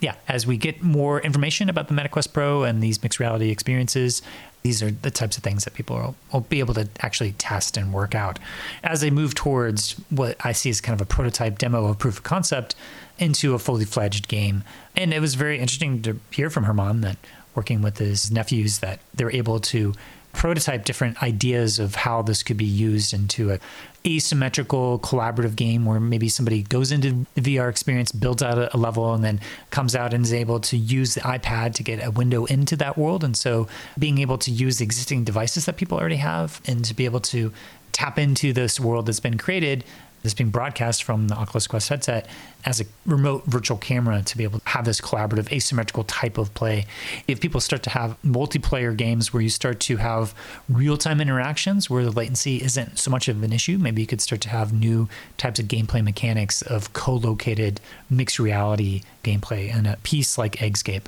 yeah, 0.00 0.16
as 0.28 0.46
we 0.46 0.58
get 0.58 0.82
more 0.82 1.18
information 1.22 1.70
about 1.70 1.88
the 1.88 1.94
MetaQuest 1.94 2.34
Pro 2.34 2.64
and 2.64 2.82
these 2.82 3.02
mixed 3.02 3.18
reality 3.20 3.48
experiences, 3.48 4.20
these 4.64 4.82
are 4.82 4.90
the 4.90 5.10
types 5.10 5.36
of 5.36 5.42
things 5.42 5.64
that 5.64 5.74
people 5.74 5.94
will, 5.94 6.16
will, 6.32 6.40
be 6.40 6.58
able 6.58 6.72
to 6.72 6.88
actually 7.00 7.32
test 7.32 7.76
and 7.76 7.92
work 7.92 8.14
out 8.14 8.38
as 8.82 9.02
they 9.02 9.10
move 9.10 9.34
towards 9.34 9.92
what 10.08 10.36
I 10.40 10.52
see 10.52 10.70
as 10.70 10.80
kind 10.80 10.98
of 10.98 11.02
a 11.02 11.08
prototype 11.08 11.58
demo 11.58 11.84
of 11.84 11.98
proof 11.98 12.16
of 12.16 12.22
concept 12.22 12.74
into 13.18 13.52
a 13.54 13.58
fully 13.58 13.84
fledged 13.84 14.26
game. 14.26 14.64
And 14.96 15.12
it 15.12 15.20
was 15.20 15.34
very 15.34 15.58
interesting 15.58 16.00
to 16.02 16.18
hear 16.30 16.48
from 16.48 16.64
Herman 16.64 17.02
that 17.02 17.18
working 17.54 17.82
with 17.82 17.98
his 17.98 18.30
nephews 18.30 18.78
that 18.78 19.00
they're 19.12 19.30
able 19.30 19.60
to 19.60 19.92
prototype 20.34 20.84
different 20.84 21.22
ideas 21.22 21.78
of 21.78 21.94
how 21.94 22.22
this 22.22 22.42
could 22.42 22.56
be 22.56 22.64
used 22.64 23.14
into 23.14 23.52
a 23.52 23.58
asymmetrical 24.06 24.98
collaborative 24.98 25.56
game 25.56 25.86
where 25.86 25.98
maybe 25.98 26.28
somebody 26.28 26.62
goes 26.62 26.92
into 26.92 27.26
the 27.34 27.40
VR 27.40 27.70
experience, 27.70 28.12
builds 28.12 28.42
out 28.42 28.74
a, 28.74 28.76
level, 28.76 29.14
and 29.14 29.24
then 29.24 29.40
comes 29.70 29.96
out 29.96 30.12
and 30.12 30.24
is 30.24 30.32
able 30.32 30.60
to 30.60 30.76
use 30.76 31.14
the 31.14 31.20
iPad 31.22 31.74
to 31.74 31.82
get 31.82 32.04
a 32.04 32.10
window 32.10 32.44
into 32.44 32.76
that 32.76 32.98
world. 32.98 33.24
And 33.24 33.34
so 33.36 33.66
being 33.98 34.18
able 34.18 34.36
to 34.38 34.50
use 34.50 34.80
existing 34.80 35.24
devices 35.24 35.64
that 35.64 35.76
people 35.76 35.98
already 35.98 36.16
have 36.16 36.60
and 36.66 36.84
to 36.84 36.94
be 36.94 37.06
able 37.06 37.20
to 37.20 37.52
tap 37.92 38.18
into 38.18 38.52
this 38.52 38.78
world 38.78 39.06
that's 39.06 39.20
been 39.20 39.38
created 39.38 39.84
that's 40.24 40.34
being 40.34 40.48
broadcast 40.48 41.04
from 41.04 41.28
the 41.28 41.34
Oculus 41.34 41.66
Quest 41.66 41.90
headset 41.90 42.26
as 42.64 42.80
a 42.80 42.86
remote 43.04 43.44
virtual 43.44 43.76
camera 43.76 44.22
to 44.22 44.38
be 44.38 44.42
able 44.42 44.58
to 44.58 44.68
have 44.70 44.86
this 44.86 44.98
collaborative 44.98 45.52
asymmetrical 45.52 46.02
type 46.04 46.38
of 46.38 46.52
play. 46.54 46.86
If 47.28 47.40
people 47.42 47.60
start 47.60 47.82
to 47.82 47.90
have 47.90 48.16
multiplayer 48.24 48.96
games 48.96 49.34
where 49.34 49.42
you 49.42 49.50
start 49.50 49.80
to 49.80 49.98
have 49.98 50.34
real-time 50.70 51.20
interactions 51.20 51.90
where 51.90 52.04
the 52.04 52.10
latency 52.10 52.62
isn't 52.62 52.98
so 52.98 53.10
much 53.10 53.28
of 53.28 53.42
an 53.42 53.52
issue, 53.52 53.76
maybe 53.76 54.00
you 54.00 54.06
could 54.06 54.22
start 54.22 54.40
to 54.40 54.48
have 54.48 54.72
new 54.72 55.10
types 55.36 55.60
of 55.60 55.66
gameplay 55.66 56.02
mechanics 56.02 56.62
of 56.62 56.90
co-located 56.94 57.82
mixed 58.08 58.38
reality 58.38 59.02
gameplay 59.22 59.76
in 59.76 59.84
a 59.84 59.96
piece 59.98 60.38
like 60.38 60.56
Eggscape 60.56 61.04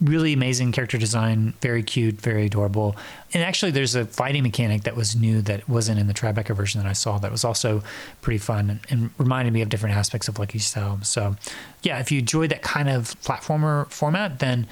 really 0.00 0.32
amazing 0.32 0.72
character 0.72 0.98
design, 0.98 1.54
very 1.60 1.82
cute, 1.82 2.20
very 2.20 2.46
adorable. 2.46 2.96
And 3.32 3.42
actually, 3.42 3.70
there's 3.70 3.94
a 3.94 4.06
fighting 4.06 4.42
mechanic 4.42 4.82
that 4.84 4.96
was 4.96 5.14
new 5.14 5.42
that 5.42 5.68
wasn't 5.68 6.00
in 6.00 6.06
the 6.06 6.14
Tribeca 6.14 6.54
version 6.54 6.80
that 6.82 6.88
I 6.88 6.94
saw 6.94 7.18
that 7.18 7.30
was 7.30 7.44
also 7.44 7.82
pretty 8.22 8.38
fun 8.38 8.70
and, 8.70 8.80
and 8.88 9.10
reminded 9.18 9.52
me 9.52 9.62
of 9.62 9.68
different 9.68 9.96
aspects 9.96 10.28
of 10.28 10.38
Lucky's 10.38 10.70
Tale. 10.70 10.98
So, 11.02 11.36
yeah, 11.82 11.98
if 11.98 12.10
you 12.10 12.20
enjoy 12.20 12.48
that 12.48 12.62
kind 12.62 12.88
of 12.88 13.20
platformer 13.22 13.90
format, 13.90 14.38
then 14.38 14.66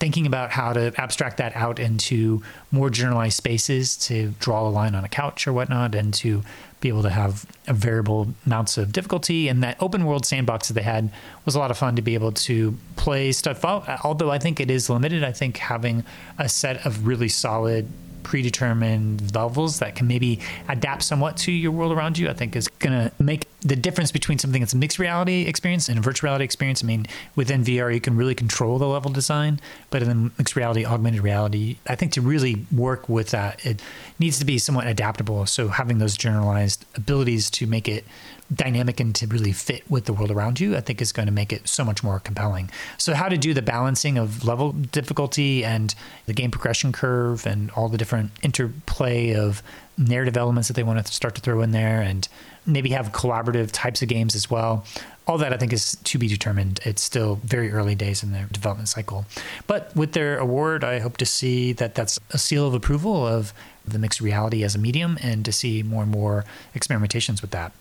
thinking 0.00 0.26
about 0.26 0.50
how 0.50 0.72
to 0.72 0.92
abstract 1.00 1.38
that 1.38 1.54
out 1.56 1.78
into 1.78 2.42
more 2.70 2.90
generalized 2.90 3.36
spaces 3.36 3.96
to 3.96 4.34
draw 4.40 4.68
a 4.68 4.70
line 4.70 4.94
on 4.94 5.04
a 5.04 5.08
couch 5.08 5.46
or 5.46 5.52
whatnot 5.52 5.94
and 5.94 6.12
to 6.12 6.42
be 6.84 6.90
able 6.90 7.02
to 7.02 7.10
have 7.10 7.46
variable 7.66 8.28
amounts 8.44 8.76
of 8.76 8.92
difficulty. 8.92 9.48
And 9.48 9.62
that 9.62 9.76
open 9.80 10.04
world 10.04 10.26
sandbox 10.26 10.68
that 10.68 10.74
they 10.74 10.82
had 10.82 11.10
was 11.46 11.54
a 11.54 11.58
lot 11.58 11.70
of 11.70 11.78
fun 11.78 11.96
to 11.96 12.02
be 12.02 12.14
able 12.14 12.32
to 12.32 12.76
play 12.96 13.32
stuff 13.32 13.64
out. 13.64 13.88
Although 14.04 14.30
I 14.30 14.38
think 14.38 14.60
it 14.60 14.70
is 14.70 14.90
limited, 14.90 15.24
I 15.24 15.32
think 15.32 15.56
having 15.56 16.04
a 16.38 16.48
set 16.48 16.84
of 16.86 17.06
really 17.06 17.28
solid 17.28 17.88
predetermined 18.22 19.34
levels 19.34 19.78
that 19.78 19.94
can 19.94 20.06
maybe 20.06 20.40
adapt 20.68 21.02
somewhat 21.02 21.36
to 21.38 21.52
your 21.52 21.72
world 21.72 21.92
around 21.92 22.18
you, 22.18 22.28
I 22.28 22.34
think 22.34 22.54
is 22.54 22.68
going 22.68 22.92
to 22.92 23.12
make 23.22 23.43
the 23.64 23.76
difference 23.76 24.12
between 24.12 24.38
something 24.38 24.60
that's 24.60 24.74
a 24.74 24.76
mixed 24.76 24.98
reality 24.98 25.42
experience 25.46 25.88
and 25.88 25.98
a 25.98 26.02
virtual 26.02 26.28
reality 26.28 26.44
experience. 26.44 26.84
I 26.84 26.86
mean, 26.86 27.06
within 27.34 27.64
VR, 27.64 27.92
you 27.92 28.00
can 28.00 28.14
really 28.14 28.34
control 28.34 28.78
the 28.78 28.86
level 28.86 29.10
design, 29.10 29.58
but 29.88 30.02
in 30.02 30.32
mixed 30.36 30.54
reality, 30.54 30.84
augmented 30.84 31.22
reality, 31.22 31.78
I 31.86 31.94
think 31.94 32.12
to 32.12 32.20
really 32.20 32.66
work 32.70 33.08
with 33.08 33.30
that, 33.30 33.64
it 33.64 33.80
needs 34.18 34.38
to 34.38 34.44
be 34.44 34.58
somewhat 34.58 34.86
adaptable. 34.86 35.46
So 35.46 35.68
having 35.68 35.98
those 35.98 36.16
generalized 36.16 36.84
abilities 36.94 37.48
to 37.52 37.66
make 37.66 37.88
it 37.88 38.04
dynamic 38.52 39.00
and 39.00 39.14
to 39.14 39.26
really 39.26 39.52
fit 39.52 39.88
with 39.90 40.04
the 40.04 40.12
world 40.12 40.30
around 40.30 40.60
you, 40.60 40.76
I 40.76 40.80
think 40.80 41.00
is 41.00 41.12
going 41.12 41.26
to 41.26 41.32
make 41.32 41.52
it 41.52 41.68
so 41.68 41.84
much 41.84 42.02
more 42.02 42.20
compelling. 42.20 42.70
So, 42.98 43.14
how 43.14 43.28
to 43.28 43.38
do 43.38 43.54
the 43.54 43.62
balancing 43.62 44.18
of 44.18 44.44
level 44.44 44.72
difficulty 44.72 45.64
and 45.64 45.94
the 46.26 46.34
game 46.34 46.50
progression 46.50 46.92
curve 46.92 47.46
and 47.46 47.70
all 47.72 47.88
the 47.88 47.98
different 47.98 48.30
interplay 48.42 49.34
of 49.34 49.62
narrative 49.96 50.36
elements 50.36 50.68
that 50.68 50.74
they 50.74 50.82
want 50.82 51.04
to 51.04 51.12
start 51.12 51.34
to 51.36 51.40
throw 51.40 51.60
in 51.62 51.70
there 51.70 52.00
and 52.00 52.28
maybe 52.66 52.90
have 52.90 53.12
collaborative 53.12 53.70
types 53.72 54.02
of 54.02 54.08
games 54.08 54.34
as 54.34 54.50
well. 54.50 54.84
All 55.26 55.38
that 55.38 55.52
I 55.52 55.56
think 55.56 55.72
is 55.72 55.96
to 56.04 56.18
be 56.18 56.28
determined. 56.28 56.80
It's 56.84 57.02
still 57.02 57.36
very 57.44 57.72
early 57.72 57.94
days 57.94 58.22
in 58.22 58.32
their 58.32 58.46
development 58.46 58.88
cycle. 58.88 59.24
But 59.66 59.94
with 59.96 60.12
their 60.12 60.38
award, 60.38 60.84
I 60.84 60.98
hope 60.98 61.16
to 61.18 61.26
see 61.26 61.72
that 61.74 61.94
that's 61.94 62.18
a 62.30 62.38
seal 62.38 62.66
of 62.66 62.74
approval 62.74 63.26
of 63.26 63.54
the 63.86 63.98
mixed 63.98 64.20
reality 64.20 64.62
as 64.64 64.74
a 64.74 64.78
medium 64.78 65.18
and 65.22 65.44
to 65.44 65.52
see 65.52 65.82
more 65.82 66.02
and 66.02 66.12
more 66.12 66.44
experimentations 66.74 67.40
with 67.40 67.52
that. 67.52 67.72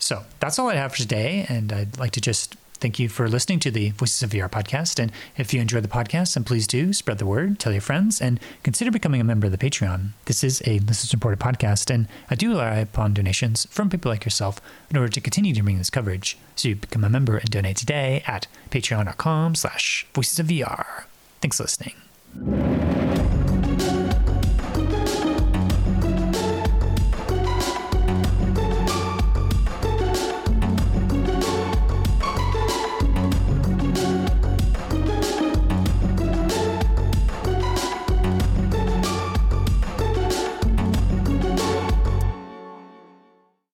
So 0.00 0.24
that's 0.40 0.58
all 0.58 0.68
I 0.68 0.74
have 0.74 0.92
for 0.92 0.98
today. 0.98 1.46
And 1.48 1.72
I'd 1.72 1.98
like 1.98 2.10
to 2.12 2.20
just 2.20 2.56
thank 2.80 2.98
you 2.98 3.08
for 3.08 3.28
listening 3.28 3.60
to 3.60 3.70
the 3.70 3.90
Voices 3.90 4.22
of 4.22 4.30
VR 4.30 4.50
podcast. 4.50 4.98
And 4.98 5.12
if 5.36 5.52
you 5.52 5.60
enjoyed 5.60 5.84
the 5.84 5.88
podcast, 5.88 6.34
then 6.34 6.44
please 6.44 6.66
do 6.66 6.92
spread 6.92 7.18
the 7.18 7.26
word, 7.26 7.58
tell 7.58 7.72
your 7.72 7.82
friends, 7.82 8.20
and 8.20 8.40
consider 8.62 8.90
becoming 8.90 9.20
a 9.20 9.24
member 9.24 9.46
of 9.46 9.52
the 9.52 9.58
Patreon. 9.58 10.08
This 10.24 10.42
is 10.42 10.62
a 10.66 10.78
listener 10.78 10.94
supported 11.08 11.38
podcast, 11.38 11.94
and 11.94 12.08
I 12.30 12.34
do 12.34 12.48
rely 12.48 12.76
upon 12.76 13.14
donations 13.14 13.66
from 13.70 13.90
people 13.90 14.10
like 14.10 14.24
yourself 14.24 14.60
in 14.90 14.96
order 14.96 15.12
to 15.12 15.20
continue 15.20 15.54
to 15.54 15.62
bring 15.62 15.78
this 15.78 15.90
coverage. 15.90 16.38
So 16.56 16.68
you 16.70 16.76
become 16.76 17.04
a 17.04 17.10
member 17.10 17.36
and 17.36 17.50
donate 17.50 17.76
today 17.76 18.24
at 18.26 18.46
patreon.com 18.70 19.54
slash 19.54 20.06
voices 20.14 20.38
of 20.38 20.46
VR. 20.46 21.04
Thanks 21.42 21.58
for 21.58 21.64
listening. 21.64 21.94